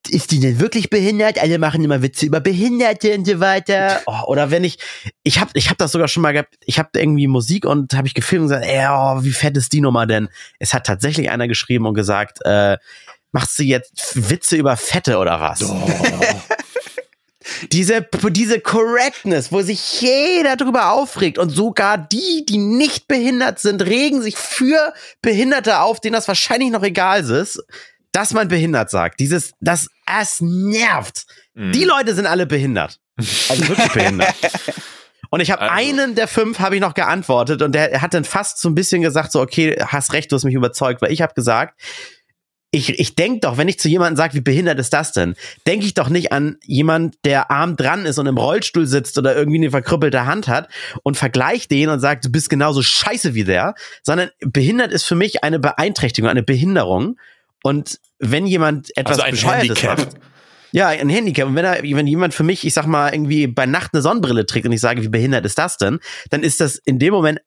ist 0.09 0.31
die 0.31 0.39
denn 0.39 0.59
wirklich 0.59 0.89
behindert? 0.89 1.39
Alle 1.39 1.59
machen 1.59 1.83
immer 1.83 2.01
Witze 2.01 2.25
über 2.25 2.39
Behinderte 2.39 3.15
und 3.15 3.27
so 3.27 3.39
weiter. 3.39 4.01
Oh, 4.09 4.23
oder 4.27 4.51
wenn 4.51 4.63
ich, 4.63 4.77
ich 5.23 5.39
habe 5.39 5.51
ich 5.53 5.69
hab 5.69 5.77
das 5.77 5.91
sogar 5.91 6.07
schon 6.07 6.23
mal 6.23 6.31
gehabt, 6.31 6.55
ich 6.65 6.79
habe 6.79 6.89
irgendwie 6.95 7.27
Musik 7.27 7.65
und 7.65 7.93
habe 7.93 8.07
ich 8.07 8.13
gefilmt 8.13 8.43
und 8.43 8.49
gesagt, 8.49 8.65
ey, 8.65 8.87
oh, 8.89 9.23
wie 9.23 9.31
fett 9.31 9.57
ist 9.57 9.73
die 9.73 9.81
Nummer 9.81 10.05
denn? 10.07 10.29
Es 10.59 10.73
hat 10.73 10.85
tatsächlich 10.85 11.29
einer 11.29 11.47
geschrieben 11.47 11.85
und 11.85 11.93
gesagt, 11.93 12.39
äh, 12.45 12.77
machst 13.33 13.59
du 13.59 13.63
jetzt 13.63 14.29
Witze 14.29 14.55
über 14.55 14.77
Fette 14.77 15.17
oder 15.17 15.41
was? 15.41 15.61
Oh. 15.63 15.89
Diese, 17.71 18.07
diese 18.29 18.59
Correctness, 18.59 19.51
wo 19.51 19.61
sich 19.61 20.01
jeder 20.01 20.55
drüber 20.55 20.91
aufregt 20.91 21.37
und 21.37 21.49
sogar 21.49 21.97
die, 21.97 22.45
die 22.47 22.57
nicht 22.57 23.07
behindert 23.07 23.59
sind, 23.59 23.81
regen 23.83 24.21
sich 24.21 24.37
für 24.37 24.93
Behinderte 25.21 25.79
auf, 25.79 25.99
denen 25.99 26.13
das 26.13 26.27
wahrscheinlich 26.27 26.71
noch 26.71 26.83
egal 26.83 27.23
ist, 27.29 27.63
dass 28.11 28.33
man 28.33 28.47
behindert 28.47 28.89
sagt. 28.89 29.19
Dieses, 29.19 29.51
das, 29.59 29.87
es 30.19 30.41
nervt. 30.41 31.25
Mhm. 31.53 31.71
Die 31.71 31.83
Leute 31.83 32.15
sind 32.15 32.25
alle 32.25 32.45
behindert. 32.45 32.99
Also 33.17 33.67
wirklich 33.67 33.91
behindert. 33.91 34.35
Und 35.29 35.41
ich 35.41 35.51
habe 35.51 35.61
Also. 35.61 35.73
einen 35.73 36.15
der 36.15 36.27
fünf 36.27 36.59
habe 36.59 36.75
ich 36.75 36.81
noch 36.81 36.93
geantwortet 36.93 37.61
und 37.61 37.73
der 37.73 38.01
hat 38.01 38.13
dann 38.13 38.23
fast 38.23 38.59
so 38.59 38.69
ein 38.69 38.75
bisschen 38.75 39.01
gesagt 39.01 39.31
so 39.31 39.41
okay 39.41 39.75
hast 39.85 40.13
recht 40.13 40.31
du 40.31 40.37
hast 40.37 40.45
mich 40.45 40.53
überzeugt 40.55 41.01
weil 41.01 41.11
ich 41.11 41.21
habe 41.21 41.33
gesagt 41.33 41.77
ich, 42.71 42.99
ich 42.99 43.15
denk 43.15 43.41
doch, 43.41 43.57
wenn 43.57 43.67
ich 43.67 43.79
zu 43.79 43.87
jemandem 43.87 44.17
sage, 44.17 44.33
wie 44.33 44.41
behindert 44.41 44.77
ist 44.79 44.91
das 44.91 45.13
denn, 45.13 45.35
denke 45.65 45.85
ich 45.85 45.93
doch 45.93 46.09
nicht 46.09 46.31
an 46.31 46.57
jemand, 46.65 47.15
der 47.23 47.49
arm 47.49 47.77
dran 47.77 48.05
ist 48.05 48.17
und 48.17 48.27
im 48.27 48.37
Rollstuhl 48.37 48.85
sitzt 48.85 49.17
oder 49.17 49.35
irgendwie 49.35 49.57
eine 49.57 49.71
verkrüppelte 49.71 50.25
Hand 50.25 50.47
hat 50.47 50.67
und 51.03 51.17
vergleicht 51.17 51.71
den 51.71 51.89
und 51.89 51.99
sagt, 51.99 52.25
du 52.25 52.29
bist 52.29 52.49
genauso 52.49 52.81
scheiße 52.81 53.33
wie 53.33 53.45
der, 53.45 53.73
sondern 54.03 54.29
behindert 54.39 54.91
ist 54.91 55.03
für 55.03 55.15
mich 55.15 55.43
eine 55.43 55.59
Beeinträchtigung, 55.59 56.29
eine 56.29 56.43
Behinderung. 56.43 57.17
Und 57.63 57.99
wenn 58.19 58.45
jemand 58.45 58.95
etwas 58.97 59.19
Also 59.19 59.23
ein 59.23 59.31
Bescheuertes 59.31 59.81
Handicap. 59.81 59.99
macht, 59.99 60.09
ja, 60.73 60.89
ein 60.89 61.09
Handicap. 61.09 61.47
Und 61.47 61.55
wenn, 61.55 61.65
er, 61.65 61.81
wenn 61.81 62.07
jemand 62.07 62.33
für 62.33 62.43
mich, 62.43 62.65
ich 62.65 62.73
sag 62.73 62.85
mal, 62.85 63.13
irgendwie 63.13 63.47
bei 63.47 63.65
Nacht 63.65 63.93
eine 63.93 64.01
Sonnenbrille 64.01 64.45
trägt 64.45 64.65
und 64.65 64.73
ich 64.73 64.81
sage, 64.81 65.01
wie 65.03 65.07
behindert 65.07 65.45
ist 65.45 65.57
das 65.57 65.77
denn, 65.77 65.99
dann 66.29 66.43
ist 66.43 66.59
das 66.59 66.75
in 66.75 66.99
dem 66.99 67.13
Moment 67.13 67.39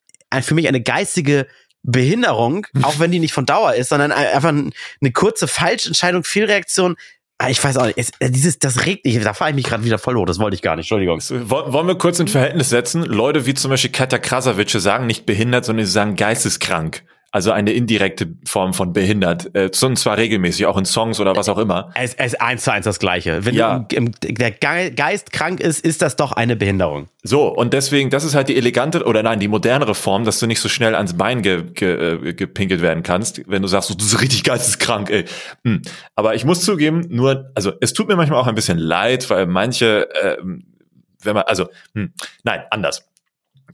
für 0.43 0.55
mich 0.55 0.67
eine 0.67 0.81
geistige 0.81 1.47
Behinderung, 1.83 2.67
auch 2.83 2.99
wenn 2.99 3.11
die 3.11 3.19
nicht 3.21 3.33
von 3.35 3.47
Dauer 3.47 3.75
ist, 3.75 3.89
sondern 3.89 4.13
ein- 4.13 4.27
einfach 4.35 4.51
ein- 4.51 4.73
eine 5.01 5.13
kurze 5.13 5.49
Falschentscheidung, 5.49 6.25
Fehlreaktion. 6.25 6.97
Ah, 7.39 7.49
Ich 7.49 7.63
weiß 7.65 7.79
auch 7.79 7.87
nicht, 7.87 7.97
es, 7.99 8.11
dieses, 8.21 8.59
das 8.59 8.85
regt 8.85 9.07
mich, 9.07 9.19
da 9.23 9.33
fahre 9.33 9.51
ich 9.51 9.57
mich 9.57 9.65
gerade 9.65 9.83
wieder 9.85 9.99
voll 9.99 10.15
hoch, 10.17 10.27
das 10.27 10.39
wollte 10.39 10.55
ich 10.57 10.63
gar 10.63 10.77
nicht, 10.77 10.85
Entschuldigung. 10.91 11.21
Woll- 11.51 11.73
Wollen 11.73 11.87
wir 11.87 11.97
kurz 11.97 12.19
in 12.21 12.29
Verhältnis 12.29 12.69
setzen? 12.69 13.03
Leute 13.03 13.47
wie 13.47 13.55
zum 13.55 13.71
Beispiel 13.71 13.91
Katja 13.93 14.19
Krasavice 14.19 14.73
sagen 14.83 15.07
nicht 15.07 15.25
behindert, 15.25 15.65
sondern 15.65 15.87
sie 15.87 15.93
sagen 15.93 16.17
geisteskrank. 16.17 17.03
Also 17.33 17.53
eine 17.53 17.71
indirekte 17.73 18.27
Form 18.45 18.75
von 18.75 18.93
behindert. 18.93 19.55
Äh, 19.55 19.71
und 19.85 19.97
zwar 19.97 20.17
regelmäßig, 20.17 20.67
auch 20.67 20.77
in 20.77 20.85
Songs 20.85 21.21
oder 21.21 21.37
was 21.37 21.49
auch 21.49 21.59
immer. 21.59 21.91
Es 21.95 22.15
es 22.15 22.33
ist 22.33 22.41
eins 22.41 22.65
zu 22.65 22.73
eins 22.73 22.85
das 22.87 22.99
Gleiche. 22.99 23.45
Wenn 23.45 23.55
Ja. 23.55 23.87
im, 23.93 24.07
im, 24.23 24.37
der 24.37 24.51
Ge- 24.51 24.91
Geist 24.91 25.33
krank 25.33 25.61
ist, 25.61 25.85
ist 25.85 26.03
das 26.03 26.17
doch 26.17 26.33
eine 26.33 26.57
Behinderung. 26.57 27.07
So, 27.23 27.47
und 27.49 27.73
deswegen, 27.73 28.11
das 28.11 28.25
ist 28.25 28.35
halt 28.35 28.49
die 28.49 28.57
elegante, 28.57 29.05
oder 29.05 29.23
nein, 29.23 29.39
die 29.39 29.47
modernere 29.47 29.95
Form, 29.95 30.25
dass 30.25 30.41
du 30.41 30.47
nicht 30.49 30.59
so 30.61 30.69
schnell 30.69 30.97
ans 30.97 31.17
Bein 31.17 31.43
ge, 31.43 31.63
ge, 31.73 32.15
äh, 32.31 32.35
gepinkelt 32.35 32.81
werden 32.81 33.05
kannst, 33.05 33.43
wenn 33.49 33.63
du 33.63 33.69
sagst, 33.69 33.91
du 33.91 33.97
bist 33.97 34.21
richtig 34.21 34.43
geisteskrank, 34.43 35.09
ey. 35.11 35.25
Hm. 35.65 35.83
Aber 36.17 36.35
ich 36.35 36.45
muss 36.45 36.63
zugeben, 36.63 37.07
nur, 37.11 37.53
also 37.55 37.73
es 37.81 37.93
tut 37.93 38.09
mir 38.09 38.17
manchmal 38.17 38.41
auch 38.41 38.49
ein 38.49 38.55
bisschen 38.57 38.79
leid, 38.79 39.31
weil 39.31 39.47
manche, 39.47 40.09
ähm, 40.21 40.65
wenn 41.23 41.35
man, 41.35 41.45
also, 41.45 41.69
hm, 41.95 42.13
nein, 42.43 42.63
anders. 42.71 43.07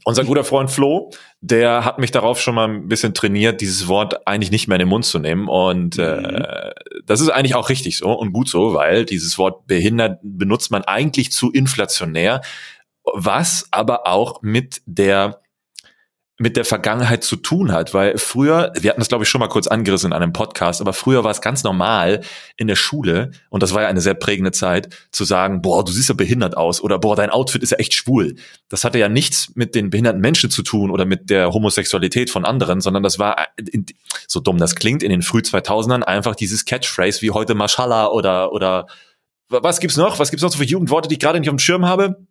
Unser 0.03 0.23
guter 0.23 0.43
Freund 0.43 0.71
Flo, 0.71 1.11
der 1.41 1.85
hat 1.85 1.99
mich 1.99 2.11
darauf 2.11 2.39
schon 2.39 2.55
mal 2.55 2.67
ein 2.67 2.87
bisschen 2.87 3.13
trainiert, 3.13 3.61
dieses 3.61 3.87
Wort 3.87 4.27
eigentlich 4.27 4.51
nicht 4.51 4.67
mehr 4.67 4.75
in 4.75 4.81
den 4.81 4.89
Mund 4.89 5.05
zu 5.05 5.19
nehmen. 5.19 5.47
Und 5.47 5.97
äh, 5.97 6.71
das 7.05 7.21
ist 7.21 7.29
eigentlich 7.29 7.55
auch 7.55 7.69
richtig 7.69 7.97
so 7.97 8.11
und 8.11 8.33
gut 8.33 8.49
so, 8.49 8.73
weil 8.73 9.05
dieses 9.05 9.37
Wort 9.37 9.67
behindert 9.67 10.19
benutzt 10.21 10.71
man 10.71 10.83
eigentlich 10.83 11.31
zu 11.31 11.51
inflationär, 11.51 12.41
was 13.03 13.67
aber 13.71 14.07
auch 14.07 14.41
mit 14.41 14.81
der 14.85 15.41
mit 16.39 16.55
der 16.55 16.65
Vergangenheit 16.65 17.23
zu 17.23 17.35
tun 17.35 17.71
hat, 17.71 17.95
weil 17.95 18.17
früher, 18.19 18.71
wir 18.79 18.91
hatten 18.91 19.01
das 19.01 19.07
glaube 19.07 19.23
ich 19.23 19.29
schon 19.29 19.39
mal 19.39 19.47
kurz 19.47 19.65
angerissen 19.65 20.11
in 20.11 20.13
einem 20.13 20.33
Podcast, 20.33 20.81
aber 20.81 20.93
früher 20.93 21.23
war 21.23 21.31
es 21.31 21.41
ganz 21.41 21.63
normal 21.63 22.21
in 22.57 22.67
der 22.67 22.75
Schule, 22.75 23.31
und 23.49 23.63
das 23.63 23.73
war 23.73 23.81
ja 23.81 23.87
eine 23.87 24.01
sehr 24.01 24.13
prägende 24.13 24.51
Zeit, 24.51 24.89
zu 25.11 25.25
sagen, 25.25 25.63
boah, 25.63 25.83
du 25.83 25.91
siehst 25.91 26.09
ja 26.09 26.15
behindert 26.15 26.55
aus 26.55 26.79
oder 26.79 26.99
boah, 26.99 27.15
dein 27.15 27.31
Outfit 27.31 27.63
ist 27.63 27.71
ja 27.71 27.77
echt 27.77 27.95
schwul. 27.95 28.35
Das 28.69 28.83
hatte 28.83 28.99
ja 28.99 29.09
nichts 29.09 29.51
mit 29.55 29.73
den 29.73 29.89
behinderten 29.89 30.21
Menschen 30.21 30.51
zu 30.51 30.61
tun 30.61 30.91
oder 30.91 31.05
mit 31.05 31.31
der 31.31 31.53
Homosexualität 31.53 32.29
von 32.29 32.45
anderen, 32.45 32.81
sondern 32.81 33.01
das 33.01 33.17
war, 33.17 33.47
in, 33.71 33.87
so 34.27 34.39
dumm 34.39 34.59
das 34.59 34.75
klingt, 34.75 35.01
in 35.01 35.09
den 35.09 35.23
früh 35.23 35.39
2000ern 35.39 36.03
einfach 36.03 36.35
dieses 36.35 36.65
Catchphrase 36.65 37.23
wie 37.23 37.31
heute 37.31 37.55
Mashallah 37.55 38.07
oder, 38.09 38.51
oder 38.51 38.85
was 39.49 39.79
gibt's 39.79 39.97
noch? 39.97 40.19
Was 40.19 40.29
gibt's 40.29 40.43
noch 40.43 40.51
so 40.51 40.57
für 40.57 40.65
Jugendworte, 40.65 41.07
die 41.07 41.13
ich 41.15 41.19
gerade 41.19 41.39
nicht 41.39 41.49
auf 41.49 41.55
dem 41.55 41.59
Schirm 41.59 41.85
habe? 41.85 42.26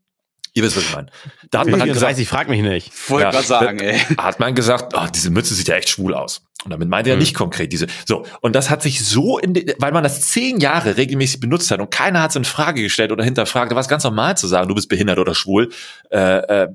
Ihr 0.56 0.62
wisst, 0.62 0.74
was 0.78 0.84
ich 0.84 0.94
meine. 0.94 1.08
Da 1.50 1.58
hat 1.60 1.66
man 1.68 1.80
halt 1.80 1.92
gesagt, 1.92 2.18
ich 2.18 2.26
frag 2.28 2.48
mich 2.48 2.62
nicht. 2.62 2.90
Wollte 3.10 3.36
Ja. 3.36 3.42
sagen, 3.42 3.78
ey. 3.78 3.98
hat 4.16 4.40
man 4.40 4.54
gesagt, 4.54 4.94
oh, 4.96 5.06
diese 5.14 5.28
Mütze 5.30 5.52
sieht 5.54 5.68
ja 5.68 5.74
echt 5.74 5.90
schwul 5.90 6.14
aus. 6.14 6.40
Und 6.64 6.70
damit 6.70 6.88
meinte 6.88 7.10
er 7.10 7.16
Mhm. 7.16 7.20
nicht 7.20 7.34
konkret 7.34 7.72
diese. 7.74 7.86
So, 8.06 8.24
und 8.40 8.56
das 8.56 8.70
hat 8.70 8.80
sich 8.82 9.04
so 9.04 9.38
in, 9.38 9.52
de, 9.52 9.74
weil 9.78 9.92
man 9.92 10.02
das 10.02 10.22
zehn 10.22 10.58
Jahre 10.58 10.96
regelmäßig 10.96 11.40
benutzt 11.40 11.70
hat 11.70 11.78
und 11.80 11.90
keiner 11.90 12.22
hat 12.22 12.30
es 12.30 12.36
in 12.36 12.44
Frage 12.46 12.80
gestellt 12.82 13.12
oder 13.12 13.22
hinterfragt, 13.22 13.70
da 13.70 13.76
war 13.76 13.82
es 13.82 13.88
ganz 13.88 14.02
normal 14.04 14.38
zu 14.38 14.46
sagen, 14.46 14.66
du 14.66 14.74
bist 14.74 14.88
behindert 14.88 15.18
oder 15.18 15.34
schwul, 15.34 15.70
äh, 16.10 16.18
äh, 16.64 16.68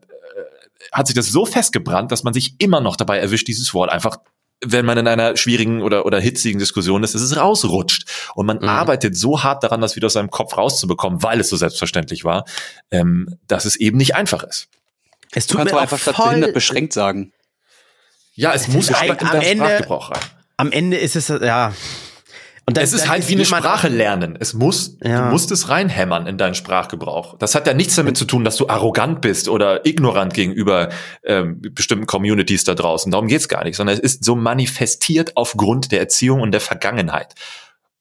hat 0.92 1.08
sich 1.08 1.16
das 1.16 1.28
so 1.28 1.48
festgebrannt, 1.48 2.12
dass 2.12 2.22
man 2.24 2.34
sich 2.34 2.54
immer 2.60 2.82
noch 2.82 2.96
dabei 2.98 3.18
erwischt, 3.18 3.48
dieses 3.48 3.74
Wort 3.74 3.92
einfach 3.92 4.18
wenn 4.64 4.86
man 4.86 4.98
in 4.98 5.08
einer 5.08 5.36
schwierigen 5.38 5.82
oder, 5.82 6.06
oder 6.06 6.20
hitzigen 6.20 6.60
Diskussion 6.60 7.04
ist, 7.04 7.16
dass 7.16 7.22
es 7.22 7.36
rausrutscht. 7.36 8.06
Und 8.36 8.46
man 8.46 8.58
Mhm. 8.58 8.70
arbeitet 8.70 9.18
so 9.18 9.44
hart 9.44 9.64
daran, 9.64 9.82
das 9.82 9.96
wieder 9.96 10.06
aus 10.08 10.14
seinem 10.14 10.30
Kopf 10.30 10.56
rauszubekommen, 10.58 11.24
weil 11.24 11.40
es 11.40 11.50
so 11.50 11.58
selbstverständlich 11.58 12.24
war, 12.24 12.46
ähm, 12.92 13.38
dass 13.48 13.66
es 13.66 13.76
eben 13.76 13.98
nicht 13.98 14.16
einfach 14.16 14.44
ist. 14.44 14.68
Es 15.34 15.48
Du 15.48 15.54
tut 15.54 15.60
kannst 15.60 15.74
mir 15.74 15.78
auch 15.78 15.82
einfach 15.84 15.98
voll, 16.00 16.26
behindert 16.28 16.54
beschränkt 16.54 16.94
sagen. 16.94 17.32
Ja, 18.36 18.54
es 18.54 18.68
muss 18.68 18.90
aber 18.90 19.00
ein- 19.02 19.10
in 19.18 19.28
am 19.28 19.36
Ende- 19.42 19.66
Sprachgebrauch 19.66 20.12
rein. 20.12 20.20
am 20.58 20.72
Ende 20.72 20.98
ist 20.98 21.16
es, 21.16 21.28
ja. 21.30 21.74
Und 22.68 22.78
dann- 22.78 22.84
Es 22.84 22.94
ist 22.94 23.10
halt 23.10 23.28
wie 23.28 23.34
eine 23.34 23.44
Sprache 23.46 23.88
lernen. 23.90 24.38
Es 24.40 24.54
muss, 24.54 24.98
Ja. 25.04 25.26
du 25.26 25.32
musst 25.32 25.52
es 25.52 25.68
reinhämmern 25.70 26.28
in 26.28 26.38
deinen 26.38 26.54
Sprachgebrauch. 26.54 27.38
Das 27.40 27.56
hat 27.56 27.66
ja 27.68 27.74
nichts 27.74 27.96
damit 27.96 28.18
zu 28.18 28.26
tun, 28.26 28.44
dass 28.46 28.56
du 28.56 28.70
arrogant 28.70 29.20
bist 29.22 29.50
oder 29.50 29.86
ignorant 29.86 30.34
gegenüber 30.34 30.90
ähm, 31.26 31.60
bestimmten 31.74 32.06
Communities 32.06 32.64
da 32.64 32.76
draußen. 32.76 33.12
Darum 33.12 33.28
geht's 33.28 33.50
gar 33.50 33.64
nicht, 33.64 33.76
sondern 33.76 33.96
es 33.96 34.00
ist 34.00 34.24
so 34.24 34.36
manifestiert 34.36 35.36
aufgrund 35.36 35.92
der 35.92 36.00
Erziehung 36.02 36.42
und 36.42 36.52
der 36.52 36.62
Vergangenheit. 36.62 37.34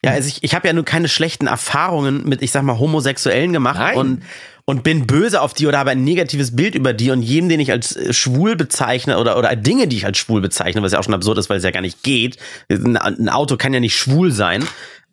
Ja, 0.04 0.12
also 0.12 0.28
ich, 0.28 0.42
ich 0.42 0.54
habe 0.54 0.66
ja 0.66 0.72
nun 0.72 0.84
keine 0.86 1.08
schlechten 1.08 1.46
Erfahrungen 1.46 2.26
mit, 2.26 2.40
ich 2.40 2.52
sag 2.52 2.62
mal, 2.62 2.78
Homosexuellen 2.78 3.52
gemacht 3.52 3.78
Nein. 3.78 3.96
und 3.98 4.22
und 4.70 4.82
bin 4.84 5.06
böse 5.06 5.40
auf 5.42 5.52
die 5.52 5.66
oder 5.66 5.78
habe 5.78 5.90
ein 5.90 6.04
negatives 6.04 6.54
Bild 6.54 6.74
über 6.74 6.92
die 6.92 7.10
und 7.10 7.22
jedem, 7.22 7.48
den 7.48 7.60
ich 7.60 7.72
als 7.72 7.96
äh, 7.96 8.12
schwul 8.12 8.56
bezeichne 8.56 9.18
oder 9.18 9.36
oder 9.36 9.54
Dinge, 9.56 9.88
die 9.88 9.96
ich 9.96 10.06
als 10.06 10.18
schwul 10.18 10.40
bezeichne, 10.40 10.80
was 10.82 10.92
ja 10.92 11.00
auch 11.00 11.04
schon 11.04 11.14
absurd 11.14 11.38
ist, 11.38 11.50
weil 11.50 11.58
es 11.58 11.64
ja 11.64 11.72
gar 11.72 11.80
nicht 11.80 12.02
geht. 12.02 12.36
Ein, 12.68 13.28
Auto 13.28 13.56
kann 13.56 13.74
ja 13.74 13.80
nicht 13.80 13.96
schwul 13.96 14.30
sein. 14.32 14.64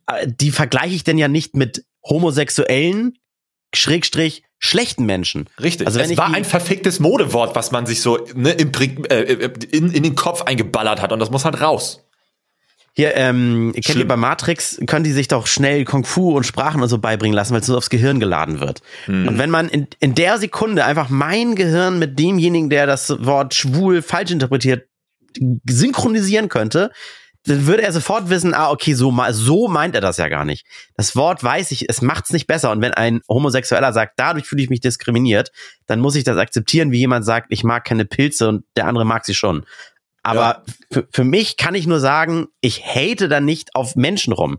Äh, 0.06 0.28
Die 0.28 0.52
vergleiche 0.52 0.96
ich 0.96 1.04
denn 1.04 1.18
ja 1.18 1.28
nicht 1.28 1.56
mit 1.56 1.84
homosexuellen 2.08 3.18
Schrägstrich 3.74 4.44
schlechten 4.60 5.06
Menschen. 5.06 5.50
Richtig. 5.62 5.88
Also 5.88 6.00
es 6.00 6.18
war 6.18 6.34
ein 6.34 6.46
verficktes 6.46 7.00
Modewort, 7.00 7.56
was 7.56 7.72
man 7.72 7.86
sich 7.86 8.02
so 8.02 8.26
ne, 8.34 8.52
im, 8.52 8.72
Präg- 8.72 9.08
äh, 9.12 9.52
in, 9.72 9.92
in 9.92 10.04
den 10.04 10.16
Kopf 10.16 10.44
eingeballert 10.44 11.02
hat 11.02 11.12
und 11.12 11.20
das 11.20 11.32
muss 11.32 11.46
halt 11.46 11.62
raus. 11.62 12.07
Hier, 12.98 13.16
ähm, 13.16 13.74
kennt 13.74 13.86
Schlimm. 13.86 14.00
ihr 14.00 14.08
bei 14.08 14.18
Matrix, 14.18 14.82
können 14.88 15.04
die 15.04 15.12
sich 15.12 15.28
doch 15.28 15.46
schnell 15.46 15.86
Kung 15.86 16.04
Fu 16.04 16.36
und 16.36 16.48
Sprachen 16.48 16.82
und 16.82 16.90
so 16.90 16.98
beibringen 16.98 17.36
lassen, 17.36 17.54
weil 17.54 17.62
es 17.62 17.68
nur 17.68 17.78
aufs 17.78 17.92
Gehirn 17.92 18.20
geladen 18.20 18.60
wird. 18.60 18.82
Hm. 19.06 19.28
Und 19.28 19.38
wenn 19.38 19.52
man 19.52 19.70
in, 19.70 19.86
in 20.00 20.16
der 20.16 20.40
Sekunde 20.40 20.84
einfach 20.84 21.08
mein 21.10 21.54
Gehirn 21.54 22.00
mit 22.00 22.18
demjenigen, 22.18 22.72
der 22.72 22.88
das 22.88 23.24
Wort 23.24 23.54
schwul 23.54 24.02
falsch 24.02 24.32
interpretiert, 24.32 24.88
synchronisieren 25.70 26.50
könnte, 26.50 26.90
dann 27.46 27.68
würde 27.68 27.84
er 27.84 27.92
sofort 27.92 28.32
wissen, 28.32 28.56
ah, 28.56 28.72
okay, 28.72 28.96
so, 28.96 29.16
so 29.30 29.68
meint 29.68 29.94
er 29.94 30.02
das 30.02 30.18
ja 30.18 30.28
gar 30.28 30.44
nicht. 30.44 30.66
Das 30.96 31.16
Wort 31.16 31.44
weiß 31.44 31.70
ich, 31.70 31.88
es 31.88 32.02
macht's 32.02 32.32
nicht 32.32 32.48
besser. 32.48 32.72
Und 32.72 32.82
wenn 32.82 32.96
ein 32.96 33.22
Homosexueller 33.30 33.94
sagt, 33.94 34.14
dadurch 34.18 34.48
fühle 34.48 34.64
ich 34.64 34.72
mich 34.72 34.82
diskriminiert, 34.82 35.52
dann 35.86 36.00
muss 36.00 36.16
ich 36.16 36.24
das 36.24 36.38
akzeptieren, 36.38 36.92
wie 36.92 36.98
jemand 36.98 37.26
sagt, 37.26 37.52
ich 37.52 37.64
mag 37.64 37.86
keine 37.86 38.06
Pilze 38.06 38.50
und 38.50 38.66
der 38.76 38.88
andere 38.88 39.06
mag 39.06 39.24
sie 39.24 39.36
schon. 39.36 39.68
Aber 40.28 40.64
für, 40.92 41.08
für 41.12 41.24
mich 41.24 41.58
kann 41.58 41.76
ich 41.76 41.88
nur 41.88 42.00
sagen, 42.00 42.48
ich 42.62 42.84
hate 42.86 43.28
da 43.30 43.40
nicht 43.40 43.76
auf 43.76 43.96
Menschen 43.96 44.34
rum. 44.34 44.58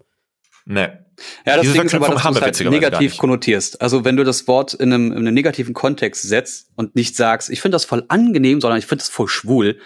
Ne. 0.65 1.05
Ja, 1.47 1.57
das 1.57 1.73
Ding 1.73 1.83
ist 1.83 1.95
aber, 1.95 2.09
dass 2.09 2.23
du 2.23 2.29
es 2.31 2.41
halt 2.41 2.71
negativ 2.71 3.17
konnotierst. 3.19 3.81
Also 3.81 4.05
wenn 4.05 4.17
du 4.17 4.23
das 4.25 4.47
Wort 4.47 4.75
in 4.75 4.93
einem, 4.93 5.11
in 5.13 5.19
einem 5.19 5.35
negativen 5.35 5.75
Kontext 5.75 6.23
setzt 6.23 6.69
und 6.77 6.95
nicht 6.95 7.17
sagst, 7.17 7.51
ich 7.51 7.61
finde 7.61 7.75
das 7.75 7.85
voll 7.85 8.05
angenehm, 8.09 8.61
sondern 8.61 8.79
ich 8.79 8.87
finde 8.87 9.03
das 9.03 9.09
voll 9.09 9.27
schwul, 9.29 9.79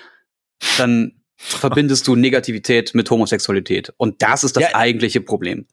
dann 0.78 1.12
verbindest 1.36 2.06
du 2.06 2.16
Negativität 2.16 2.94
mit 2.94 3.10
Homosexualität. 3.10 3.92
Und 3.96 4.20
das 4.22 4.44
ist 4.44 4.56
das 4.56 4.64
Ja. 4.64 4.74
eigentliche 4.74 5.20
Problem. 5.20 5.66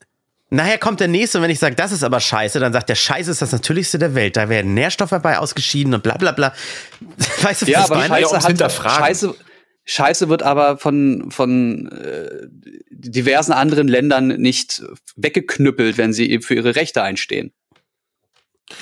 Nachher 0.51 0.79
kommt 0.79 0.99
der 0.99 1.07
nächste, 1.09 1.37
und 1.37 1.43
wenn 1.43 1.51
ich 1.51 1.59
sage, 1.59 1.75
das 1.75 1.91
ist 1.91 2.03
aber 2.03 2.19
scheiße, 2.19 2.59
dann 2.59 2.73
sagt 2.73 2.89
der 2.89 2.95
Scheiße 2.95 3.29
ist 3.29 3.41
das 3.41 3.51
Natürlichste 3.51 3.99
der 3.99 4.15
Welt. 4.15 4.35
Da 4.35 4.49
werden 4.49 4.73
Nährstoffe 4.73 5.11
dabei 5.11 5.37
ausgeschieden 5.37 5.93
und 5.93 6.01
bla 6.01 6.17
bla 6.17 6.31
bla. 6.31 6.53
Weißt 7.41 7.61
du, 7.61 7.65
was 7.65 7.69
Ja, 7.69 7.79
ich 7.79 7.85
aber 7.85 7.95
meine? 7.97 8.13
ja 8.21 8.29
Scheiße, 8.29 8.35
hat, 8.37 8.47
Hinterfragen. 8.47 9.05
Scheiße, 9.05 9.35
Scheiße 9.91 10.29
wird 10.29 10.43
aber 10.43 10.77
von, 10.77 11.31
von 11.31 11.87
äh, 11.87 12.45
diversen 12.91 13.53
anderen 13.53 13.87
Ländern 13.87 14.27
nicht 14.27 14.83
weggeknüppelt, 15.15 15.97
wenn 15.97 16.13
sie 16.13 16.29
eben 16.29 16.43
für 16.43 16.53
ihre 16.53 16.75
Rechte 16.75 17.01
einstehen. 17.01 17.53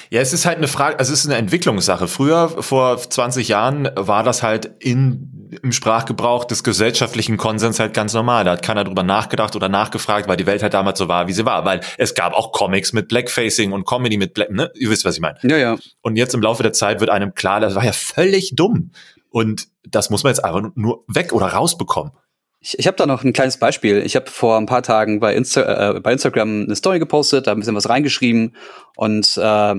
Ja, 0.09 0.19
es 0.19 0.33
ist 0.33 0.45
halt 0.45 0.57
eine 0.57 0.67
Frage, 0.67 0.99
also 0.99 1.13
es 1.13 1.21
ist 1.21 1.27
eine 1.27 1.37
Entwicklungssache. 1.37 2.09
Früher, 2.09 2.49
vor 2.61 2.97
20 2.97 3.47
Jahren, 3.47 3.89
war 3.95 4.23
das 4.23 4.43
halt 4.43 4.69
in, 4.79 5.49
im 5.63 5.71
Sprachgebrauch 5.71 6.43
des 6.43 6.65
gesellschaftlichen 6.65 7.37
Konsens 7.37 7.79
halt 7.79 7.93
ganz 7.93 8.13
normal. 8.13 8.43
Da 8.43 8.51
hat 8.51 8.61
keiner 8.61 8.83
drüber 8.83 9.03
nachgedacht 9.03 9.55
oder 9.55 9.69
nachgefragt, 9.69 10.27
weil 10.27 10.35
die 10.35 10.45
Welt 10.45 10.61
halt 10.61 10.73
damals 10.73 10.99
so 10.99 11.07
war, 11.07 11.29
wie 11.29 11.33
sie 11.33 11.45
war. 11.45 11.63
Weil 11.63 11.79
es 11.97 12.15
gab 12.15 12.33
auch 12.33 12.51
Comics 12.51 12.91
mit 12.91 13.07
Blackfacing 13.07 13.71
und 13.71 13.87
Comedy 13.87 14.17
mit 14.17 14.33
Black, 14.33 14.51
ne? 14.51 14.71
Ihr 14.75 14.89
wisst, 14.89 15.05
was 15.05 15.15
ich 15.15 15.21
meine. 15.21 15.37
Ja, 15.43 15.55
ja. 15.55 15.77
Und 16.01 16.17
jetzt 16.17 16.33
im 16.33 16.41
Laufe 16.41 16.63
der 16.63 16.73
Zeit 16.73 16.99
wird 16.99 17.09
einem 17.09 17.33
klar, 17.33 17.61
das 17.61 17.75
war 17.75 17.85
ja 17.85 17.93
völlig 17.93 18.57
dumm. 18.57 18.91
Und 19.29 19.67
das 19.83 20.09
muss 20.09 20.23
man 20.23 20.31
jetzt 20.31 20.43
einfach 20.43 20.69
nur 20.75 21.03
weg 21.07 21.33
oder 21.33 21.47
rausbekommen. 21.47 22.11
Ich, 22.59 22.79
ich 22.79 22.87
habe 22.87 22.97
da 22.97 23.05
noch 23.05 23.23
ein 23.23 23.33
kleines 23.33 23.57
Beispiel. 23.57 24.01
Ich 24.05 24.15
habe 24.15 24.29
vor 24.29 24.57
ein 24.57 24.65
paar 24.65 24.83
Tagen 24.83 25.19
bei, 25.19 25.35
Insta 25.35 25.95
äh, 25.95 25.99
bei 25.99 26.11
Instagram 26.11 26.63
eine 26.63 26.75
Story 26.75 26.99
gepostet, 26.99 27.47
da 27.47 27.51
ein 27.51 27.59
bisschen 27.59 27.75
was 27.75 27.89
reingeschrieben 27.89 28.55
und 28.95 29.37
äh, 29.37 29.75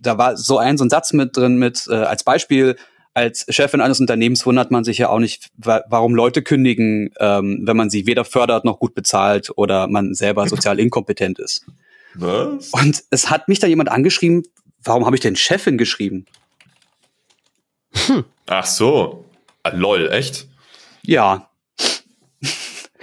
da 0.00 0.18
war 0.18 0.36
so 0.36 0.58
ein 0.58 0.76
so 0.76 0.84
ein 0.84 0.90
Satz 0.90 1.12
mit 1.12 1.36
drin 1.36 1.56
mit 1.56 1.86
äh, 1.88 1.94
als 1.94 2.24
Beispiel 2.24 2.76
als 3.14 3.46
Chefin 3.48 3.80
eines 3.80 4.00
Unternehmens 4.00 4.44
wundert 4.44 4.72
man 4.72 4.82
sich 4.82 4.98
ja 4.98 5.08
auch 5.08 5.20
nicht, 5.20 5.50
wa 5.56 5.84
warum 5.88 6.16
Leute 6.16 6.42
kündigen, 6.42 7.10
ähm, 7.20 7.62
wenn 7.62 7.76
man 7.76 7.88
sie 7.88 8.06
weder 8.06 8.24
fördert 8.24 8.64
noch 8.64 8.80
gut 8.80 8.94
bezahlt 8.94 9.52
oder 9.54 9.86
man 9.86 10.14
selber 10.14 10.48
sozial 10.48 10.80
inkompetent 10.80 11.38
ist. 11.38 11.64
Was? 12.14 12.70
Und 12.70 13.04
es 13.10 13.30
hat 13.30 13.48
mich 13.48 13.60
da 13.60 13.68
jemand 13.68 13.88
angeschrieben, 13.88 14.42
warum 14.82 15.06
habe 15.06 15.16
ich 15.16 15.22
denn 15.22 15.36
Chefin 15.36 15.78
geschrieben? 15.78 16.26
Ach 18.46 18.66
so. 18.66 19.24
Ah, 19.62 19.70
lol, 19.74 20.08
echt? 20.12 20.46
Ja, 21.02 21.50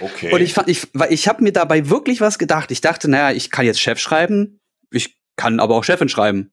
Okay. 0.00 0.32
Und 0.34 0.40
ich 0.40 0.52
fand, 0.54 0.68
ich, 0.68 0.88
weil 0.94 1.12
ich 1.12 1.28
habe 1.28 1.44
mir 1.44 1.52
dabei 1.52 1.88
wirklich 1.88 2.20
was 2.20 2.38
gedacht. 2.38 2.72
Ich 2.72 2.80
dachte, 2.80 3.08
naja, 3.08 3.30
ich 3.36 3.50
kann 3.52 3.64
jetzt 3.64 3.80
Chef 3.80 4.00
schreiben, 4.00 4.58
ich 4.90 5.16
kann 5.36 5.60
aber 5.60 5.76
auch 5.76 5.84
Chefin 5.84 6.08
schreiben. 6.08 6.50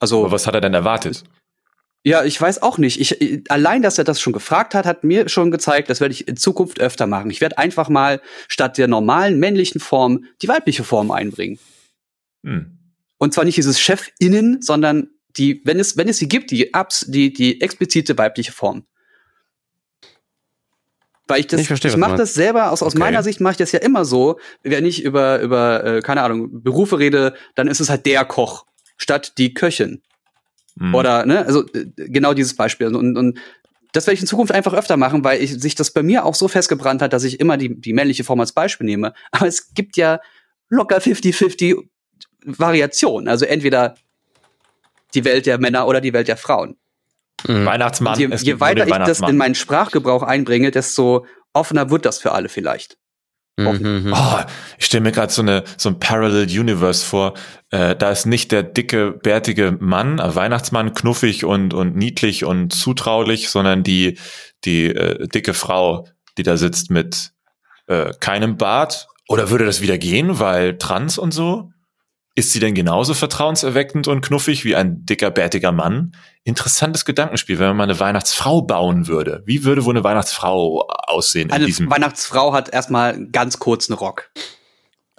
Also, 0.00 0.22
Aber 0.24 0.32
was 0.32 0.48
hat 0.48 0.54
er 0.54 0.60
denn 0.60 0.74
erwartet? 0.74 1.22
ja, 2.04 2.24
ich 2.24 2.40
weiß 2.40 2.62
auch 2.62 2.76
nicht. 2.78 3.00
Ich, 3.00 3.20
ich- 3.20 3.48
allein, 3.50 3.80
dass 3.82 3.96
er 3.98 4.02
das 4.04 4.20
schon 4.20 4.32
gefragt 4.32 4.74
hat, 4.74 4.86
hat 4.86 5.04
mir 5.04 5.28
schon 5.28 5.52
gezeigt, 5.52 5.88
das 5.88 6.00
werde 6.00 6.14
ich 6.14 6.26
in 6.26 6.36
Zukunft 6.36 6.80
öfter 6.80 7.06
machen. 7.06 7.30
Ich 7.30 7.40
werde 7.40 7.58
einfach 7.58 7.88
mal 7.88 8.20
statt 8.48 8.76
der 8.76 8.88
normalen 8.88 9.38
männlichen 9.38 9.80
Form 9.80 10.24
die 10.42 10.48
weibliche 10.48 10.82
Form 10.82 11.12
einbringen. 11.12 11.60
Hm. 12.44 12.76
Und 13.18 13.32
zwar 13.34 13.44
nicht 13.44 13.56
dieses 13.56 13.80
Chefinnen, 13.80 14.60
sondern 14.62 15.10
die, 15.36 15.60
wenn 15.64 15.78
es, 15.78 15.96
wenn 15.96 16.08
es 16.08 16.18
sie 16.18 16.28
gibt, 16.28 16.50
die 16.50 16.74
abs, 16.74 17.06
die, 17.08 17.32
die 17.32 17.60
explizite 17.60 18.16
weibliche 18.16 18.52
Form. 18.52 18.84
Weil 21.26 21.40
ich 21.40 21.46
das, 21.46 21.60
Ich 21.60 21.66
verstehe, 21.68 21.90
ich 21.90 21.96
mache 21.96 22.16
das 22.16 22.34
selber, 22.34 22.70
aus, 22.70 22.82
aus 22.82 22.92
Okay. 22.92 22.98
meiner 22.98 23.22
Sicht 23.22 23.40
mache 23.40 23.52
ich 23.52 23.58
das 23.58 23.72
ja 23.72 23.80
immer 23.80 24.04
so, 24.04 24.38
wenn 24.62 24.84
ich 24.84 25.02
über, 25.02 25.40
über, 25.40 25.84
äh, 25.84 26.00
keine 26.02 26.22
Ahnung, 26.22 26.62
Berufe 26.62 26.98
rede, 26.98 27.34
dann 27.54 27.66
ist 27.66 27.80
es 27.80 27.88
halt 27.88 28.04
der 28.06 28.24
Koch 28.24 28.66
statt 28.96 29.34
die 29.38 29.54
Köchin. 29.54 30.02
Hm. 30.78 30.94
Oder, 30.94 31.24
ne, 31.24 31.46
also 31.46 31.64
genau 31.96 32.34
dieses 32.34 32.54
Beispiel. 32.54 32.94
Und, 32.94 33.16
und 33.16 33.38
das 33.92 34.06
werde 34.06 34.14
ich 34.16 34.20
in 34.20 34.26
Zukunft 34.26 34.52
einfach 34.52 34.74
öfter 34.74 34.96
machen, 34.96 35.24
weil 35.24 35.40
ich, 35.40 35.58
sich 35.60 35.74
das 35.74 35.92
bei 35.92 36.02
mir 36.02 36.24
auch 36.24 36.34
so 36.34 36.48
festgebrannt 36.48 37.00
hat, 37.00 37.12
dass 37.12 37.24
ich 37.24 37.40
immer 37.40 37.56
die, 37.56 37.80
die 37.80 37.92
männliche 37.92 38.24
Form 38.24 38.40
als 38.40 38.52
Beispiel 38.52 38.84
nehme. 38.86 39.14
Aber 39.30 39.46
es 39.46 39.72
gibt 39.72 39.96
ja 39.96 40.20
locker 40.68 40.98
50-50 40.98 41.80
Variationen. 42.44 43.28
Also 43.28 43.46
entweder 43.46 43.94
die 45.14 45.24
Welt 45.24 45.46
der 45.46 45.58
Männer 45.58 45.86
oder 45.86 46.00
die 46.00 46.12
Welt 46.12 46.28
der 46.28 46.36
Frauen. 46.36 46.76
Mhm. 47.46 47.66
Weihnachtsmann. 47.66 48.18
Je, 48.18 48.28
je 48.34 48.60
weiter 48.60 48.86
ich 48.86 48.94
das 48.94 49.20
in 49.20 49.36
meinen 49.36 49.54
Sprachgebrauch 49.54 50.22
einbringe, 50.22 50.70
desto 50.70 51.26
offener 51.52 51.90
wird 51.90 52.04
das 52.04 52.18
für 52.18 52.32
alle 52.32 52.48
vielleicht. 52.48 52.96
Mhm. 53.56 54.12
Oh, 54.12 54.38
ich 54.78 54.86
stelle 54.86 55.04
mir 55.04 55.12
gerade 55.12 55.32
so 55.32 55.40
eine 55.40 55.62
so 55.76 55.88
ein 55.88 56.00
Parallel 56.00 56.46
Universe 56.46 57.06
vor. 57.06 57.34
Äh, 57.70 57.94
da 57.94 58.10
ist 58.10 58.26
nicht 58.26 58.50
der 58.50 58.64
dicke 58.64 59.12
bärtige 59.12 59.76
Mann, 59.78 60.18
äh, 60.18 60.34
Weihnachtsmann, 60.34 60.92
knuffig 60.92 61.44
und 61.44 61.72
und 61.72 61.94
niedlich 61.94 62.44
und 62.44 62.72
zutraulich, 62.72 63.50
sondern 63.50 63.84
die 63.84 64.18
die 64.64 64.86
äh, 64.86 65.28
dicke 65.28 65.54
Frau, 65.54 66.08
die 66.36 66.42
da 66.42 66.56
sitzt 66.56 66.90
mit 66.90 67.30
äh, 67.86 68.12
keinem 68.18 68.56
Bart. 68.56 69.06
Oder 69.28 69.50
würde 69.50 69.66
das 69.66 69.80
wieder 69.80 69.98
gehen, 69.98 70.40
weil 70.40 70.76
trans 70.76 71.16
und 71.16 71.32
so? 71.32 71.70
Ist 72.36 72.52
sie 72.52 72.58
denn 72.58 72.74
genauso 72.74 73.14
vertrauenserweckend 73.14 74.08
und 74.08 74.20
knuffig 74.20 74.64
wie 74.64 74.74
ein 74.74 75.06
dicker, 75.06 75.30
bärtiger 75.30 75.70
Mann? 75.70 76.16
Interessantes 76.42 77.04
Gedankenspiel, 77.04 77.60
wenn 77.60 77.68
man 77.68 77.76
mal 77.76 77.82
eine 77.84 78.00
Weihnachtsfrau 78.00 78.60
bauen 78.62 79.06
würde. 79.06 79.42
Wie 79.46 79.62
würde 79.62 79.84
wohl 79.84 79.94
eine 79.94 80.02
Weihnachtsfrau 80.02 80.86
aussehen 80.88 81.48
in 81.48 81.52
Eine 81.54 81.66
diesem 81.66 81.88
Weihnachtsfrau 81.90 82.52
hat 82.52 82.68
erstmal 82.70 83.24
ganz 83.28 83.60
kurzen 83.60 83.92
Rock. 83.92 84.30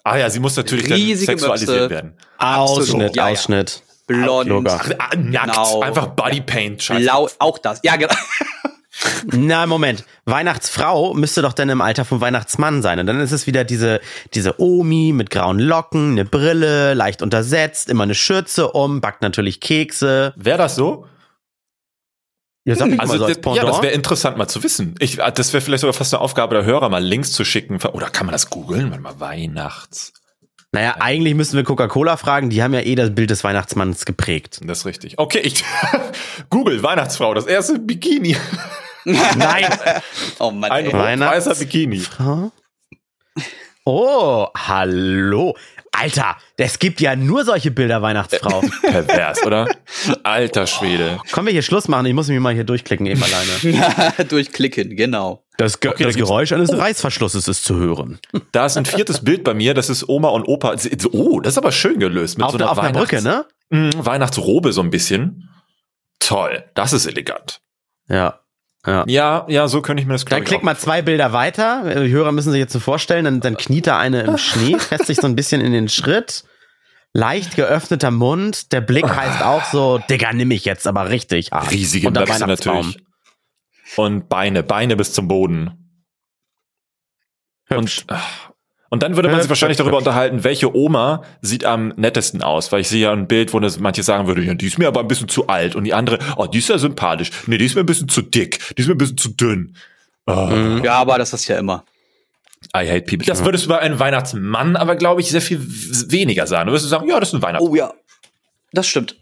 Ah 0.04 0.18
ja, 0.18 0.30
sie 0.30 0.40
muss 0.40 0.58
natürlich 0.58 0.88
dann 0.90 0.98
Riesige 0.98 1.32
sexualisiert 1.32 1.70
Möpse. 1.70 1.90
werden. 1.90 2.14
Ausschnitt, 2.38 3.16
Ja, 3.16 3.28
ja. 3.28 3.32
Ausschnitt. 3.34 3.82
Blond. 4.08 4.68
Ach, 4.70 4.88
nackt, 5.16 5.52
Genau. 5.52 5.82
einfach 5.82 6.08
Bodypaint. 6.08 6.84
Scheiße. 6.84 7.02
blau, 7.02 7.30
auch 7.40 7.58
das. 7.58 7.80
Ja, 7.84 7.96
genau. 7.96 8.14
Na, 9.32 9.66
Moment. 9.66 10.06
Weihnachtsfrau 10.26 11.14
müsste 11.14 11.42
doch 11.42 11.54
dann 11.54 11.70
im 11.70 11.82
Alter 11.82 12.06
vom 12.06 12.22
Weihnachtsmann 12.22 12.82
sein. 12.82 13.00
Und 13.00 13.08
dann 13.08 13.20
ist 13.20 13.32
es 13.32 13.48
wieder 13.48 13.64
diese, 13.64 14.00
diese 14.34 14.60
Omi 14.62 15.12
mit 15.14 15.30
grauen 15.30 15.60
Locken, 15.60 16.12
eine 16.12 16.26
Brille, 16.26 16.94
leicht 16.94 17.22
untersetzt, 17.22 17.90
immer 17.90 18.04
eine 18.04 18.16
Schürze 18.16 18.72
um, 18.72 19.02
backt 19.02 19.22
natürlich 19.22 19.60
Kekse. 19.60 20.34
Wäre 20.38 20.58
das 20.58 20.76
so? 20.76 21.06
Ja, 22.68 22.74
ich 22.74 23.00
Also 23.00 23.18
so 23.18 23.26
als 23.26 23.40
das, 23.40 23.56
ja, 23.56 23.64
das 23.64 23.82
wäre 23.84 23.94
interessant 23.94 24.38
mal 24.38 24.48
zu 24.48 24.64
wissen. 24.64 24.96
Ich, 25.00 25.22
ah, 25.24 25.30
das 25.30 25.54
wäre 25.54 25.62
vielleicht 25.62 25.82
sogar 25.82 25.94
fast 25.94 26.14
eine 26.14 26.22
Aufgabe 26.22 26.56
der 26.56 26.66
Hörer, 26.66 26.90
mal 26.90 27.04
Links 27.04 27.32
zu 27.32 27.46
schicken. 27.46 27.80
Oder 27.94 28.10
kann 28.10 28.26
man 28.26 28.34
das 28.34 28.50
googeln? 28.50 28.90
Warte 28.90 29.04
mal, 29.04 29.20
Weihnachts. 29.20 30.14
naja, 30.72 30.96
eigentlich 31.00 31.36
müssen 31.36 31.58
wir 31.58 31.64
Coca-Cola 31.64 32.18
fragen. 32.18 32.50
Die 32.50 32.64
haben 32.64 32.74
ja 32.74 32.82
eh 32.82 32.96
das 32.96 33.14
Bild 33.14 33.30
des 33.30 33.44
Weihnachtsmanns 33.44 34.06
geprägt. 34.06 34.62
Das 34.64 34.80
ist 34.80 34.86
richtig. 34.88 35.20
Okay, 35.20 35.42
ich 35.44 35.64
Google 36.50 36.82
Weihnachtsfrau, 36.82 37.36
das 37.36 37.46
erste 37.46 37.78
Bikini. 37.78 38.36
Nein. 39.06 39.66
Oh 40.40 40.52
Mann, 40.52 40.70
Ein. 40.72 40.92
Weihnachts- 40.92 41.46
weißer 41.48 41.56
Bikini. 41.60 42.04
Oh, 43.86 44.48
hallo. 44.56 45.56
Alter, 45.98 46.36
es 46.58 46.78
gibt 46.80 47.00
ja 47.00 47.16
nur 47.16 47.46
solche 47.46 47.72
Bilder, 47.72 48.02
Weihnachtsfrau. 48.02 48.62
Pervers, 48.82 49.46
oder? 49.46 49.68
Alter 50.24 50.68
Schwede. 50.68 51.20
Können 51.32 51.46
wir 51.48 51.54
hier 51.54 51.62
Schluss 51.62 51.88
machen? 51.88 52.06
Ich 52.08 52.14
muss 52.14 52.28
mich 52.28 52.40
mal 52.40 52.54
hier 52.54 52.66
durchklicken, 52.66 53.06
eben 53.06 53.22
alleine. 53.24 54.26
Durchklicken, 54.28 54.96
genau. 54.98 55.46
Das, 55.58 55.80
Ge 55.80 55.92
Okay, 55.92 56.04
das 56.04 56.14
das 56.16 56.22
Geräusch 56.22 56.52
eines 56.52 56.78
Reißverschlusses 56.78 57.48
ist 57.48 57.64
zu 57.64 57.78
hören. 57.78 58.20
Da 58.52 58.66
ist 58.66 58.76
ein 58.76 58.86
viertes 58.86 59.24
Bild 59.24 59.46
bei 59.46 59.54
mir, 59.54 59.74
das 59.74 59.90
ist 59.90 60.10
Oma 60.10 60.30
und 60.30 60.44
Opa. 60.48 60.76
Oh, 61.14 61.40
das 61.40 61.54
ist 61.54 61.58
aber 61.58 61.72
schön 61.72 62.00
gelöst. 62.00 62.38
Mit 62.38 62.46
Auf, 62.46 62.52
so 62.52 62.58
einer 62.58 62.72
auf 62.72 62.80
einer 62.80 62.92
Brücke, 62.92 63.22
ne? 63.22 63.46
Mm, 63.70 63.92
Weihnachtsrobe 63.96 64.74
so 64.74 64.82
ein 64.82 64.90
bisschen. 64.90 65.50
Toll, 66.20 66.66
das 66.74 66.92
ist 66.92 67.06
elegant. 67.06 67.62
Ja. 68.10 68.42
Ja. 68.86 69.04
Ja, 69.08 69.46
ja, 69.48 69.68
so 69.68 69.82
könnte 69.82 70.02
ich 70.02 70.08
mir 70.08 70.14
das 70.14 70.26
Dann 70.26 70.44
ich, 70.44 70.48
klick 70.48 70.64
mal 70.64 70.78
zwei 70.78 71.02
Bilder 71.02 71.34
weiter. 71.34 72.04
Die 72.04 72.12
Hörer 72.12 72.32
müssen 72.32 72.52
sich 72.52 72.60
jetzt 72.60 72.74
so 72.74 72.80
vorstellen, 72.80 73.26
dann, 73.26 73.40
dann 73.40 73.58
kniet 73.58 73.88
da 73.88 73.98
eine 73.98 74.22
im 74.22 74.38
Schnee, 74.38 74.78
fässt 74.78 75.08
sich 75.08 75.18
so 75.18 75.28
ein 75.28 75.36
bisschen 75.36 75.62
in 75.62 75.72
den 75.72 75.90
Schritt. 75.90 76.44
Leicht 77.14 77.56
geöffneter 77.56 78.12
Mund. 78.12 78.74
Der 78.74 78.82
Blick 78.82 79.08
heißt 79.08 79.42
auch 79.42 79.64
so, 79.66 80.00
Digga, 80.10 80.34
nimm 80.34 80.52
ich 80.52 80.66
jetzt 80.66 80.86
aber 80.86 81.10
richtig. 81.10 81.52
hart. 81.52 81.72
Riesige 81.72 82.12
Möpse 82.12 82.46
natürlich. 82.46 83.00
Und 83.96 84.28
Beine, 84.28 84.64
Beine 84.64 84.98
bis 84.98 85.14
zum 85.14 85.28
Boden. 85.28 86.02
Hübsch. 87.68 88.02
Und, 88.02 88.12
ach, 88.12 88.52
und 88.96 89.04
dann 89.04 89.18
würde 89.18 89.28
man 89.28 89.42
sich 89.42 89.50
wahrscheinlich 89.50 89.78
darüber 89.78 89.98
unterhalten, 89.98 90.46
welche 90.46 90.74
Oma 90.74 91.22
sieht 91.42 91.66
am 91.66 91.90
nettesten 91.98 92.42
aus. 92.42 92.72
Weil 92.72 92.80
ich 92.80 92.88
sehe 92.88 93.02
ja 93.02 93.12
ein 93.12 93.28
Bild, 93.28 93.54
wo 93.54 93.60
das 93.60 93.78
manche 93.78 94.04
sagen 94.04 94.26
würde, 94.26 94.42
ja, 94.42 94.54
die 94.54 94.68
ist 94.68 94.78
mir 94.78 94.88
aber 94.88 95.02
ein 95.02 95.10
bisschen 95.10 95.28
zu 95.28 95.48
alt. 95.48 95.76
Und 95.76 95.84
die 95.84 95.94
andere, 95.94 96.18
oh, 96.38 96.46
die 96.46 96.60
ist 96.60 96.70
ja 96.70 96.78
sympathisch. 96.78 97.30
Nee, 97.46 97.58
die 97.58 97.66
ist 97.66 97.76
mir 97.76 97.82
ein 97.82 97.86
bisschen 97.86 98.08
zu 98.08 98.22
dick. 98.22 98.74
Die 98.78 98.82
ist 98.84 98.88
mir 98.88 98.96
ein 98.96 98.98
bisschen 98.98 99.18
zu 99.18 99.28
dünn. 99.28 99.76
Oh. 100.28 100.80
Ja, 100.82 100.94
aber 100.94 101.18
das 101.18 101.34
ist 101.34 101.46
ja 101.50 101.60
immer. 101.60 101.84
I 102.74 102.88
hate 102.90 103.02
people. 103.02 103.26
Das 103.26 103.44
würdest 103.44 103.66
du 103.66 103.70
bei 103.70 103.80
einem 103.80 104.00
Weihnachtsmann 104.00 104.78
aber, 104.78 104.96
glaube 104.96 105.20
ich, 105.20 105.30
sehr 105.30 105.42
viel 105.42 105.60
weniger 105.60 106.48
sagen. 106.48 106.68
Du 106.68 106.72
würdest 106.72 106.88
sagen, 106.88 107.06
ja, 107.10 107.20
das 107.20 107.28
ist 107.28 107.36
ein 107.36 107.42
Weihnachtsmann. 107.42 107.74
Oh 107.74 107.76
ja. 107.76 107.94
Das 108.72 108.88
stimmt. 108.88 109.18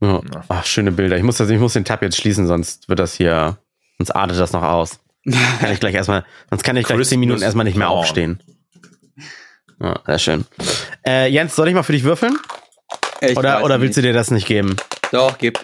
Ja. 0.00 0.20
Ach, 0.48 0.66
schöne 0.66 0.90
Bilder. 0.90 1.16
Ich 1.16 1.22
muss, 1.22 1.36
das, 1.36 1.48
ich 1.48 1.60
muss 1.60 1.74
den 1.74 1.84
Tab 1.84 2.02
jetzt 2.02 2.16
schließen, 2.16 2.48
sonst 2.48 2.88
wird 2.88 2.98
das 2.98 3.14
hier, 3.14 3.56
sonst 3.98 4.10
artet 4.10 4.40
das 4.40 4.52
noch 4.52 4.64
aus. 4.64 4.98
Kann 5.60 5.72
ich 5.72 5.78
gleich 5.78 5.94
erstmal, 5.94 6.24
sonst 6.50 6.64
kann 6.64 6.76
ich 6.76 6.84
gleich 6.84 6.96
Christmas 6.96 7.08
zehn 7.10 7.20
Minuten 7.20 7.40
erstmal 7.40 7.64
nicht 7.64 7.78
mehr 7.78 7.88
aufstehen. 7.88 8.42
Ja, 9.84 10.00
sehr 10.06 10.18
schön. 10.18 10.44
Äh, 11.06 11.28
Jens, 11.30 11.54
soll 11.54 11.68
ich 11.68 11.74
mal 11.74 11.82
für 11.82 11.92
dich 11.92 12.04
würfeln? 12.04 12.38
Ich 13.20 13.36
Oder, 13.36 13.62
oder 13.62 13.80
willst 13.82 13.96
du 13.98 14.00
nicht. 14.00 14.08
dir 14.08 14.14
das 14.14 14.30
nicht 14.30 14.46
geben? 14.46 14.76
Doch, 15.12 15.36
gib. 15.36 15.58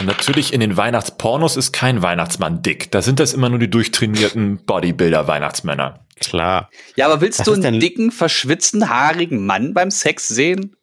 Und 0.00 0.06
natürlich 0.06 0.52
in 0.52 0.60
den 0.60 0.76
Weihnachtspornos 0.76 1.56
ist 1.56 1.72
kein 1.72 2.02
Weihnachtsmann 2.02 2.62
dick. 2.62 2.90
Da 2.90 3.02
sind 3.02 3.20
das 3.20 3.32
immer 3.32 3.48
nur 3.48 3.58
die 3.60 3.70
durchtrainierten 3.70 4.64
Bodybuilder-Weihnachtsmänner. 4.64 6.06
Klar. 6.18 6.68
Ja, 6.96 7.06
aber 7.06 7.20
willst 7.20 7.40
Was 7.40 7.46
du 7.46 7.52
einen 7.52 7.78
dicken, 7.78 8.10
verschwitzten, 8.10 8.88
haarigen 8.88 9.46
Mann 9.46 9.72
beim 9.72 9.90
Sex 9.90 10.26
sehen? 10.28 10.74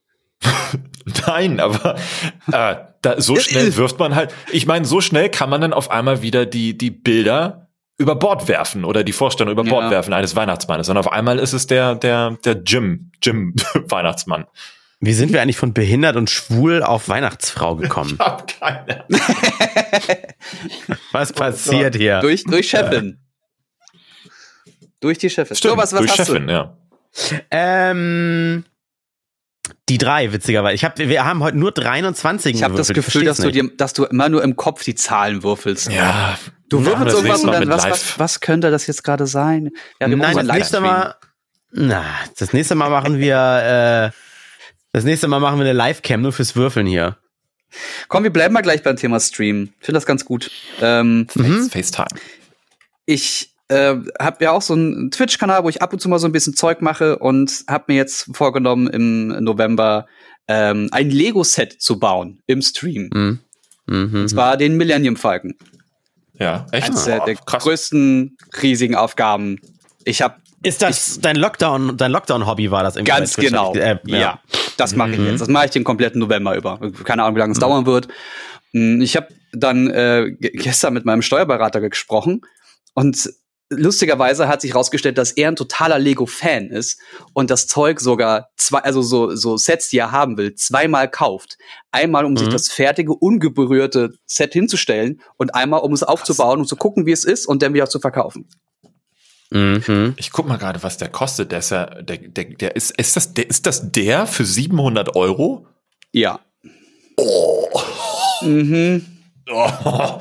Nein, 1.28 1.60
aber 1.60 1.96
äh, 2.52 2.76
da, 3.02 3.20
so 3.22 3.36
schnell 3.38 3.76
wirft 3.76 4.00
man 4.00 4.16
halt. 4.16 4.34
Ich 4.52 4.66
meine, 4.66 4.86
so 4.86 5.02
schnell 5.02 5.30
kann 5.30 5.50
man 5.50 5.62
dann 5.62 5.74
auf 5.74 5.92
einmal 5.92 6.22
wieder 6.22 6.46
die, 6.46 6.78
die 6.78 6.92
Bilder 6.92 7.67
über 7.98 8.16
Bord 8.16 8.48
werfen 8.48 8.86
oder 8.86 9.04
die 9.04 9.14
Vorstellung 9.14 9.52
über 9.52 9.64
Bord 9.64 9.86
Ja. 9.86 9.92
werfen 9.92 10.14
eines 10.14 10.36
Weihnachtsmannes. 10.36 10.90
Und 10.90 10.98
auf 10.98 11.12
einmal 11.12 11.40
ist 11.40 11.54
es 11.54 11.68
der, 11.68 11.96
der, 11.96 12.38
der 12.46 12.62
Jim, 12.66 13.12
Jim 13.22 13.56
Weihnachtsmann. 13.74 14.46
Wie 15.00 15.14
sind 15.14 15.32
wir 15.32 15.42
eigentlich 15.42 15.58
von 15.58 15.74
behindert 15.74 16.16
und 16.16 16.30
schwul 16.30 16.82
auf 16.82 17.08
Weihnachtsfrau 17.10 17.76
gekommen? 17.76 18.14
Ich 18.14 18.20
hab 18.20 18.48
keine. 18.60 19.06
Was 21.12 21.34
passiert 21.34 21.96
hier? 21.96 22.20
Durch, 22.20 22.44
durch 22.46 22.70
Chefin. 22.70 23.20
Durch 25.00 25.20
die 25.20 25.30
Chefin. 25.30 25.56
Stimmt, 25.56 25.74
so, 25.74 25.78
was, 25.78 25.94
was 25.94 26.00
durch 26.00 26.20
hast 26.20 26.28
Chefin, 26.28 26.48
du? 26.48 26.54
ja. 26.54 26.78
Ähm, 27.52 28.66
die 29.90 29.98
drei, 29.98 30.34
witzigerweise. 30.34 30.76
Ich 30.76 30.84
hab, 30.84 30.98
wir 30.98 31.24
haben 31.26 31.42
heute 31.42 31.58
nur 31.58 31.72
23 31.72 32.56
Ich 32.56 32.64
habe 32.64 32.76
das. 32.76 32.90
Gefühl, 32.90 33.26
dass 33.26 33.38
du, 33.38 33.52
dir, 33.52 33.70
dass 33.78 33.94
du 33.94 34.06
immer 34.06 34.30
nur 34.30 34.44
im 34.44 34.56
Kopf 34.56 34.84
die 34.84 34.96
Zahlen 34.96 35.44
würfelst. 35.44 35.92
Ja. 35.92 36.38
Du 36.70 36.86
würfelst 36.86 37.16
irgendwas 37.16 37.44
und 37.44 37.52
dann, 37.54 37.70
was, 37.70 37.86
was, 37.90 38.20
was 38.20 38.40
könnte 38.42 38.70
das 38.72 38.88
jetzt 38.88 39.04
gerade 39.04 39.28
sein? 39.28 39.70
Ja, 40.02 40.10
wir 40.10 40.18
Nein, 40.18 40.36
das 40.36 40.48
nächste. 40.48 40.82
Mal. 40.82 41.16
Na, 41.72 42.04
das 42.38 42.52
nächste 42.54 42.76
Mal 42.76 42.90
machen 42.90 43.20
wir. 43.20 44.12
Äh, 44.14 44.18
das 44.94 45.04
nächste 45.04 45.28
Mal 45.28 45.40
machen 45.40 45.60
wir 45.60 45.66
eine 45.66 45.74
Live-Cam 45.74 46.22
nur 46.22 46.34
fürs 46.34 46.56
Würfeln 46.56 46.88
hier. 46.88 47.18
Komm, 48.08 48.24
wir 48.24 48.32
bleiben 48.32 48.54
mal 48.54 48.62
gleich 48.62 48.84
beim 48.84 48.96
Thema 48.96 49.20
Stream. 49.20 49.74
Ich 49.80 49.86
finde 49.86 49.98
das 49.98 50.06
ganz 50.06 50.26
gut. 50.26 50.50
Ähm, 50.82 51.28
Mhm. 51.36 51.70
FaceTime. 51.70 52.08
ich 53.06 53.52
äh, 53.70 53.96
habe 54.20 54.44
ja 54.44 54.52
auch 54.52 54.62
so 54.62 54.74
einen 54.74 55.12
Twitch-Kanal, 55.12 55.64
wo 55.64 55.70
ich 55.70 55.82
ab 55.82 55.94
und 55.94 56.00
zu 56.00 56.10
mal 56.10 56.20
so 56.20 56.28
ein 56.28 56.32
bisschen 56.32 56.56
Zeug 56.56 56.82
mache 56.82 57.18
und 57.20 57.64
habe 57.68 57.86
mir 57.88 57.96
jetzt 57.96 58.30
vorgenommen, 58.36 58.88
im 58.88 59.28
November 59.44 60.06
ähm, 60.48 60.88
ein 60.92 61.10
Lego-Set 61.10 61.82
zu 61.82 62.00
bauen 62.00 62.40
im 62.48 62.62
Stream. 62.62 63.10
Mhm. 63.14 63.40
Mhm. 63.88 64.22
Und 64.22 64.30
zwar 64.30 64.58
den 64.58 64.78
Millennium 64.78 65.16
Falcon. 65.18 65.56
Ja, 66.40 66.66
echt? 66.72 66.88
Eines 66.88 67.06
der, 67.06 67.22
Oh, 67.22 67.26
der 67.26 67.36
krass. 67.36 67.64
größten 67.64 68.38
riesigen 68.62 68.96
Aufgaben. 68.96 69.58
Ich 70.06 70.22
habe 70.22 70.36
Ist 70.64 70.82
das 70.82 71.20
dein 71.20 71.36
Lockdown, 71.36 71.98
dein 71.98 72.12
Lockdown-Hobby 72.12 72.70
war 72.72 72.84
das 72.84 72.96
irgendwie 72.96 73.12
Ganz 73.12 73.36
genau. 73.36 73.74
Äh, 73.74 73.98
ja. 74.06 74.40
das 74.78 74.96
mache 74.96 75.12
ich 75.12 75.20
jetzt. 75.20 75.42
Das 75.42 75.48
mache 75.50 75.66
ich 75.66 75.72
den 75.72 75.84
kompletten 75.84 76.20
November 76.20 76.56
über. 76.56 76.80
Keine 77.04 77.24
Ahnung, 77.24 77.36
wie 77.36 77.40
lange 77.40 77.54
es 77.54 77.60
dauern 77.60 77.86
wird. 77.86 78.08
Mm, 78.74 79.02
Ich 79.02 79.16
habe 79.18 79.28
dann 79.52 79.88
äh, 79.90 80.32
ge- 80.40 80.52
gestern 80.52 80.94
mit 80.94 81.06
meinem 81.06 81.22
Steuerberater 81.22 81.82
gesprochen 81.82 82.42
und 82.94 83.30
lustigerweise 83.70 84.48
hat 84.48 84.62
sich 84.62 84.72
herausgestellt, 84.72 85.18
dass 85.18 85.32
er 85.32 85.50
ein 85.50 85.56
totaler 85.56 86.00
Lego-Fan 86.00 86.70
ist 86.70 87.00
und 87.34 87.50
das 87.50 87.68
Zeug 87.68 88.00
sogar 88.00 88.50
zwei, 88.56 88.80
also 88.80 89.02
so, 89.02 89.36
so 89.36 89.58
Sets, 89.58 89.90
die 89.90 89.98
er 89.98 90.12
haben 90.12 90.38
will, 90.38 90.56
zweimal 90.56 91.10
kauft. 91.10 91.58
Einmal, 91.92 92.26
um 92.26 92.38
sich 92.38 92.48
Mhm. 92.48 92.52
das 92.52 92.70
fertige, 92.70 93.14
ungeberührte 93.14 94.14
Set 94.26 94.54
hinzustellen 94.54 95.22
und 95.38 95.54
einmal, 95.56 95.82
um 95.82 95.92
es 95.94 96.04
aufzubauen 96.04 96.60
und 96.60 96.68
zu 96.68 96.76
gucken, 96.78 97.06
wie 97.06 97.12
es 97.12 97.26
ist 97.26 97.46
und 97.46 97.62
dann 97.62 97.74
wieder 97.74 97.90
zu 97.90 98.00
verkaufen. 98.00 98.48
Mhm. 99.50 100.14
Ich 100.18 100.32
guck 100.32 100.48
mal 100.48 100.58
gerade, 100.58 100.84
was 100.84 100.98
der 100.98 101.10
kostet. 101.10 101.52
Der 101.52 101.60
ist 101.60 101.72
ja, 101.72 101.86
der, 102.02 102.18
der, 102.18 102.46
der 102.46 102.76
ist, 102.76 102.92
ist 102.98 103.16
das, 103.16 103.34
der, 103.34 103.50
ist 103.50 103.66
das 103.66 103.92
der 103.92 104.28
für 104.28 104.44
700 104.46 105.16
Euro? 105.16 105.68
Ja. 106.14 106.40
Mhm. 108.42 109.06
Oh. 109.50 110.20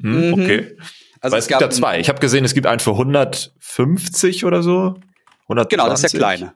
Hm, 0.00 0.28
Mhm. 0.28 0.32
Okay. 0.34 0.76
Also 1.20 1.32
Weil 1.32 1.40
es, 1.40 1.48
gibt 1.48 1.60
ja 1.60 1.70
zwei. 1.70 1.98
Ich 2.00 2.08
habe 2.08 2.20
gesehen, 2.20 2.44
es 2.44 2.54
gibt 2.54 2.66
einen 2.66 2.80
für 2.80 2.92
150 2.92 4.44
oder 4.44 4.62
so. 4.62 4.96
120. 5.44 5.68
Genau, 5.70 5.88
das 5.88 6.04
ist 6.04 6.12
der 6.12 6.18
kleine. 6.20 6.54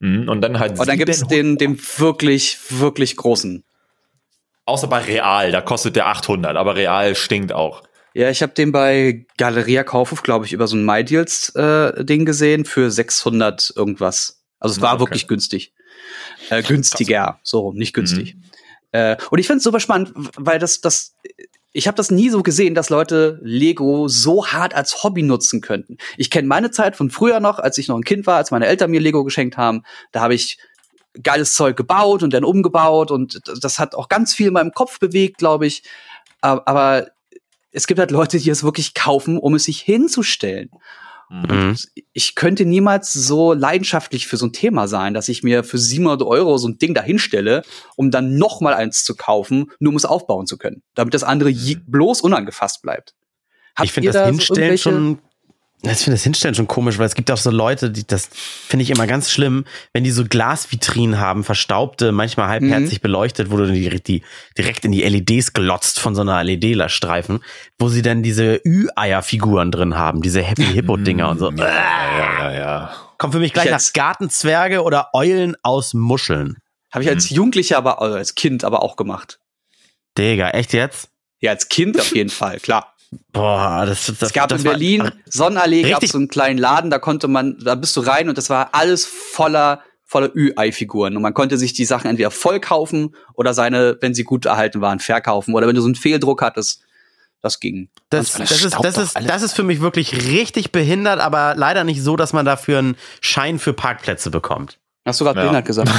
Mhm, 0.00 0.28
Und 0.28 0.40
dann 0.42 0.58
halt 0.58 0.78
Und 0.78 0.88
dann 0.88 0.98
gibt 0.98 1.08
es 1.08 1.20
700. 1.20 1.32
den, 1.38 1.56
den 1.58 1.80
wirklich, 1.98 2.58
wirklich 2.70 3.16
großen. 3.16 3.64
Außer 4.66 4.88
bei 4.88 4.98
Real, 4.98 5.52
da 5.52 5.60
kostet 5.60 5.96
der 5.96 6.08
800, 6.08 6.56
aber 6.56 6.76
Real 6.76 7.14
stinkt 7.14 7.52
auch. 7.52 7.82
Ja, 8.14 8.30
ich 8.30 8.42
habe 8.42 8.52
den 8.52 8.72
bei 8.72 9.26
Galeria 9.36 9.84
Kaufhof, 9.84 10.22
glaube 10.22 10.44
ich, 10.46 10.52
über 10.52 10.66
so 10.66 10.76
ein 10.76 10.84
MyDeals-Ding 10.84 12.24
gesehen 12.24 12.64
für 12.64 12.90
600 12.90 13.72
irgendwas. 13.76 14.42
Also 14.58 14.74
es 14.76 14.80
war 14.80 14.94
Okay. 14.94 15.00
wirklich 15.02 15.28
günstig. 15.28 15.72
Äh, 16.50 16.62
günstiger, 16.62 17.38
so 17.42 17.72
nicht 17.72 17.92
günstig. 17.92 18.36
Äh, 18.92 19.16
und 19.30 19.38
ich 19.38 19.46
finde 19.46 19.58
es 19.58 19.64
super 19.64 19.80
spannend, 19.80 20.12
weil 20.36 20.58
das, 20.58 20.80
das, 20.80 21.14
ich 21.76 21.86
habe 21.86 21.96
das 21.96 22.10
nie 22.10 22.30
so 22.30 22.42
gesehen, 22.42 22.74
dass 22.74 22.88
Leute 22.88 23.38
Lego 23.42 24.08
so 24.08 24.46
hart 24.46 24.74
als 24.74 25.04
Hobby 25.04 25.22
nutzen 25.22 25.60
könnten. 25.60 25.98
Ich 26.16 26.30
kenne 26.30 26.48
meine 26.48 26.70
Zeit 26.70 26.96
von 26.96 27.10
früher 27.10 27.38
noch, 27.38 27.58
als 27.58 27.76
ich 27.76 27.88
noch 27.88 27.96
ein 27.96 28.04
Kind 28.04 28.26
war, 28.26 28.38
als 28.38 28.50
meine 28.50 28.66
Eltern 28.66 28.90
mir 28.90 29.00
Lego 29.00 29.24
geschenkt 29.24 29.58
haben. 29.58 29.82
Da 30.10 30.22
habe 30.22 30.34
ich 30.34 30.56
geiles 31.22 31.54
Zeug 31.54 31.76
gebaut 31.76 32.22
und 32.22 32.32
dann 32.32 32.44
umgebaut 32.44 33.10
und 33.10 33.42
das 33.62 33.78
hat 33.78 33.94
auch 33.94 34.08
ganz 34.08 34.32
viel 34.32 34.48
in 34.48 34.54
meinem 34.54 34.72
Kopf 34.72 34.98
bewegt, 34.98 35.36
glaube 35.36 35.66
ich. 35.66 35.82
Aber, 36.40 37.08
es 37.72 37.86
gibt 37.86 38.00
halt 38.00 38.10
Leute, 38.10 38.38
die 38.38 38.48
es 38.48 38.64
wirklich 38.64 38.94
kaufen, 38.94 39.36
um 39.36 39.54
es 39.54 39.64
sich 39.64 39.80
hinzustellen. 39.80 40.70
Mhm. 41.28 41.76
Ich 42.12 42.34
könnte 42.34 42.64
niemals 42.64 43.12
so 43.12 43.52
leidenschaftlich 43.52 44.26
für 44.26 44.36
so 44.36 44.46
ein 44.46 44.52
Thema 44.52 44.86
sein, 44.86 45.12
dass 45.14 45.28
ich 45.28 45.42
mir 45.42 45.64
für 45.64 45.78
700 45.78 46.22
Euro 46.22 46.56
so 46.58 46.68
ein 46.68 46.78
Ding 46.78 46.94
dahinstelle, 46.94 47.62
um 47.96 48.10
dann 48.10 48.36
noch 48.38 48.60
mal 48.60 48.74
eins 48.74 49.02
zu 49.04 49.16
kaufen, 49.16 49.70
nur 49.80 49.90
um 49.90 49.96
es 49.96 50.04
aufbauen 50.04 50.46
zu 50.46 50.56
können, 50.56 50.82
damit 50.94 51.14
das 51.14 51.24
andere 51.24 51.48
je, 51.48 51.78
bloß 51.86 52.20
unangefasst 52.20 52.82
bleibt. 52.82 53.14
Habt 53.74 53.86
Ich 53.86 53.92
finde 53.92 54.08
das 54.10 54.14
da 54.14 54.24
so 54.24 54.30
Hinstellen 54.30 54.58
irgendwelche- 54.60 54.82
schon. 54.82 55.18
Ich 55.82 55.98
finde 55.98 56.12
das 56.12 56.24
Hinstellen 56.24 56.54
schon 56.54 56.66
komisch, 56.66 56.98
weil 56.98 57.06
es 57.06 57.14
gibt 57.14 57.30
auch 57.30 57.36
so 57.36 57.50
Leute, 57.50 57.90
die 57.90 58.06
das 58.06 58.28
finde 58.32 58.82
ich 58.82 58.90
immer 58.90 59.06
ganz 59.06 59.30
schlimm, 59.30 59.64
wenn 59.92 60.04
die 60.04 60.10
so 60.10 60.24
Glasvitrinen 60.24 61.20
haben, 61.20 61.44
verstaubte, 61.44 62.12
manchmal 62.12 62.48
halbherzig 62.48 63.00
beleuchtet, 63.02 63.50
wo 63.50 63.56
du 63.56 63.70
die, 63.70 63.88
die 64.02 64.22
direkt 64.58 64.84
in 64.84 64.92
die 64.92 65.02
LEDs 65.02 65.52
glotzt 65.52 66.00
von 66.00 66.14
so 66.14 66.22
einer 66.22 66.42
LED-Streifen, 66.42 67.40
wo 67.78 67.88
sie 67.88 68.02
dann 68.02 68.22
diese 68.22 68.60
Ü-Eier-Figuren 68.64 69.70
drin 69.70 69.96
haben, 69.96 70.22
diese 70.22 70.42
Happy 70.42 70.64
Hippo-Dinger 70.64 71.28
und 71.28 71.38
so. 71.38 71.50
Ja, 71.52 71.66
ja, 71.66 72.38
ja, 72.38 72.52
ja. 72.52 72.96
Kommt 73.18 73.34
für 73.34 73.40
mich 73.40 73.52
gleich 73.52 73.66
Ich 73.66 73.70
nach 73.70 73.92
Gartenzwerge 73.92 74.82
oder 74.82 75.10
Eulen 75.12 75.56
aus 75.62 75.94
Muscheln. 75.94 76.56
Habe 76.90 77.04
ich 77.04 77.10
als 77.10 77.30
Jugendlicher, 77.30 77.76
aber 77.76 78.00
also 78.00 78.16
als 78.16 78.34
Kind 78.34 78.64
aber 78.64 78.82
auch 78.82 78.96
gemacht. 78.96 79.38
Digga, 80.18 80.50
echt 80.50 80.72
jetzt? 80.72 81.10
Ja, 81.40 81.50
als 81.50 81.68
Kind 81.68 82.00
auf 82.00 82.14
jeden 82.14 82.30
Fall, 82.30 82.58
klar. 82.58 82.95
Boah, 83.32 83.84
das, 83.86 84.06
das 84.06 84.22
Es 84.22 84.32
gab 84.32 84.48
das 84.48 84.60
in 84.62 84.66
war- 84.66 84.72
Berlin, 84.72 85.10
Sonnenallee, 85.26 85.88
gab 85.90 86.04
so 86.04 86.18
einen 86.18 86.28
kleinen 86.28 86.58
Laden, 86.58 86.90
da 86.90 86.98
konnte 86.98 87.28
man, 87.28 87.56
da 87.62 87.74
bist 87.74 87.96
du 87.96 88.00
rein 88.00 88.28
und 88.28 88.36
das 88.38 88.50
war 88.50 88.70
alles 88.72 89.04
voller, 89.06 89.80
voller 90.04 90.30
Ü-Ei-Figuren. 90.34 91.16
Und 91.16 91.22
man 91.22 91.34
konnte 91.34 91.58
sich 91.58 91.72
die 91.72 91.84
Sachen 91.84 92.08
entweder 92.08 92.30
voll 92.30 92.60
kaufen 92.60 93.14
oder 93.34 93.54
seine, 93.54 93.96
wenn 94.00 94.14
sie 94.14 94.24
gut 94.24 94.46
erhalten 94.46 94.80
waren, 94.80 94.98
verkaufen. 95.00 95.54
Oder 95.54 95.66
wenn 95.66 95.74
du 95.76 95.82
so 95.82 95.88
einen 95.88 95.94
Fehldruck 95.94 96.42
hattest, 96.42 96.82
das 97.42 97.60
ging. 97.60 97.90
Das, 98.10 98.34
Und 98.34 98.50
das, 98.50 98.64
ist, 98.64 98.76
das, 98.82 98.98
ist, 98.98 99.16
das 99.28 99.42
ist 99.42 99.52
für 99.52 99.62
mich 99.62 99.80
wirklich 99.80 100.12
richtig 100.30 100.72
behindert, 100.72 101.20
aber 101.20 101.54
leider 101.56 101.84
nicht 101.84 102.02
so, 102.02 102.16
dass 102.16 102.32
man 102.32 102.44
dafür 102.44 102.78
einen 102.78 102.96
Schein 103.20 103.58
für 103.58 103.72
Parkplätze 103.72 104.30
bekommt. 104.30 104.78
Hast 105.06 105.20
du 105.20 105.24
gerade 105.24 105.38
Ja. 105.38 105.44
behindert 105.44 105.64
gesagt? 105.66 105.90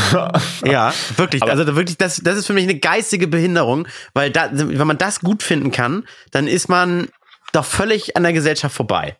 Ja, 0.66 0.94
wirklich. 1.16 1.42
Aber- 1.42 1.52
also 1.52 1.76
wirklich, 1.76 1.98
das, 1.98 2.18
das 2.18 2.38
ist 2.38 2.46
für 2.46 2.54
mich 2.54 2.64
eine 2.66 2.78
geistige 2.78 3.28
Behinderung, 3.28 3.88
weil 4.14 4.30
da, 4.32 4.50
wenn 4.52 4.86
man 4.88 4.98
das 4.98 5.22
gut 5.22 5.42
finden 5.44 5.72
kann, 5.72 6.06
dann 6.32 6.48
ist 6.48 6.68
man 6.68 7.08
doch 7.54 7.66
völlig 7.66 8.18
an 8.18 8.24
der 8.24 8.34
Gesellschaft 8.34 8.76
vorbei. 8.76 9.16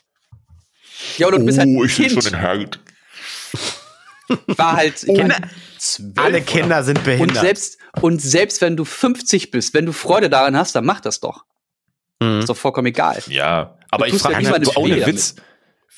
Ja, 1.18 1.28
oder 1.28 1.40
du 1.40 1.46
bist 1.46 1.58
halt 1.58 1.70
ein 1.70 1.78
Oh, 1.78 1.84
ich 1.86 1.96
Kind. 1.96 2.12
schon 2.12 2.22
den 2.22 2.36
Herd. 2.40 2.80
War 4.48 4.74
halt 4.76 4.98
Kinder, 4.98 5.38
zwölf 5.78 6.12
alle 6.18 6.30
oder- 6.30 6.42
Kinder 6.42 6.84
sind 6.84 6.98
Und 6.98 7.04
behindert. 7.06 7.38
selbst, 7.40 7.78
und 8.02 8.22
selbst 8.22 8.60
wenn 8.62 8.76
du 8.76 8.84
50 8.84 9.52
bist, 9.52 9.74
wenn 9.74 9.86
du 9.86 9.94
Freude 9.94 10.30
daran 10.30 10.58
hast, 10.58 10.76
dann 10.76 10.86
mach 10.86 11.00
das 11.00 11.22
doch. 11.22 11.46
Mhm. 12.20 12.40
Ist 12.40 12.50
doch 12.50 12.58
vollkommen 12.58 12.88
egal. 12.88 13.22
Ja, 13.28 13.78
aber 13.90 14.08
Du 14.08 14.16
ich 14.16 14.22
ja 14.22 14.30
frage 14.30 14.36
mich, 14.38 14.46
niemandem 14.48 14.74
so 14.74 14.82
ohne 14.82 15.06
Witz, 15.06 15.36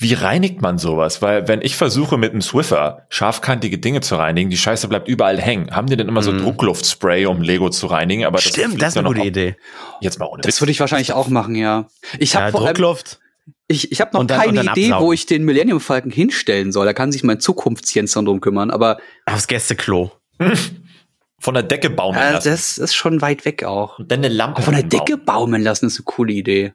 wie 0.02 0.14
reinigt 0.14 0.62
man 0.62 0.78
sowas? 0.78 1.22
Weil 1.22 1.50
wenn 1.50 1.62
ich 1.62 1.76
versuche 1.76 2.18
mit 2.18 2.32
einem 2.32 2.42
Swiffer 2.42 3.06
scharfkantige 3.10 3.78
Dinge 3.80 4.00
zu 4.00 4.16
reinigen, 4.16 4.50
die 4.50 4.58
Scheiße 4.58 4.88
bleibt 4.88 5.10
überall 5.10 5.40
hängen. 5.40 5.76
Haben 5.76 5.88
die 5.88 5.98
denn 5.98 6.08
immer 6.08 6.24
so 6.24 6.32
Druckluftspray, 6.38 7.26
um 7.26 7.42
Lego 7.42 7.70
zu 7.70 7.88
reinigen? 7.88 8.24
Aber 8.24 8.38
das 8.38 8.46
Stimmt, 8.46 8.82
das 8.82 8.94
ist 8.94 8.98
eine 8.98 9.08
gute 9.10 9.22
Idee. 9.28 9.58
Jetzt 10.00 10.18
mal 10.18 10.28
ohne 10.28 10.42
Das 10.42 10.62
würde 10.62 10.72
ich 10.72 10.80
wahrscheinlich 10.80 11.12
auch 11.12 11.28
machen, 11.28 11.54
ja. 11.56 11.88
Ich 12.18 12.36
habe 12.38 12.50
Ja, 12.52 12.56
allem, 12.58 12.66
Druckluft. 12.68 13.20
ich, 13.68 13.92
ich 13.92 14.00
habe 14.00 14.12
noch 14.18 14.26
dann- 14.26 14.40
keine 14.40 14.64
Idee, 14.64 14.94
wo 14.98 15.12
ich 15.12 15.26
den 15.26 15.44
Millennium 15.44 15.82
Falcon 15.82 16.12
hinstellen 16.12 16.72
soll. 16.72 16.86
Da 16.86 16.94
kann 16.94 17.12
sich 17.12 17.24
mein 17.26 17.42
Zukunftsjens 17.42 18.14
dann 18.14 18.24
drum 18.24 18.40
kümmern. 18.40 18.72
Aber 18.72 19.00
Aufs 19.26 19.48
Gästeklo. 19.48 20.12
Von 21.42 21.54
der 21.54 21.64
Decke 21.64 21.90
baumeln 21.90 22.22
äh, 22.26 22.32
lassen. 22.34 22.50
das 22.50 22.78
ist 22.78 22.96
schon 22.96 23.22
weit 23.22 23.44
weg 23.46 23.64
auch. 23.66 24.00
Und 24.00 24.12
dann 24.12 24.20
eine 24.20 24.28
Lampe 24.30 24.58
Aber 24.58 24.64
von 24.66 24.74
der. 24.76 24.84
Decke 24.84 25.18
baumeln 25.18 25.64
lassen 25.64 25.88
ist 25.88 25.98
eine 25.98 26.04
coole 26.06 26.34
Idee. 26.34 26.74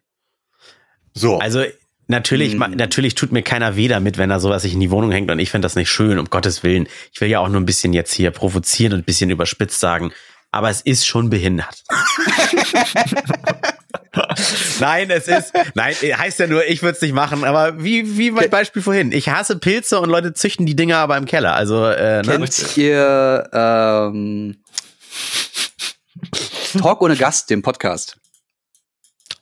So. 1.12 1.39
Also 1.39 1.64
natürlich, 2.09 2.55
Mhm. 2.55 2.74
natürlich 2.76 3.14
tut 3.14 3.32
mir 3.32 3.42
keiner 3.42 3.76
weh 3.76 3.88
damit, 3.88 4.18
wenn 4.18 4.30
da 4.30 4.40
sowas 4.40 4.62
sich 4.62 4.74
in 4.74 4.80
die 4.80 4.90
Wohnung 4.90 5.12
hängt 5.12 5.30
und 5.30 5.38
ich 5.38 5.50
finde 5.50 5.66
das 5.66 5.76
nicht 5.76 5.90
schön, 5.90 6.18
um 6.18 6.26
Gottes 6.26 6.62
Willen. 6.62 6.88
Ich 7.12 7.20
will 7.20 7.28
ja 7.28 7.40
auch 7.40 7.48
nur 7.48 7.61
ein 7.61 7.66
bisschen 7.66 7.92
jetzt 7.92 8.12
hier 8.12 8.30
provozieren 8.30 8.92
und 8.92 9.00
ein 9.00 9.05
bisschen 9.05 9.30
überspitzt 9.30 9.80
sagen, 9.80 10.12
aber 10.50 10.70
es 10.70 10.80
ist 10.80 11.07
schon 11.07 11.30
behindert. 11.30 11.82
nein, 14.80 15.11
es 15.11 15.28
ist, 15.28 15.52
nein, 15.74 15.94
heißt 15.94 16.38
ja 16.38 16.46
nur, 16.46 16.64
ich 16.66 16.82
würde 16.82 16.96
es 16.96 17.02
nicht 17.02 17.14
machen, 17.14 17.44
aber 17.44 17.82
wie, 17.82 18.16
wie 18.16 18.30
mein 18.30 18.50
Beispiel 18.50 18.82
vorhin. 18.82 19.12
Ich 19.12 19.28
hasse 19.28 19.59
Pilze 19.59 20.00
und 20.00 20.09
Leute 20.11 20.34
züchten 20.34 20.66
die 20.66 20.76
Dinger 20.76 20.98
aber 20.98 21.16
im 21.16 21.26
Keller. 21.26 21.55
Also, 21.55 21.86
äh, 21.86 22.22
ne? 22.22 22.38
Kennt 22.38 22.76
ihr 22.76 23.48
ähm, 23.52 24.57
Talk 26.78 27.02
ohne 27.02 27.16
Gast, 27.16 27.50
den 27.50 27.62
Podcast? 27.62 28.16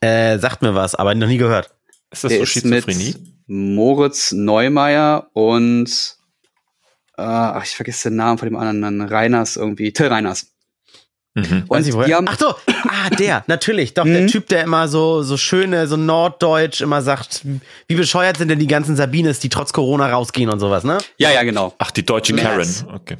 äh, 0.01 0.39
sagt 0.39 0.63
mir 0.63 0.75
was, 0.75 0.95
aber 0.97 1.15
noch 1.15 1.29
nie 1.29 1.39
gehört. 1.39 1.71
Ist 2.13 2.25
das 2.25 2.29
Der 2.31 2.39
so 2.39 2.43
ist 2.45 2.65
mit 2.65 2.85
Schizophrenie? 2.85 3.15
Moritz 3.47 4.33
Neumeier 4.33 5.29
und 5.33 6.17
äh, 7.19 7.23
ach, 7.23 7.65
ich 7.65 7.71
vergesse 7.77 8.09
den 8.11 8.17
Namen 8.17 8.39
von 8.39 8.49
dem 8.49 8.57
anderen. 8.57 9.01
Reiners 9.03 9.57
irgendwie. 9.57 9.93
Till 9.93 10.07
Reiners. 10.07 10.47
Mhm. 11.35 11.65
Weiß 11.67 11.87
ich, 11.87 11.95
Und 11.95 12.07
die 12.07 12.15
haben, 12.15 12.27
Ach 12.29 12.39
so, 12.39 12.49
ah, 12.67 13.09
der, 13.19 13.43
natürlich. 13.49 13.95
Doch, 13.95 14.05
der 14.05 14.23
Mhm. 14.23 14.27
Typ, 14.29 14.49
der 14.49 14.65
immer 14.65 14.87
so, 14.87 15.23
so 15.23 15.39
schöne, 15.39 15.87
so 15.87 15.97
norddeutsch 15.97 16.83
immer 16.83 17.01
sagt, 17.01 17.43
wie 17.89 17.95
bescheuert 17.95 18.37
sind 18.37 18.49
denn 18.49 18.59
die 18.59 18.67
ganzen 18.67 18.97
Sabines, 18.97 19.39
die 19.39 19.49
trotz 19.49 19.73
Corona 19.73 20.11
rausgehen 20.11 20.51
und 20.51 20.61
sowas, 20.61 20.85
ne? 20.85 20.99
ja, 21.17 21.31
ja, 21.31 21.43
genau. 21.43 21.75
Ach, 21.79 21.91
die 21.91 22.05
deutsche 22.05 22.35
Yes. 22.35 22.85
Karen. 22.85 22.95
Okay. 22.95 23.17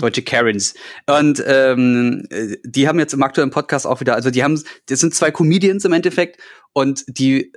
Deutsche 0.00 0.22
Karens. 0.22 0.72
Und 1.06 1.42
ähm, 1.46 2.26
äh, 2.30 2.56
die 2.64 2.88
haben 2.88 2.98
jetzt 2.98 3.12
im 3.12 3.22
aktuellen 3.22 3.50
Podcast 3.50 3.86
auch 3.86 4.00
wieder, 4.00 4.14
also 4.14 4.30
die 4.30 4.42
haben, 4.42 4.58
das 4.86 5.00
sind 5.00 5.14
zwei 5.14 5.30
Comedians 5.30 5.84
im 5.84 5.92
Endeffekt 5.92 6.40
und 6.72 7.04
die 7.06 7.52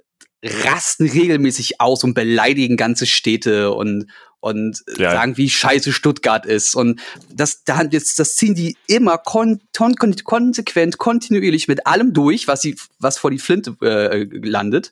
rasten 0.45 1.09
regelmäßig 1.09 1.81
aus 1.81 2.03
und 2.03 2.13
beleidigen 2.13 2.77
ganze 2.77 3.05
Städte 3.05 3.71
und 3.71 4.07
und 4.41 4.83
Ja. 4.99 5.09
sagen, 5.09 5.37
wie 5.37 5.49
scheiße 5.49 5.91
Stuttgart 5.91 6.45
ist. 6.45 6.75
Und 6.75 7.01
das, 7.33 7.63
da, 7.63 7.83
das, 7.83 8.13
das 8.13 8.35
ziehen 8.35 8.53
die 8.53 8.77
immer 8.85 9.17
kon, 9.17 9.59
kon, 9.75 9.95
kon, 9.95 10.15
konsequent, 10.23 10.99
kontinuierlich 10.99 11.67
mit 11.67 11.87
allem 11.87 12.13
durch, 12.13 12.47
was 12.47 12.61
sie, 12.61 12.75
was 12.99 13.17
vor 13.17 13.31
die 13.31 13.39
Flinte 13.39 13.75
äh, 13.81 14.23
landet. 14.47 14.91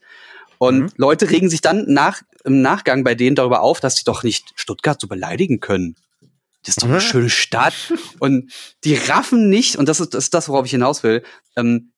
Und 0.57 0.79
Mhm. 0.79 0.91
Leute 0.97 1.29
regen 1.29 1.51
sich 1.51 1.61
dann 1.61 1.85
nach, 1.87 2.23
im 2.45 2.63
Nachgang 2.63 3.03
bei 3.03 3.13
denen 3.13 3.35
darüber 3.35 3.61
auf, 3.61 3.79
dass 3.79 3.95
sie 3.97 4.03
doch 4.05 4.23
nicht 4.23 4.53
Stuttgart 4.55 4.99
so 4.99 5.07
beleidigen 5.07 5.59
können. 5.59 5.95
Das 6.65 6.69
ist 6.77 6.81
doch 6.81 6.87
eine 6.87 6.95
Mhm. 6.97 7.01
schöne 7.01 7.29
Stadt. 7.29 7.75
Und 8.17 8.51
die 8.85 8.95
raffen 8.95 9.49
nicht, 9.51 9.75
und 9.75 9.87
das 9.87 9.99
ist, 9.99 10.15
das 10.15 10.23
ist 10.23 10.33
das, 10.33 10.49
worauf 10.49 10.65
ich 10.65 10.71
hinaus 10.71 11.03
will, 11.03 11.21
ähm, 11.55 11.91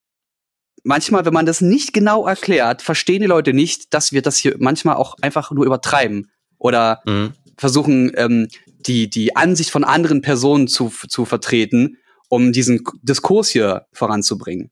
manchmal, 0.85 1.25
wenn 1.25 1.33
man 1.33 1.45
das 1.45 1.59
nicht 1.61 1.91
genau 1.93 2.25
erklärt, 2.27 2.81
verstehen 2.81 3.21
die 3.21 3.27
Leute 3.27 3.53
nicht, 3.53 3.93
dass 3.93 4.11
wir 4.13 4.21
das 4.21 4.37
hier 4.37 4.55
manchmal 4.59 4.95
auch 4.95 5.17
einfach 5.21 5.51
nur 5.51 5.65
übertreiben. 5.65 6.31
Oder 6.57 7.01
Mhm. 7.05 7.33
versuchen, 7.57 8.11
ähm, 8.15 8.47
die, 8.87 9.09
die 9.09 9.35
Ansicht 9.35 9.71
von 9.71 9.83
anderen 9.83 10.21
Personen 10.21 10.67
zu, 10.67 10.93
zu 11.07 11.25
vertreten, 11.25 11.97
um 12.29 12.51
diesen 12.53 12.83
Diskurs 13.01 13.49
hier 13.49 13.87
voranzubringen. 13.91 14.71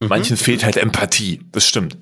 Mhm. 0.00 0.08
Manchen 0.08 0.36
fehlt 0.36 0.64
halt 0.64 0.76
Empathie. 0.76 1.40
Das 1.52 1.66
stimmt. 1.66 1.96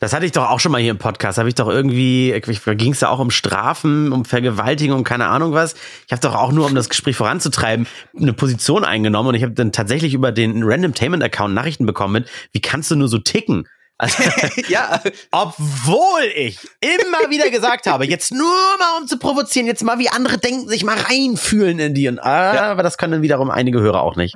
Das 0.00 0.14
hatte 0.14 0.24
ich 0.24 0.32
doch 0.32 0.48
auch 0.48 0.60
schon 0.60 0.72
mal 0.72 0.80
hier 0.80 0.90
im 0.90 0.98
Podcast. 0.98 1.36
Habe 1.36 1.50
ich 1.50 1.54
doch 1.54 1.68
irgendwie, 1.68 2.32
ging 2.40 2.92
es 2.92 3.00
da 3.00 3.10
auch 3.10 3.18
um 3.18 3.30
Strafen, 3.30 4.12
um 4.12 4.24
Vergewaltigung, 4.24 5.04
keine 5.04 5.26
Ahnung 5.26 5.52
was. 5.52 5.74
Ich 6.06 6.12
habe 6.12 6.22
doch 6.22 6.34
auch 6.34 6.52
nur, 6.52 6.66
um 6.66 6.74
das 6.74 6.88
Gespräch 6.88 7.16
voranzutreiben, 7.16 7.86
eine 8.18 8.32
Position 8.32 8.84
eingenommen 8.84 9.28
und 9.28 9.34
ich 9.34 9.42
habe 9.42 9.52
dann 9.52 9.72
tatsächlich 9.72 10.14
über 10.14 10.32
den 10.32 10.62
Randomtainment-Account 10.62 11.54
Nachrichten 11.54 11.84
bekommen 11.84 12.14
mit, 12.14 12.30
wie 12.52 12.62
kannst 12.62 12.90
du 12.90 12.96
nur 12.96 13.08
so 13.08 13.18
ticken? 13.18 13.68
Also, 13.98 14.22
ja, 14.68 15.02
obwohl 15.30 16.24
ich 16.34 16.58
immer 16.80 17.28
wieder 17.28 17.50
gesagt 17.50 17.86
habe, 17.86 18.06
jetzt 18.06 18.32
nur 18.32 18.46
mal 18.78 18.98
um 19.02 19.06
zu 19.06 19.18
provozieren, 19.18 19.66
jetzt 19.66 19.84
mal 19.84 19.98
wie 19.98 20.08
andere 20.08 20.38
denken, 20.38 20.66
sich 20.66 20.82
mal 20.82 20.96
reinfühlen 20.96 21.78
in 21.78 21.92
die. 21.92 22.08
Und, 22.08 22.20
ah, 22.20 22.70
aber 22.70 22.82
das 22.82 22.96
können 22.96 23.12
dann 23.12 23.22
wiederum 23.22 23.50
einige 23.50 23.80
Hörer 23.80 24.00
auch 24.00 24.16
nicht. 24.16 24.34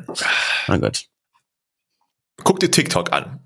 Na 0.66 0.76
gut. 0.76 1.06
Guck 2.42 2.60
dir 2.60 2.70
TikTok 2.70 3.14
an. 3.14 3.40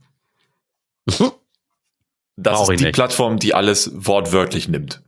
Das 2.40 2.54
Brauch 2.54 2.70
ist 2.70 2.78
die 2.80 2.84
nicht. 2.84 2.94
Plattform, 2.94 3.38
die 3.38 3.52
alles 3.52 3.90
wortwörtlich 3.94 4.68
nimmt. 4.68 5.02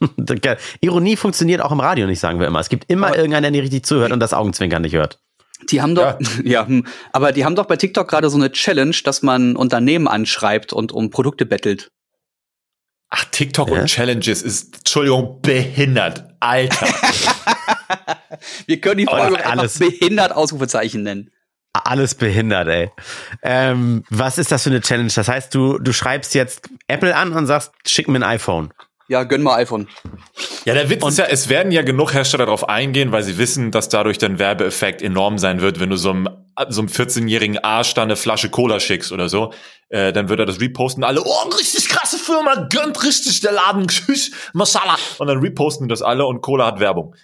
Ironie 0.80 1.16
funktioniert 1.16 1.60
auch 1.60 1.72
im 1.72 1.80
Radio 1.80 2.06
nicht, 2.06 2.20
sagen 2.20 2.40
wir 2.40 2.46
immer. 2.46 2.60
Es 2.60 2.68
gibt 2.68 2.90
immer 2.90 3.08
Aber- 3.08 3.16
irgendeinen, 3.16 3.42
der 3.42 3.50
nicht 3.50 3.62
richtig 3.62 3.84
zuhört 3.84 4.12
und 4.12 4.20
das 4.20 4.32
Augenzwinkern 4.32 4.82
nicht 4.82 4.94
hört. 4.94 5.20
die 5.70 5.82
haben 5.82 5.94
doch, 5.94 6.18
ja, 6.44 6.66
hm, 6.66 6.86
aber 7.12 7.32
die 7.32 7.44
haben 7.44 7.56
doch 7.56 7.66
bei 7.66 7.76
TikTok 7.76 8.08
gerade 8.08 8.30
so 8.30 8.36
eine 8.38 8.50
Challenge, 8.52 8.94
dass 9.04 9.22
man 9.22 9.54
Unternehmen 9.56 10.08
anschreibt 10.08 10.72
und 10.72 10.92
um 10.92 11.10
Produkte 11.10 11.44
bettelt. 11.46 11.90
Ach, 13.10 13.24
TikTok 13.26 13.68
Hä? 13.70 13.80
und 13.80 13.86
Challenges 13.86 14.42
ist, 14.42 14.76
Entschuldigung, 14.78 15.40
behindert. 15.42 16.24
Alter. 16.40 16.86
Wir 18.66 18.80
können 18.80 18.98
die 18.98 19.06
Folge 19.06 19.36
einfach 19.38 19.50
alles- 19.50 19.78
behindert 19.78 20.32
Ausrufezeichen 20.32 21.02
nennen. 21.02 21.30
Alles 21.84 22.14
behindert, 22.14 22.68
ey. 22.68 22.90
Ähm, 23.42 24.04
was 24.10 24.38
ist 24.38 24.52
das 24.52 24.62
für 24.62 24.70
eine 24.70 24.80
Challenge? 24.80 25.10
Das 25.14 25.28
heißt, 25.28 25.54
du, 25.54 25.78
du 25.78 25.92
schreibst 25.92 26.34
jetzt 26.34 26.68
Apple 26.86 27.14
an 27.14 27.32
und 27.32 27.46
sagst, 27.46 27.72
schick 27.86 28.08
mir 28.08 28.18
ein 28.18 28.22
iPhone. 28.22 28.72
Ja, 29.08 29.24
gönn 29.24 29.42
mal 29.42 29.56
iPhone. 29.56 29.88
Ja, 30.66 30.74
der 30.74 30.90
Witz 30.90 31.02
ist 31.02 31.16
ja, 31.16 31.24
es 31.24 31.48
werden 31.48 31.72
ja 31.72 31.80
genug 31.80 32.12
Hersteller 32.12 32.44
darauf 32.44 32.68
eingehen, 32.68 33.10
weil 33.10 33.22
sie 33.22 33.38
wissen, 33.38 33.70
dass 33.70 33.88
dadurch 33.88 34.18
der 34.18 34.38
Werbeeffekt 34.38 35.00
enorm 35.00 35.38
sein 35.38 35.62
wird, 35.62 35.80
wenn 35.80 35.88
du 35.88 35.96
so 35.96 36.10
einem, 36.10 36.28
so 36.68 36.82
einem 36.82 36.90
14-jährigen 36.90 37.58
Arsch 37.58 37.94
da 37.94 38.02
eine 38.02 38.16
Flasche 38.16 38.50
Cola 38.50 38.80
schickst 38.80 39.10
oder 39.10 39.30
so, 39.30 39.54
äh, 39.88 40.12
dann 40.12 40.28
wird 40.28 40.40
er 40.40 40.46
das 40.46 40.60
reposten, 40.60 41.04
alle, 41.04 41.22
oh, 41.24 41.48
richtig 41.56 41.88
krasse 41.88 42.18
Firma, 42.18 42.68
gönnt 42.70 43.02
richtig 43.02 43.40
der 43.40 43.52
Laden, 43.52 43.88
tschüss, 43.88 44.30
Masala. 44.52 44.96
Und 45.16 45.26
dann 45.26 45.38
reposten 45.38 45.88
das 45.88 46.02
alle 46.02 46.26
und 46.26 46.42
Cola 46.42 46.66
hat 46.66 46.78
Werbung. 46.78 47.14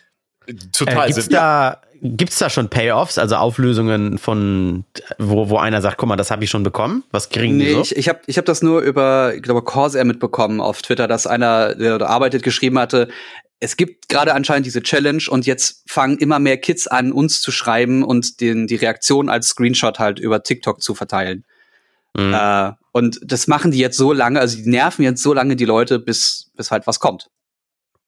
Total 0.72 1.08
Äh, 1.08 1.12
gibt's 1.12 1.28
da, 1.28 1.80
gibt's 2.02 2.38
da 2.38 2.50
schon 2.50 2.68
Payoffs, 2.68 3.18
also 3.18 3.36
Auflösungen 3.36 4.18
von, 4.18 4.84
wo, 5.18 5.48
wo 5.48 5.58
einer 5.58 5.80
sagt, 5.80 5.98
guck 5.98 6.08
mal, 6.08 6.16
das 6.16 6.30
habe 6.30 6.44
ich 6.44 6.50
schon 6.50 6.62
bekommen? 6.62 7.04
Was 7.10 7.30
kriegen 7.30 7.58
die 7.58 7.66
Nee, 7.66 7.72
so? 7.72 7.80
ich, 7.80 7.96
ich 7.96 8.08
habe 8.08 8.20
ich 8.26 8.38
hab 8.38 8.44
das 8.44 8.62
nur 8.62 8.80
über, 8.80 9.34
ich 9.34 9.42
glaube, 9.42 9.62
Corsair 9.62 10.04
mitbekommen 10.04 10.60
auf 10.60 10.82
Twitter, 10.82 11.08
dass 11.08 11.26
einer, 11.26 11.74
der 11.74 11.98
da 11.98 12.06
arbeitet, 12.06 12.42
geschrieben 12.42 12.78
hatte, 12.78 13.08
es 13.60 13.76
gibt 13.76 14.08
gerade 14.08 14.34
anscheinend 14.34 14.66
diese 14.66 14.82
Challenge 14.82 15.22
und 15.28 15.46
jetzt 15.46 15.84
fangen 15.86 16.18
immer 16.18 16.38
mehr 16.38 16.58
Kids 16.58 16.86
an, 16.86 17.12
uns 17.12 17.40
zu 17.40 17.50
schreiben 17.50 18.02
und 18.04 18.40
den, 18.40 18.66
die 18.66 18.76
Reaktion 18.76 19.30
als 19.30 19.48
Screenshot 19.48 19.98
halt 19.98 20.18
über 20.18 20.42
TikTok 20.42 20.82
zu 20.82 20.94
verteilen. 20.94 21.44
Mhm. 22.14 22.34
Äh, 22.34 22.72
und 22.92 23.20
das 23.24 23.46
machen 23.46 23.70
die 23.70 23.78
jetzt 23.78 23.96
so 23.96 24.12
lange, 24.12 24.40
also 24.40 24.56
die 24.56 24.68
nerven 24.68 25.02
jetzt 25.02 25.22
so 25.22 25.32
lange 25.32 25.56
die 25.56 25.64
Leute, 25.64 25.98
bis, 25.98 26.50
bis 26.56 26.70
halt 26.70 26.86
was 26.86 27.00
kommt. 27.00 27.28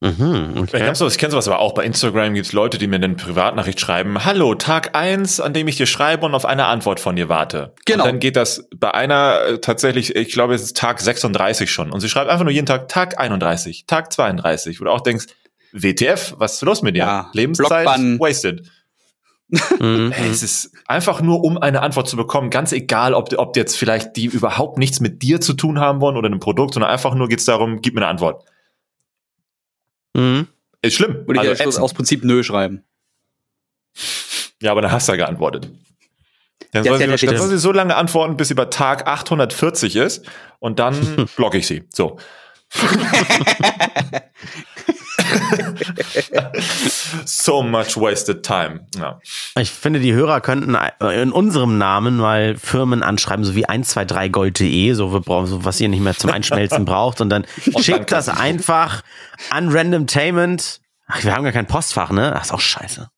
Mhm, 0.00 0.52
Ich, 0.56 0.74
okay. 0.74 0.86
hab 0.86 0.96
sowas, 0.96 1.14
ich 1.14 1.18
kenne 1.18 1.30
sowas 1.30 1.48
aber 1.48 1.58
auch. 1.58 1.72
Bei 1.72 1.82
Instagram 1.82 2.34
gibt's 2.34 2.52
Leute, 2.52 2.76
die 2.76 2.86
mir 2.86 2.96
eine 2.96 3.08
Privatnachricht 3.10 3.80
schreiben, 3.80 4.24
hallo, 4.26 4.54
Tag 4.54 4.94
eins, 4.94 5.40
an 5.40 5.54
dem 5.54 5.68
ich 5.68 5.76
dir 5.76 5.86
schreibe 5.86 6.26
und 6.26 6.34
auf 6.34 6.44
eine 6.44 6.66
Antwort 6.66 7.00
von 7.00 7.16
dir 7.16 7.30
warte. 7.30 7.72
Genau. 7.86 8.04
Und 8.04 8.10
dann 8.10 8.18
geht 8.18 8.36
das 8.36 8.68
bei 8.76 8.92
einer 8.92 9.40
äh, 9.40 9.58
tatsächlich, 9.58 10.14
ich 10.14 10.32
glaube, 10.32 10.54
es 10.54 10.62
ist 10.62 10.76
Tag 10.76 11.00
36 11.00 11.70
schon. 11.70 11.90
Und 11.92 12.00
sie 12.00 12.10
schreibt 12.10 12.30
einfach 12.30 12.44
nur 12.44 12.52
jeden 12.52 12.66
Tag 12.66 12.88
Tag 12.88 13.18
31, 13.18 13.86
Tag 13.86 14.12
32, 14.12 14.80
wo 14.80 14.84
du 14.84 14.90
auch 14.90 15.00
denkst, 15.00 15.26
WTF, 15.72 16.34
was 16.36 16.54
ist 16.54 16.62
los 16.62 16.82
mit 16.82 16.94
dir? 16.94 17.00
Ja, 17.04 17.30
Lebenszeit 17.32 17.84
Blockbann. 17.84 18.20
wasted. 18.20 18.70
Mhm. 19.48 20.12
Ey, 20.16 20.28
es 20.30 20.42
ist 20.42 20.72
einfach 20.86 21.20
nur, 21.22 21.42
um 21.44 21.56
eine 21.56 21.80
Antwort 21.80 22.08
zu 22.08 22.16
bekommen, 22.16 22.50
ganz 22.50 22.72
egal, 22.72 23.14
ob, 23.14 23.32
ob 23.38 23.56
jetzt 23.56 23.76
vielleicht 23.76 24.16
die 24.16 24.26
überhaupt 24.26 24.76
nichts 24.76 25.00
mit 25.00 25.22
dir 25.22 25.40
zu 25.40 25.54
tun 25.54 25.78
haben 25.78 26.00
wollen 26.00 26.16
oder 26.16 26.26
einem 26.26 26.40
Produkt, 26.40 26.74
sondern 26.74 26.90
einfach 26.90 27.14
nur 27.14 27.28
geht's 27.28 27.44
darum, 27.44 27.80
gib 27.80 27.94
mir 27.94 28.00
eine 28.00 28.08
Antwort. 28.08 28.44
Mhm. 30.16 30.46
Ist 30.82 30.94
schlimm. 30.94 31.26
Würde 31.26 31.34
ich 31.34 31.38
Also 31.48 31.62
ja 31.62 31.68
ätzend. 31.68 31.82
aus 31.84 31.94
Prinzip 31.94 32.24
nö 32.24 32.42
schreiben. 32.42 32.82
Ja, 34.60 34.70
aber 34.72 34.82
dann 34.82 34.92
hast 34.92 35.08
du 35.08 35.12
ja 35.12 35.16
geantwortet. 35.16 35.68
Dann 36.72 36.84
soll, 36.84 37.00
ja, 37.00 37.16
sie, 37.16 37.26
dann 37.26 37.36
soll 37.36 37.48
sie 37.48 37.58
so 37.58 37.72
lange 37.72 37.94
antworten, 37.96 38.36
bis 38.36 38.48
sie 38.48 38.54
bei 38.54 38.64
Tag 38.66 39.06
840 39.06 39.96
ist 39.96 40.24
und 40.58 40.78
dann 40.78 41.26
blocke 41.36 41.58
ich 41.58 41.66
sie. 41.66 41.84
So. 41.92 42.18
so 47.24 47.62
much 47.62 47.96
wasted 47.96 48.42
time. 48.44 48.86
Ja. 48.98 49.20
Ich 49.58 49.70
finde, 49.70 50.00
die 50.00 50.12
Hörer 50.12 50.40
könnten 50.40 50.76
in 51.00 51.32
unserem 51.32 51.78
Namen 51.78 52.16
mal 52.16 52.56
Firmen 52.56 53.02
anschreiben, 53.02 53.44
so 53.44 53.54
wie 53.54 53.66
123gold.de, 53.66 54.92
so, 54.92 55.12
was 55.26 55.80
ihr 55.80 55.88
nicht 55.88 56.00
mehr 56.00 56.14
zum 56.14 56.30
Einschmelzen 56.30 56.84
braucht. 56.86 57.20
Und 57.20 57.30
dann 57.30 57.46
schickt 57.80 58.12
das 58.12 58.28
einfach 58.28 59.02
an 59.50 59.70
Randomtainment. 59.70 60.80
Ach, 61.08 61.22
wir 61.22 61.34
haben 61.34 61.44
gar 61.44 61.52
kein 61.52 61.66
Postfach, 61.66 62.10
ne? 62.10 62.32
Ach, 62.36 62.42
ist 62.44 62.52
auch 62.52 62.60
scheiße. 62.60 63.08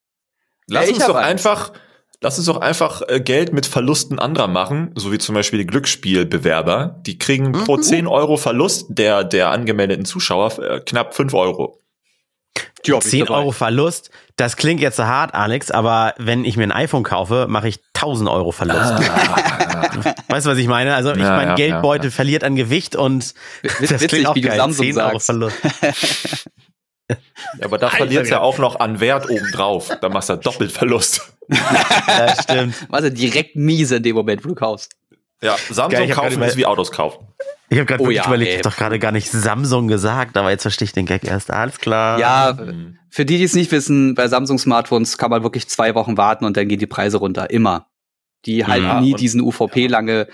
Lass 0.70 0.88
ich 0.88 0.96
uns 0.96 1.07
doch 1.07 1.14
einfach, 1.16 1.72
lass 2.20 2.36
uns 2.36 2.46
doch 2.46 2.61
einfach 2.61 3.01
äh, 3.09 3.20
Geld 3.20 3.55
mit 3.55 3.64
Verlusten 3.64 4.18
anderer 4.18 4.49
machen, 4.49 4.92
so 4.94 5.11
wie 5.12 5.18
zum 5.18 5.34
Beispiel 5.34 5.59
die 5.61 5.66
Glücksspielbewerber. 5.66 7.01
Die 7.07 7.16
kriegen 7.16 7.53
pro 7.53 7.76
Mhm. 7.76 7.82
10 7.82 8.07
Euro 8.07 8.36
Verlust 8.36 8.86
der, 8.90 9.24
der 9.24 9.51
angemeldeten 9.51 10.05
Zuschauer 10.05 10.59
äh, 10.59 10.80
knapp 10.80 11.14
5 11.14 11.32
Euro. 11.32 11.80
Ich 12.82 12.98
10 13.00 13.26
dabei. 13.26 13.40
Euro 13.40 13.52
Verlust, 13.52 14.11
das 14.36 14.56
klingt 14.56 14.80
jetzt 14.80 14.96
so 14.96 15.04
hart, 15.04 15.34
Alex, 15.34 15.70
aber 15.70 16.14
wenn 16.18 16.44
ich 16.44 16.56
mir 16.56 16.64
ein 16.64 16.72
iPhone 16.72 17.02
kaufe, 17.02 17.46
mache 17.48 17.68
ich 17.68 17.80
1000 17.94 18.28
Euro 18.30 18.52
Verlust. 18.52 18.78
Weißt 20.28 20.46
du, 20.46 20.50
was 20.50 20.59
ich 20.59 20.68
meine? 20.68 20.94
Also 20.94 21.12
ich 21.12 21.18
Ja, 21.18 21.36
mein 21.36 21.48
ja, 21.48 21.54
Geldbeutel 21.54 22.11
verliert 22.11 22.44
an 22.44 22.56
Gewicht 22.56 22.96
und 22.96 23.24
Witz- 23.24 23.34
das 23.80 23.90
witzig, 23.90 24.09
klingt 24.09 24.26
auch 24.26 24.34
wie 24.34 24.40
du 24.42 24.48
geil. 24.48 24.56
Samsung 24.59 24.86
10 24.86 24.98
Euro 24.98 25.11
sagst. 25.18 25.26
Verlust. 25.26 25.56
Ja, 27.09 27.16
aber 27.64 27.78
da 27.78 27.88
verliert 27.88 28.26
ja 28.26 28.32
ja. 28.32 28.40
auch 28.40 28.59
noch 28.59 28.78
an 28.80 29.00
Wert 29.00 29.30
obendrauf. 29.30 29.90
Da 30.00 30.09
machst 30.11 30.28
du 30.28 30.36
doppelt 30.36 30.72
Verlust. 30.72 31.32
Ja, 32.06 32.34
stimmt. 32.42 32.74
Also 32.90 33.09
direkt 33.09 33.56
miese 33.56 33.96
in 33.96 34.02
dem 34.02 34.14
Moment, 34.16 34.44
wo 34.44 34.48
du 34.48 34.54
kaufst. 34.54 34.92
Ja, 35.41 35.57
Samsung 35.70 36.03
ich 36.05 36.11
kaufen 36.11 36.43
ist 36.43 36.57
wie 36.57 36.66
Autos 36.66 36.91
kaufen. 36.91 37.26
Ich 37.68 37.76
habe 37.78 37.86
gerade 37.86 38.03
Oh 38.03 38.11
ja, 38.11 38.26
überlegt, 38.26 38.49
ich 38.51 38.57
ey. 38.57 38.62
hab 38.62 38.72
doch 38.72 38.76
gerade 38.78 38.99
gar 38.99 39.12
nicht 39.12 39.30
Samsung 39.30 39.86
gesagt, 39.89 40.36
aber 40.36 40.51
jetzt 40.51 40.62
verstehe 40.62 40.86
ich 40.86 40.93
den 40.93 41.07
Gag 41.07 41.24
erst. 41.24 41.51
Alles 41.51 41.78
klar. 41.78 42.18
Ja, 42.18 42.57
Mhm. 42.59 42.99
für 43.11 43.24
die, 43.24 43.36
die 43.39 43.45
es 43.45 43.55
nicht 43.55 43.70
wissen, 43.70 44.14
bei 44.14 44.26
Samsung-Smartphones 44.26 45.16
kann 45.18 45.30
man 45.30 45.43
wirklich 45.43 45.68
zwei 45.68 45.95
Wochen 45.95 46.16
warten 46.16 46.45
und 46.45 46.57
dann 46.57 46.66
gehen 46.66 46.78
die 46.78 46.86
Preise 46.86 47.18
runter. 47.18 47.51
Immer. 47.51 47.86
Die 48.47 48.66
halten 48.66 48.84
Ja, 48.86 49.01
nie 49.01 49.14
diesen 49.14 49.41
UVP 49.41 49.86
lange 49.86 50.28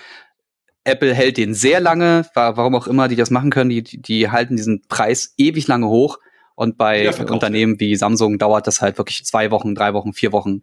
Apple 0.86 1.14
hält 1.14 1.38
den 1.38 1.54
sehr 1.54 1.80
lange, 1.80 2.26
wa- 2.34 2.56
warum 2.56 2.74
auch 2.74 2.86
immer 2.86 3.08
die 3.08 3.16
das 3.16 3.30
machen 3.30 3.50
können, 3.50 3.70
die, 3.70 3.82
die, 3.82 4.30
halten 4.30 4.56
diesen 4.56 4.82
Preis 4.88 5.32
ewig 5.38 5.66
lange 5.66 5.86
hoch. 5.88 6.18
Und 6.56 6.76
bei 6.78 7.04
Ja. 7.04 7.12
Unternehmen 7.30 7.80
wie 7.80 7.96
Samsung 7.96 8.38
dauert 8.38 8.66
das 8.66 8.80
halt 8.82 8.98
wirklich 8.98 9.24
zwei 9.24 9.50
Wochen, 9.50 9.74
drei 9.74 9.92
Wochen, 9.94 10.12
vier 10.12 10.30
Wochen. 10.32 10.60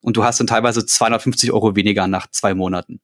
Und 0.00 0.16
du 0.16 0.24
hast 0.24 0.40
dann 0.40 0.48
teilweise 0.48 0.84
250 0.84 1.52
Euro 1.52 1.76
weniger 1.76 2.08
nach 2.08 2.26
zwei 2.30 2.52
Monaten. 2.54 3.00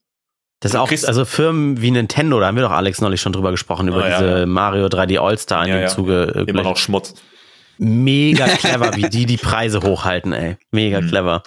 Das 0.60 0.72
ist 0.72 0.76
auch, 0.76 0.90
also 0.90 1.24
Firmen 1.26 1.80
wie 1.82 1.90
Nintendo, 1.90 2.40
da 2.40 2.46
haben 2.46 2.56
wir 2.56 2.62
doch 2.62 2.70
Alex 2.70 3.00
neulich 3.02 3.20
schon 3.20 3.32
drüber 3.32 3.50
gesprochen, 3.50 3.88
über 3.88 4.02
Ah, 4.02 4.08
ja, 4.08 4.18
diese 4.20 4.38
ja. 4.40 4.46
Mario 4.46 4.86
3D 4.86 5.18
All-Star 5.18 5.64
in 5.64 5.68
Ja, 5.68 5.74
dem 5.76 5.82
ja. 5.82 5.88
Zuge. 5.88 6.44
äh, 6.46 6.50
Immer 6.50 6.62
noch 6.62 6.76
Schmutz. 6.78 7.14
Mega 7.78 8.46
clever, 8.56 8.96
wie 8.96 9.08
die 9.10 9.26
die 9.26 9.36
Preise 9.36 9.82
hochhalten, 9.82 10.32
ey. 10.32 10.56
Mega 10.70 11.00
Mhm. 11.02 11.08
clever. 11.08 11.42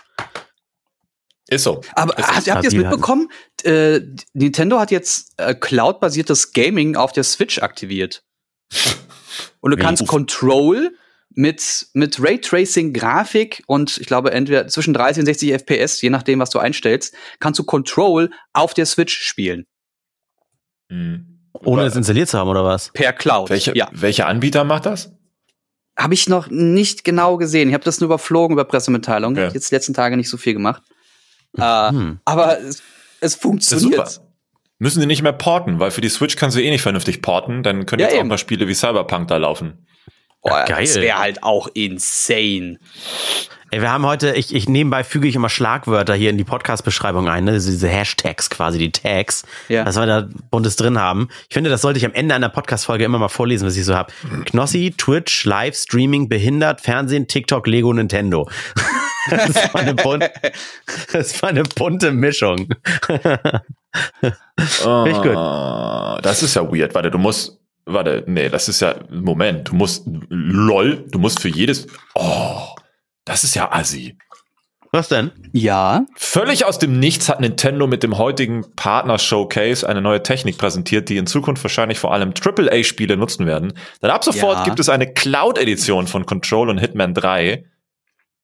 Ist 1.48 1.64
so. 1.64 1.82
Aber 1.96 2.14
Es 2.20 2.28
habt, 2.28 2.38
ist- 2.38 2.54
habt 2.54 2.64
ihr 2.64 2.68
es 2.70 2.76
halt- 2.76 2.84
mitbekommen? 2.86 3.32
Äh, 3.64 4.02
Nintendo 4.34 4.80
hat 4.80 4.92
jetzt 4.92 5.34
äh, 5.38 5.56
Cloud-basiertes 5.56 6.52
Gaming 6.54 6.96
auf 6.96 7.12
der 7.12 7.24
Switch 7.24 7.58
aktiviert. 7.60 8.22
Und 9.60 9.72
du 9.72 9.78
Wie? 9.78 9.82
kannst 9.82 10.04
Uff. 10.04 10.08
Control 10.10 10.92
mit, 11.36 11.88
mit 11.94 12.22
Raytracing-Grafik 12.22 13.64
und 13.68 13.98
ich 13.98 14.08
glaube 14.08 14.32
entweder 14.32 14.68
zwischen 14.68 14.94
30 14.94 15.22
und 15.22 15.26
60 15.26 15.54
FPS, 15.54 16.02
je 16.02 16.10
nachdem, 16.10 16.40
was 16.40 16.50
du 16.50 16.60
einstellst, 16.60 17.14
kannst 17.40 17.60
du 17.60 17.64
Control 17.64 18.30
auf 18.54 18.74
der 18.74 18.86
Switch 18.86 19.18
spielen. 19.20 19.66
Mhm. 20.90 21.40
Ohne 21.54 21.84
es 21.84 21.96
installiert 21.96 22.30
zu 22.30 22.38
haben, 22.38 22.50
oder 22.50 22.64
was? 22.64 22.92
Per 22.94 23.14
Cloud. 23.14 23.50
Welche, 23.50 23.76
Ja. 23.76 23.90
welcher 23.92 24.28
Anbieter 24.28 24.64
macht 24.64 24.86
das? 24.86 25.12
Habe 25.98 26.14
ich 26.14 26.30
noch 26.30 26.48
nicht 26.50 27.04
genau 27.04 27.38
gesehen. 27.38 27.68
Ich 27.70 27.74
habe 27.74 27.84
das 27.84 28.00
nur 28.00 28.06
überflogen 28.08 28.54
über 28.54 28.64
Pressemitteilungen. 28.66 29.38
Okay. 29.44 29.54
Jetzt 29.54 29.70
die 29.72 29.76
letzten 29.76 29.94
Tage 29.94 30.16
nicht 30.16 30.30
so 30.30 30.38
viel 30.38 30.54
gemacht. 30.54 30.82
Äh, 31.58 31.90
Hm. 31.90 32.20
aber 32.26 32.60
es, 32.60 32.66
es 32.66 32.82
Das 33.20 33.34
ist 33.34 33.42
funktioniert. 33.42 34.08
super. 34.10 34.26
Müssen 34.78 35.02
sie 35.02 35.08
nicht 35.08 35.24
mehr 35.24 35.34
porten, 35.34 35.80
weil 35.80 35.92
für 35.92 36.00
die 36.00 36.08
Switch 36.08 36.38
kannst 36.38 36.56
du 36.56 36.62
eh 36.64 36.70
nicht 36.70 36.82
vernünftig 36.84 37.22
porten, 37.22 37.64
dann 37.64 37.86
können 37.86 38.00
Ja, 38.00 38.06
jetzt 38.08 38.16
auch 38.16 38.20
eben. 38.20 38.30
mal 38.30 38.38
Spiele 38.38 38.68
wie 38.70 38.74
Cyberpunk 38.74 39.28
da 39.28 39.36
laufen. 39.38 39.86
Boah, 40.42 40.66
geil. 40.66 40.86
Das 40.86 40.96
wäre 40.96 41.18
halt 41.18 41.44
auch 41.44 41.68
insane. 41.74 42.80
Ey, 43.72 43.82
wir 43.82 43.92
haben 43.92 44.04
heute, 44.06 44.32
ich, 44.34 44.56
ich 44.56 44.68
nebenbei 44.68 45.04
füge 45.04 45.28
ich 45.28 45.36
immer 45.36 45.50
Schlagwörter 45.50 46.16
hier 46.16 46.32
in 46.32 46.40
die 46.40 46.44
Podcast-Beschreibung 46.44 47.30
ein, 47.30 47.44
ne? 47.44 47.52
diese 47.52 47.88
Hashtags 47.88 48.50
quasi, 48.50 48.80
die 48.80 48.92
Tags, 48.92 49.44
Ja. 49.68 49.86
was 49.86 49.96
wir 49.96 50.08
da 50.08 50.28
buntes 50.50 50.76
drin 50.76 50.98
haben. 51.00 51.28
Ich 51.50 51.54
finde, 51.54 51.70
das 51.70 51.82
sollte 51.82 52.00
ich 52.00 52.06
am 52.06 52.14
Ende 52.14 52.34
einer 52.34 52.50
Podcast-Folge 52.50 53.04
immer 53.04 53.20
mal 53.20 53.28
vorlesen, 53.30 53.68
was 53.68 53.78
ich 53.78 53.86
so 53.86 53.94
habe. 53.96 54.12
Knossi, 54.46 54.96
Twitch, 54.98 55.46
Live, 55.46 55.76
Streaming, 55.76 56.30
Behindert, 56.30 56.82
Fernsehen, 56.82 57.28
TikTok, 57.28 57.68
Lego, 57.68 57.94
Nintendo. 57.94 58.50
Das 59.30 59.74
war 59.74 59.82
eine, 59.82 59.94
bun 59.96 60.24
das 61.12 61.40
war 61.44 61.50
eine 61.50 61.64
bunte 61.64 62.12
Mischung. 62.12 62.68
Richtig 64.24 65.22
gut. 65.22 65.36
Ah, 65.36 66.20
Das 66.24 66.42
ist 66.42 66.56
ja 66.56 66.64
weird. 66.72 66.96
Warte, 66.96 67.12
du 67.12 67.18
musst, 67.20 67.59
warte, 67.94 68.24
nee, 68.28 68.50
das 68.50 68.70
ist 68.70 68.80
ja, 68.82 68.96
Moment, 69.10 69.70
du 69.70 69.76
musst, 69.76 70.06
lol, 70.30 71.06
du 71.10 71.20
musst 71.20 71.40
für 71.42 71.50
jedes, 71.50 71.88
oh, 72.16 72.62
das 73.26 73.44
ist 73.44 73.56
ja 73.56 73.72
assi. 73.72 74.18
Was 74.92 75.08
denn? 75.08 75.32
Ja. 75.54 76.06
Völlig 76.16 76.66
aus 76.66 76.80
dem 76.80 77.00
Nichts 77.00 77.30
hat 77.30 77.42
Nintendo 77.42 77.86
mit 77.86 78.02
dem 78.02 78.18
heutigen 78.18 78.66
Partner-Showcase 78.76 79.88
eine 79.88 80.02
neue 80.02 80.24
Technik 80.24 80.58
präsentiert, 80.58 81.10
die 81.10 81.18
in 81.18 81.28
Zukunft 81.28 81.64
wahrscheinlich 81.64 82.00
vor 82.00 82.12
allem 82.12 82.34
AAA-Spiele 82.34 83.16
nutzen 83.16 83.46
werden. 83.46 83.74
Denn 84.02 84.10
ab 84.10 84.24
sofort 84.24 84.58
Ja. 84.60 84.64
gibt 84.64 84.80
es 84.80 84.90
eine 84.90 85.14
Cloud-Edition 85.14 86.08
von 86.08 86.26
Control 86.26 86.70
und 86.70 86.80
Hitman 86.80 87.14
3. 87.14 87.66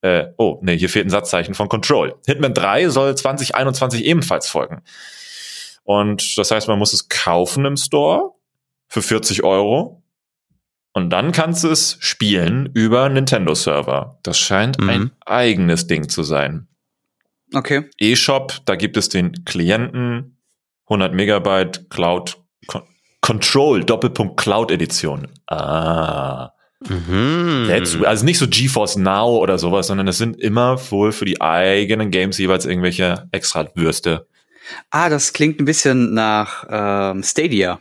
Äh, 0.01 0.25
oh, 0.37 0.59
nee, 0.61 0.77
hier 0.77 0.89
fehlt 0.89 1.07
ein 1.07 1.09
Satzzeichen 1.09 1.55
von 1.55 1.67
Control. 1.67 2.13
Hitman 2.27 2.53
3 2.53 2.89
soll 2.89 3.15
2021 3.15 4.05
ebenfalls 4.05 4.47
folgen. 4.47 4.83
Und 5.83 6.37
das 6.37 6.51
heißt, 6.51 6.67
man 6.67 6.77
muss 6.77 6.93
es 6.93 7.09
kaufen 7.09 7.65
im 7.65 7.75
Store 7.77 8.34
für 8.87 9.01
40 9.01 9.43
Euro. 9.43 10.03
Und 10.93 11.09
dann 11.09 11.31
kannst 11.33 11.63
du 11.63 11.69
es 11.69 11.97
spielen 11.99 12.69
über 12.73 13.09
Nintendo-Server. 13.09 14.19
Das 14.23 14.37
scheint 14.39 14.79
Mhm. 14.79 14.89
ein 14.89 15.11
eigenes 15.25 15.87
Ding 15.87 16.07
zu 16.09 16.23
sein. 16.23 16.67
Okay. 17.53 17.89
eShop, 17.99 18.59
da 18.65 18.75
gibt 18.75 18.97
es 18.97 19.09
den 19.09 19.45
Klienten 19.45 20.37
100 20.89 21.13
Megabyte 21.13 21.89
Cloud 21.89 22.37
Con 22.67 22.81
Control 23.21 23.83
Doppelpunkt 23.83 24.37
Cloud 24.37 24.71
Edition. 24.71 25.27
Ah, 25.47 26.51
Mhm. 26.87 27.65
that's, 27.67 27.97
also 28.03 28.23
nicht 28.25 28.37
so 28.37 28.47
GeForce 28.47 28.97
Now 28.97 29.37
oder 29.37 29.57
sowas, 29.57 29.87
sondern 29.87 30.07
es 30.07 30.17
sind 30.17 30.39
immer 30.39 30.77
wohl 30.91 31.11
für 31.11 31.25
die 31.25 31.41
eigenen 31.41 32.11
Games 32.11 32.37
jeweils 32.37 32.65
irgendwelche 32.65 33.27
extra 33.31 33.67
Würste. 33.75 34.27
Ah, 34.91 35.09
das 35.09 35.33
klingt 35.33 35.59
ein 35.59 35.65
bisschen 35.65 36.13
nach 36.13 36.65
ähm, 36.69 37.23
Stadia. 37.23 37.79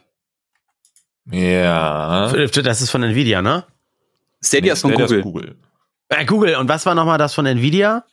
Ja. 1.30 2.30
Das 2.32 2.80
ist 2.82 2.90
von 2.90 3.02
Nvidia, 3.02 3.42
ne? 3.42 3.64
Stadia 4.42 4.74
ist 4.74 4.82
von 4.82 4.90
Stadia 4.92 5.06
Google. 5.06 5.22
Google. 5.22 5.56
Äh, 6.08 6.24
Google. 6.24 6.56
Und 6.56 6.68
was 6.68 6.86
war 6.86 6.94
nochmal 6.94 7.18
das 7.18 7.34
von 7.34 7.46
Nvidia? 7.46 8.04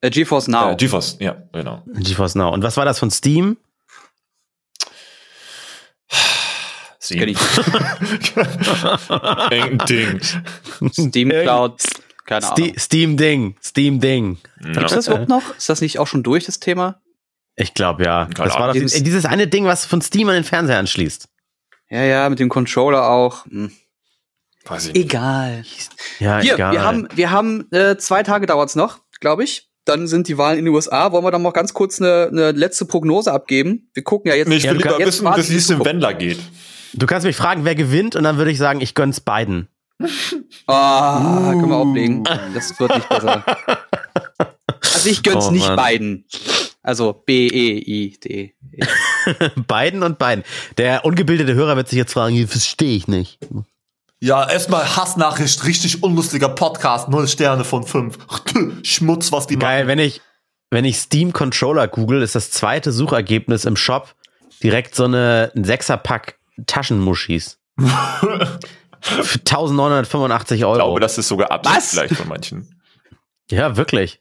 Äh, 0.00 0.10
GeForce 0.10 0.48
Now. 0.48 0.72
Äh, 0.72 0.76
GeForce, 0.76 1.16
ja, 1.20 1.36
genau. 1.52 1.82
GeForce 1.86 2.34
Now. 2.36 2.52
Und 2.52 2.62
was 2.62 2.76
war 2.76 2.84
das 2.84 2.98
von 2.98 3.10
Steam? 3.10 3.56
Sie. 6.98 7.18
Kenn 7.18 7.28
ich. 7.28 7.38
Ding. 9.88 10.20
Steam 10.92 11.28
Cloud. 11.28 11.82
Keine 12.24 12.46
Ste 12.46 12.62
Ahnung. 12.62 12.78
Steam 12.78 13.16
Ding. 13.18 13.56
Steam 13.62 14.00
Ding. 14.00 14.38
Gibt's 14.60 14.94
das 14.94 15.08
überhaupt 15.08 15.28
noch? 15.28 15.42
Ist 15.56 15.68
das 15.68 15.82
nicht 15.82 15.98
auch 15.98 16.06
schon 16.06 16.22
durch, 16.22 16.46
das 16.46 16.60
Thema? 16.60 17.00
Ich 17.56 17.74
glaube 17.74 18.04
ja. 18.04 18.28
Keine 18.34 18.48
Das 18.48 18.54
war 18.54 18.68
doch 18.68 18.74
Ahnung. 18.74 18.80
dieses, 18.82 19.02
dieses 19.02 19.26
eine 19.26 19.46
Ding, 19.46 19.66
was 19.66 19.84
von 19.84 20.00
Steam 20.00 20.28
an 20.28 20.34
den 20.34 20.44
Fernseher 20.44 20.78
anschließt. 20.78 21.28
Ja, 21.90 22.02
ja, 22.02 22.28
mit 22.28 22.38
dem 22.40 22.48
Controller 22.48 23.08
auch. 23.08 23.44
Hm. 23.46 23.70
Weiß 24.66 24.86
ich 24.88 24.94
nicht. 24.94 25.04
Egal. 25.04 25.64
Ja, 26.18 26.38
Hier, 26.40 26.54
egal. 26.54 26.72
wir 26.72 26.82
haben, 26.82 27.08
wir 27.14 27.30
haben 27.30 27.70
äh, 27.72 27.96
zwei 27.98 28.22
Tage 28.22 28.46
dauert's 28.46 28.74
noch, 28.76 29.00
glaube 29.20 29.44
ich. 29.44 29.68
Dann 29.84 30.06
sind 30.06 30.28
die 30.28 30.38
Wahlen 30.38 30.58
in 30.58 30.64
den 30.64 30.74
USA. 30.74 31.12
Wollen 31.12 31.24
wir 31.24 31.30
dann 31.30 31.42
noch 31.42 31.52
ganz 31.52 31.74
kurz 31.74 32.00
eine, 32.00 32.28
eine 32.32 32.52
letzte 32.52 32.86
Prognose 32.86 33.30
abgeben? 33.30 33.90
Wir 33.92 34.02
gucken 34.02 34.30
ja 34.30 34.34
jetzt. 34.36 34.48
Nee, 34.48 34.56
ich 34.56 34.62
will 34.64 34.70
Ja, 34.70 34.76
lieber 34.78 34.88
kannst- 34.98 35.06
wissen, 35.06 35.26
jetzt 35.26 35.36
bis 35.36 35.50
wie 35.50 35.56
es 35.56 35.66
dem 35.66 35.78
warten, 35.80 35.90
Wendler 35.90 36.14
geht. 36.14 36.38
du 36.94 37.04
kannst 37.06 37.26
mich 37.26 37.36
fragen, 37.36 37.66
wer 37.66 37.74
gewinnt, 37.74 38.16
und 38.16 38.24
dann 38.24 38.38
würde 38.38 38.50
ich 38.50 38.56
sagen, 38.58 38.80
ich 38.80 38.94
gönn's 38.94 39.20
beiden. 39.20 39.68
Ah, 40.66 41.50
können 41.52 41.68
wir 41.68 41.76
auflegen. 41.76 42.24
Das 42.54 42.78
wird 42.80 42.94
nicht 42.94 43.08
besser. 43.10 43.44
Also 44.80 45.08
ich 45.10 45.22
gönn's 45.22 45.46
Oh, 45.48 45.50
nicht 45.50 45.66
Mann. 45.66 45.76
beiden. 45.76 46.24
Also 46.84 47.14
B-E-I-D. 47.14 48.54
beiden 49.66 50.02
und 50.02 50.18
beiden. 50.18 50.44
Der 50.76 51.06
ungebildete 51.06 51.54
Hörer 51.54 51.76
wird 51.76 51.88
sich 51.88 51.96
jetzt 51.96 52.12
fragen, 52.12 52.34
hier 52.34 52.46
verstehe 52.46 52.94
ich 52.94 53.08
nicht. 53.08 53.38
Ja, 54.20 54.48
erstmal 54.48 54.84
Hassnachricht, 54.94 55.64
richtig 55.64 56.02
unlustiger 56.02 56.50
Podcast, 56.50 57.08
null 57.08 57.26
Sterne 57.26 57.64
von 57.64 57.84
fünf. 57.84 58.18
Schmutz, 58.82 59.32
was 59.32 59.46
die 59.46 59.58
Geil, 59.58 59.86
wenn 59.86 59.98
ich, 59.98 60.20
wenn 60.70 60.84
ich 60.84 60.98
Steam 60.98 61.32
Controller 61.32 61.88
google, 61.88 62.20
ist 62.20 62.34
das 62.34 62.50
zweite 62.50 62.92
Suchergebnis 62.92 63.64
im 63.64 63.76
Shop 63.76 64.14
direkt 64.62 64.94
so 64.94 65.04
eine 65.04 65.52
ein 65.56 65.64
Sechserpack 65.64 66.38
Taschenmuschis. 66.66 67.58
Für 69.00 69.38
1985 69.38 70.64
Euro. 70.64 70.74
Ich 70.74 70.78
glaube, 70.78 71.00
das 71.00 71.16
ist 71.16 71.28
sogar 71.28 71.50
Absicht 71.50 71.76
Was? 71.76 71.90
vielleicht 71.90 72.14
von 72.16 72.28
manchen. 72.28 72.80
Ja, 73.50 73.76
wirklich. 73.78 74.20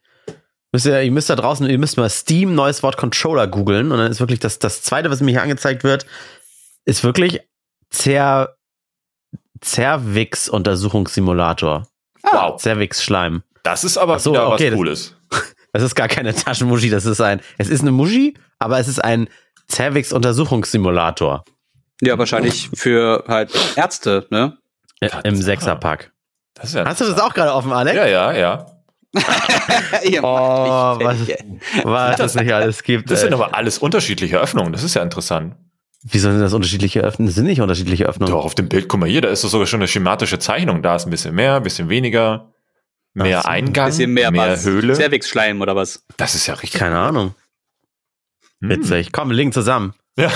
Müsst 0.73 0.87
ihr, 0.87 1.01
ihr 1.03 1.11
müsst 1.11 1.29
da 1.29 1.35
draußen, 1.35 1.69
ihr 1.69 1.77
müsst 1.77 1.97
mal 1.97 2.09
Steam 2.09 2.55
neues 2.55 2.81
Wort 2.81 2.97
Controller 2.97 3.45
googeln 3.47 3.91
und 3.91 3.99
dann 3.99 4.11
ist 4.11 4.19
wirklich 4.19 4.39
das, 4.39 4.57
das 4.57 4.81
zweite, 4.81 5.11
was 5.11 5.21
mir 5.21 5.29
hier 5.31 5.43
angezeigt 5.43 5.83
wird, 5.83 6.07
ist 6.83 7.03
wirklich 7.03 7.41
Zer, 7.91 8.55
Cervix 9.63 10.49
Untersuchungssimulator. 10.49 11.87
Wow. 12.23 12.59
Cervix 12.59 13.03
Schleim. 13.03 13.43
Das 13.61 13.83
ist 13.83 13.97
aber 13.97 14.15
Ach 14.15 14.19
so, 14.19 14.31
wieder 14.31 14.47
okay, 14.47 14.53
was 14.53 14.69
das- 14.71 14.75
Cooles. 14.75 15.15
Das 15.75 15.81
ist 15.81 15.95
gar 15.95 16.07
keine 16.07 16.35
Taschenmuschi, 16.35 16.91
das 16.91 17.05
ist 17.07 17.19
ein, 17.19 17.41
es 17.57 17.67
ist 17.67 17.81
eine 17.81 17.91
Muschi, 17.91 18.35
aber 18.59 18.77
es 18.77 18.87
ist 18.87 19.03
ein 19.03 19.27
Cervix 19.67 20.13
Untersuchungssimulator 20.13 21.43
Ja, 21.99 22.15
wahrscheinlich 22.19 22.69
für 22.75 23.23
halt 23.27 23.49
Ärzte, 23.75 24.27
ne? 24.29 24.55
Das 24.99 25.13
im 25.23 25.35
Sechserpack. 25.35 26.11
Das 26.53 26.73
ja 26.73 26.85
Hast 26.85 27.01
du 27.01 27.05
das 27.05 27.19
auch 27.19 27.33
gerade 27.33 27.51
offen, 27.55 27.71
Alex? 27.71 27.95
Ja, 27.97 28.05
ja, 28.05 28.33
ja. 28.33 28.82
Ihr 30.03 30.23
Oh, 30.23 30.97
was, 30.99 31.17
was 31.83 32.19
es 32.19 32.35
nicht 32.35 32.53
alles 32.53 32.83
gibt. 32.83 33.09
Das 33.11 33.19
ey. 33.19 33.25
sind 33.25 33.33
aber 33.33 33.55
alles 33.55 33.77
unterschiedliche 33.77 34.39
Öffnungen. 34.39 34.73
Das 34.73 34.83
ist 34.83 34.95
ja 34.95 35.03
interessant. 35.03 35.55
Wieso 36.03 36.31
sind 36.31 36.41
das 36.41 36.53
unterschiedliche 36.53 37.01
Öffnungen? 37.01 37.27
Das 37.27 37.35
sind 37.35 37.45
nicht 37.45 37.61
unterschiedliche 37.61 38.05
Öffnungen. 38.05 38.33
Doch, 38.33 38.43
auf 38.43 38.55
dem 38.55 38.67
Bild, 38.67 38.89
guck 38.89 38.99
mal 38.99 39.07
hier, 39.09 39.21
da 39.21 39.29
ist 39.29 39.43
doch 39.43 39.49
sogar 39.49 39.67
schon 39.67 39.79
eine 39.79 39.87
schematische 39.87 40.37
Zeichnung. 40.39 40.81
Da 40.81 40.95
ist 40.95 41.05
ein 41.05 41.11
bisschen 41.11 41.33
mehr, 41.35 41.55
ein 41.55 41.63
bisschen 41.63 41.87
weniger, 41.89 42.51
mehr 43.13 43.39
Ach 43.39 43.43
so. 43.43 43.49
Eingang, 43.49 43.85
Bisschen 43.87 44.11
mehr, 44.11 44.33
was? 44.33 44.65
Höhle. 44.65 44.95
Cervix-Schleim 44.95 45.61
oder 45.61 45.75
was? 45.75 46.03
Das 46.17 46.35
ist 46.35 46.47
ja 46.47 46.55
richtig. 46.55 46.79
Keine 46.79 46.99
Ahnung. 46.99 47.35
Hm. 48.61 48.69
Witzig. 48.69 49.11
Komm, 49.13 49.29
wir 49.29 49.35
legen 49.35 49.51
zusammen. 49.53 49.93
Ja. 50.17 50.29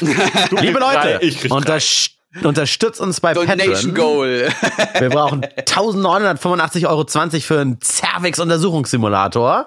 Liebe 0.60 0.78
Leute, 0.78 1.18
ich 1.22 1.38
krieg 1.40 1.50
drei. 1.50 1.56
unterst 1.56 2.17
unterstützt 2.42 3.00
uns 3.00 3.20
bei 3.20 3.32
Donation 3.34 3.74
Patreon. 3.74 3.94
Goal. 3.94 4.48
Wir 4.98 5.08
brauchen 5.10 5.44
1985,20 5.44 6.86
Euro 6.88 7.06
für 7.40 7.60
einen 7.60 7.78
Cervix-Untersuchungssimulator. 7.80 9.66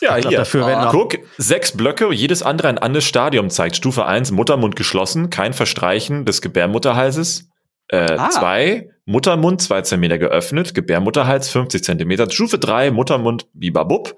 Ja, 0.00 0.16
Ich 0.16 0.22
glaub, 0.22 0.30
hier. 0.30 0.38
dafür 0.38 0.66
werden 0.66 0.84
auch- 0.88 0.92
Guck, 0.92 1.18
sechs 1.38 1.76
Blöcke, 1.76 2.12
jedes 2.12 2.42
andere 2.42 2.68
ein 2.68 2.78
anderes 2.78 3.04
Stadium 3.04 3.50
zeigt. 3.50 3.76
Stufe 3.76 4.06
1, 4.06 4.30
Muttermund 4.30 4.76
geschlossen, 4.76 5.30
kein 5.30 5.52
Verstreichen 5.52 6.24
des 6.24 6.40
Gebärmutterhalses. 6.40 7.48
Äh, 7.88 8.16
Ah. 8.18 8.30
Zwei, 8.30 8.88
Muttermund 9.04 9.60
2 9.60 9.82
cm 9.82 10.18
geöffnet, 10.20 10.74
Gebärmutterhals 10.74 11.48
50 11.50 11.82
cm. 11.82 12.30
Stufe 12.30 12.58
3, 12.58 12.90
Muttermund 12.92 13.46
bibabub. 13.52 14.16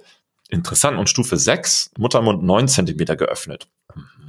Interessant. 0.50 0.98
Und 0.98 1.08
Stufe 1.08 1.36
6, 1.38 1.90
Muttermund 1.96 2.42
9 2.42 2.68
cm 2.68 2.98
geöffnet. 3.16 3.68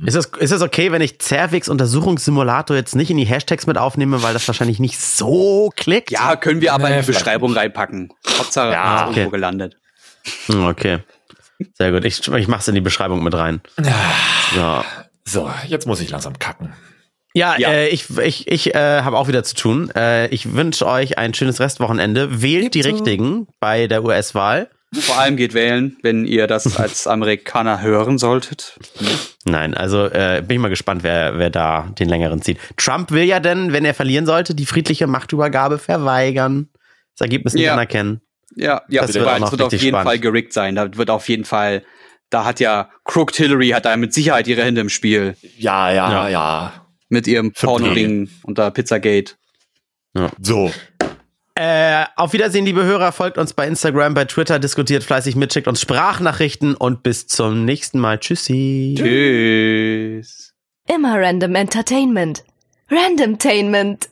Ist 0.06 0.16
es, 0.16 0.26
ist 0.40 0.52
es 0.52 0.62
okay, 0.62 0.92
wenn 0.92 1.02
ich 1.02 1.20
Cervix 1.22 1.70
Untersuchungssimulator 1.70 2.76
jetzt 2.76 2.96
nicht 2.96 3.12
in 3.12 3.18
die 3.18 3.26
Hashtags 3.26 3.68
mit 3.68 3.78
aufnehme, 3.78 4.22
weil 4.24 4.34
das 4.34 4.48
wahrscheinlich 4.48 4.80
nicht 4.80 5.00
so 5.00 5.72
klickt? 5.76 6.12
Ja, 6.12 6.36
können 6.36 6.62
wir 6.62 6.74
aber 6.74 6.90
Nee, 6.90 6.96
in 6.96 7.02
die 7.02 7.08
Beschreibung 7.12 7.54
reinpacken. 7.54 8.12
Hauptsache, 8.38 8.72
Ja, 8.72 9.04
okay. 9.08 9.20
irgendwo 9.20 9.32
gelandet. 9.32 9.78
Hm, 10.48 10.66
Okay. 10.66 11.00
Sehr 11.78 11.92
gut. 11.92 12.04
Ich, 12.04 12.28
ich 12.28 12.48
mach's 12.48 12.68
in 12.68 12.76
die 12.76 12.82
Beschreibung 12.82 13.24
mit 13.24 13.34
rein. 13.36 13.62
So. 14.56 14.84
So, 15.26 15.52
jetzt 15.68 15.88
muss 15.88 16.02
ich 16.02 16.10
langsam 16.10 16.38
kacken. 16.38 16.74
Ja, 17.34 17.56
Ja. 17.58 17.70
Äh, 17.72 17.88
ich, 17.90 18.10
ich, 18.18 18.48
ich 18.48 18.76
äh, 18.76 19.02
habe 19.02 19.18
auch 19.18 19.28
wieder 19.28 19.44
zu 19.44 19.56
tun. 19.56 19.90
Äh, 19.96 20.28
ich 20.28 20.54
wünsche 20.54 20.86
euch 20.86 21.18
ein 21.18 21.34
schönes 21.34 21.60
Restwochenende. 21.60 22.42
Wählt 22.42 22.74
die 22.74 22.82
richtigen 22.82 23.48
bei 23.62 23.88
der 23.88 24.04
US-Wahl. 24.04 24.70
Vor 24.94 25.18
allem 25.18 25.38
geht 25.38 25.54
wählen, 25.54 25.96
wenn 26.04 26.26
ihr 26.26 26.48
das 26.48 26.78
als 26.80 27.08
Amerikaner 27.08 27.82
hören 27.82 28.18
solltet. 28.18 28.78
Nein, 29.46 29.74
also 29.74 30.06
äh, 30.06 30.42
bin 30.48 30.56
ich 30.56 30.62
mal 30.62 30.70
gespannt, 30.70 31.04
wer, 31.04 31.38
wer 31.38 31.50
da 31.50 31.90
den 32.00 32.08
längeren 32.08 32.42
zieht. 32.42 32.58
Trump 32.78 33.12
will 33.12 33.24
ja 33.24 33.40
denn, 33.42 33.74
wenn 33.74 33.84
er 33.84 33.94
verlieren 33.94 34.26
sollte, 34.26 34.56
die 34.56 34.66
friedliche 34.66 35.06
Machtübergabe 35.06 35.78
verweigern. 35.80 36.70
Das 37.16 37.26
Ergebnis 37.26 37.54
nicht 37.54 37.64
Ja. 37.64 37.74
anerkennen. 37.74 38.22
Ja, 38.56 38.84
ja, 38.88 39.02
Das 39.02 39.12
das 39.12 39.16
wird 39.16 39.28
auch 39.28 39.52
wird, 39.52 39.62
auf 39.62 39.72
jeden 39.74 39.88
spannend. 39.90 40.08
Fall 40.08 40.20
gerickt 40.20 40.54
sein. 40.54 40.76
Da 40.76 40.96
wird 40.96 41.10
auf 41.10 41.28
jeden 41.28 41.44
Fall, 41.44 41.84
da 42.30 42.46
hat 42.46 42.60
ja 42.62 42.90
Crooked 43.04 43.36
Hillary 43.36 43.70
hat 43.70 43.86
da 43.86 43.98
mit 43.98 44.14
Sicherheit 44.14 44.48
ihre 44.48 44.64
Hände 44.64 44.80
im 44.82 44.90
Spiel. 44.90 45.36
Ja, 45.58 45.92
ja, 45.92 46.12
Ja. 46.12 46.30
ja. 46.30 46.74
Mit 47.10 47.28
ihrem 47.28 47.52
Porno-Ding 47.52 48.30
unter 48.44 48.72
Pizzagate. 48.72 49.34
So. 50.40 50.72
Äh, 51.66 52.08
auf 52.18 52.34
Wiedersehen, 52.34 52.66
liebe 52.66 52.84
Hörer. 52.84 53.14
Folgt 53.14 53.38
uns 53.38 53.54
bei 53.54 53.66
Instagram, 53.66 54.14
bei 54.14 54.26
Twitter, 54.26 54.60
diskutiert 54.60 55.02
fleißig 55.02 55.38
mit, 55.38 55.54
schickt 55.54 55.70
uns 55.70 55.80
Sprachnachrichten 55.80 56.76
und 56.76 57.04
bis 57.04 57.28
zum 57.28 57.64
nächsten 57.64 58.00
Mal. 58.00 58.20
Tschüssi. 58.20 58.96
Tschüss. 58.98 60.54
Immer 60.94 61.22
Random 61.22 61.56
Entertainment. 61.56 62.44
Randomtainment. 62.92 64.10